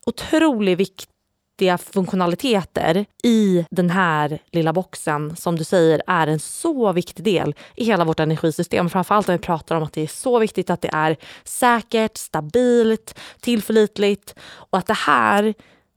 otroligt 0.07 0.79
viktiga 0.79 1.79
funktionaliteter 1.79 3.05
i 3.23 3.67
den 3.71 3.91
här 3.91 4.39
lilla 4.53 4.73
boxen 4.73 5.37
som 5.37 5.57
du 5.57 5.65
säger 5.65 6.03
är 6.07 6.27
en 6.27 6.41
så 6.41 6.93
viktig 6.93 7.25
del 7.25 7.55
i 7.77 7.85
hela 7.85 8.05
vårt 8.05 8.21
energisystem. 8.21 8.91
Framförallt 8.91 9.29
när 9.29 9.37
vi 9.39 9.43
pratar 9.43 9.77
om 9.77 9.83
att 9.83 9.93
det 9.93 10.03
är 10.03 10.07
så 10.07 10.39
viktigt 10.39 10.71
att 10.71 10.83
det 10.83 10.91
är 10.93 11.17
säkert, 11.45 12.17
stabilt, 12.17 13.19
tillförlitligt 13.41 14.35
och 14.43 14.79
att 14.79 14.87
det 14.87 14.97
här, 14.97 15.55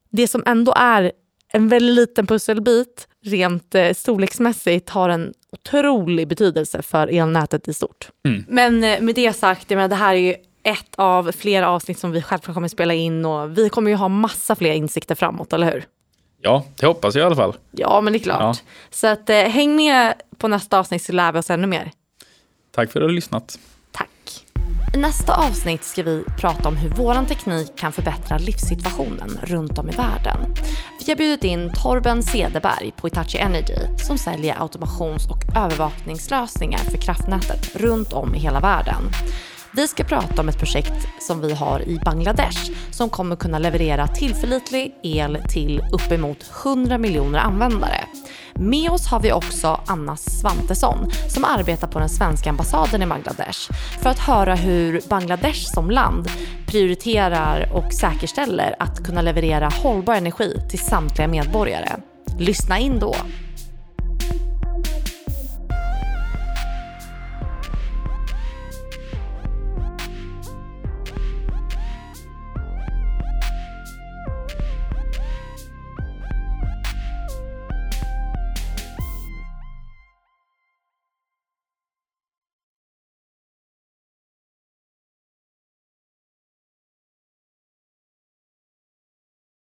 det 0.10 0.28
som 0.28 0.44
ändå 0.46 0.74
är 0.76 1.12
en 1.54 1.70
väldigt 1.70 1.96
liten 1.96 2.28
pusselbit 2.28 3.08
rent 3.26 3.76
eh, 3.76 3.94
storleksmässigt 3.94 4.90
har 4.90 5.10
en 5.10 5.34
otrolig 5.52 6.28
betydelse 6.28 6.82
för 6.82 7.08
elnätet 7.08 7.68
i 7.68 7.74
stort. 7.74 8.10
Mm. 8.26 8.46
Men 8.48 8.84
eh, 8.84 9.02
med 9.02 9.16
det 9.16 9.34
sagt, 9.34 9.72
jag 9.72 9.78
menar, 9.78 9.90
det 9.90 9.96
här 9.96 10.16
är 10.16 10.20
ju 10.20 10.36
ett 10.64 10.96
av 10.96 11.32
flera 11.32 11.70
avsnitt 11.70 12.00
som 12.00 12.12
vi 12.12 12.22
självklart 12.22 12.54
kommer 12.54 12.68
spela 12.68 12.94
in 12.94 13.26
och 13.26 13.58
vi 13.58 13.70
kommer 13.70 13.92
ju 13.92 13.98
ha 13.98 14.08
massa 14.08 14.56
fler 14.56 14.74
insikter 14.74 15.16
framåt, 15.16 15.54
eller 15.54 15.72
hur? 15.72 15.86
Ja, 16.42 16.64
det 16.80 16.86
hoppas 16.86 17.16
jag 17.16 17.24
i 17.24 17.26
alla 17.26 17.36
fall. 17.36 17.56
Ja, 17.72 18.02
men 18.02 18.14
det 18.14 18.20
är 18.20 18.24
klart. 18.24 18.42
Ja. 18.42 18.56
Så 18.90 19.08
att, 19.08 19.30
eh, 19.30 19.38
häng 19.38 19.76
med 19.76 20.14
på 20.38 20.48
nästa 20.48 20.80
avsnitt 20.80 21.04
så 21.04 21.14
lär 21.14 21.32
vi 21.32 21.40
oss 21.40 21.50
ännu 21.50 21.68
mer. 21.68 21.92
Tack 22.72 22.92
för 22.92 23.00
att 23.00 23.02
du 23.02 23.08
har 23.08 23.14
lyssnat. 23.14 23.60
Tack. 23.92 24.10
I 24.94 24.98
nästa 24.98 25.36
avsnitt 25.36 25.84
ska 25.84 26.04
vi 26.04 26.24
prata 26.40 26.70
om 26.70 26.78
hur 26.78 26.90
vår 26.90 27.26
teknik 27.26 27.78
kan 27.78 27.92
förbättra 27.92 28.38
livssituationen 28.38 29.40
runt 29.44 29.78
om 29.78 29.90
i 29.90 29.92
världen. 29.92 30.56
Vi 31.06 31.12
har 31.12 31.18
bjudit 31.18 31.44
in 31.44 31.72
Torben 31.84 32.24
Cederberg 32.24 32.92
på 32.98 33.08
Hitachi 33.08 33.38
Energy 33.38 33.98
som 34.08 34.18
säljer 34.18 34.62
automations 34.62 35.28
och 35.30 35.58
övervakningslösningar 35.58 36.80
för 36.80 36.98
kraftnätet 36.98 37.76
runt 37.76 38.14
om 38.14 38.36
i 38.36 38.40
hela 38.40 38.60
världen. 38.60 39.04
Vi 39.72 39.88
ska 39.88 40.04
prata 40.04 40.42
om 40.42 40.50
ett 40.50 40.60
projekt 40.60 41.08
som 41.20 41.42
vi 41.42 41.54
har 41.54 41.82
i 41.82 42.00
Bangladesh 42.06 42.72
som 42.92 43.10
kommer 43.10 43.36
kunna 43.36 43.60
leverera 43.60 44.08
tillförlitlig 44.08 44.96
el 45.04 45.38
till 45.50 45.82
uppemot 45.92 46.52
100 46.64 46.98
miljoner 46.98 47.40
användare. 47.40 48.06
Med 48.54 48.92
oss 48.92 49.08
har 49.08 49.20
vi 49.20 49.32
också 49.32 49.82
Anna 49.88 50.18
Svantesson 50.18 51.12
som 51.28 51.44
arbetar 51.44 51.88
på 51.88 52.00
den 52.00 52.10
svenska 52.10 52.50
ambassaden 52.50 53.02
i 53.02 53.06
Bangladesh 53.06 53.72
för 54.02 54.10
att 54.10 54.20
höra 54.20 54.56
hur 54.56 55.02
Bangladesh 55.10 55.74
som 55.74 55.92
land 55.92 56.28
prioriterar 56.68 57.72
och 57.74 57.94
säkerställer 57.94 58.76
att 58.80 59.06
kunna 59.06 59.22
leverera 59.22 59.70
hållbar 59.70 60.14
energi 60.14 60.54
till 60.70 60.80
samtliga 60.80 61.28
medborgare. 61.28 61.90
Lyssna 62.40 62.80
in 62.80 63.00
då! 63.00 63.16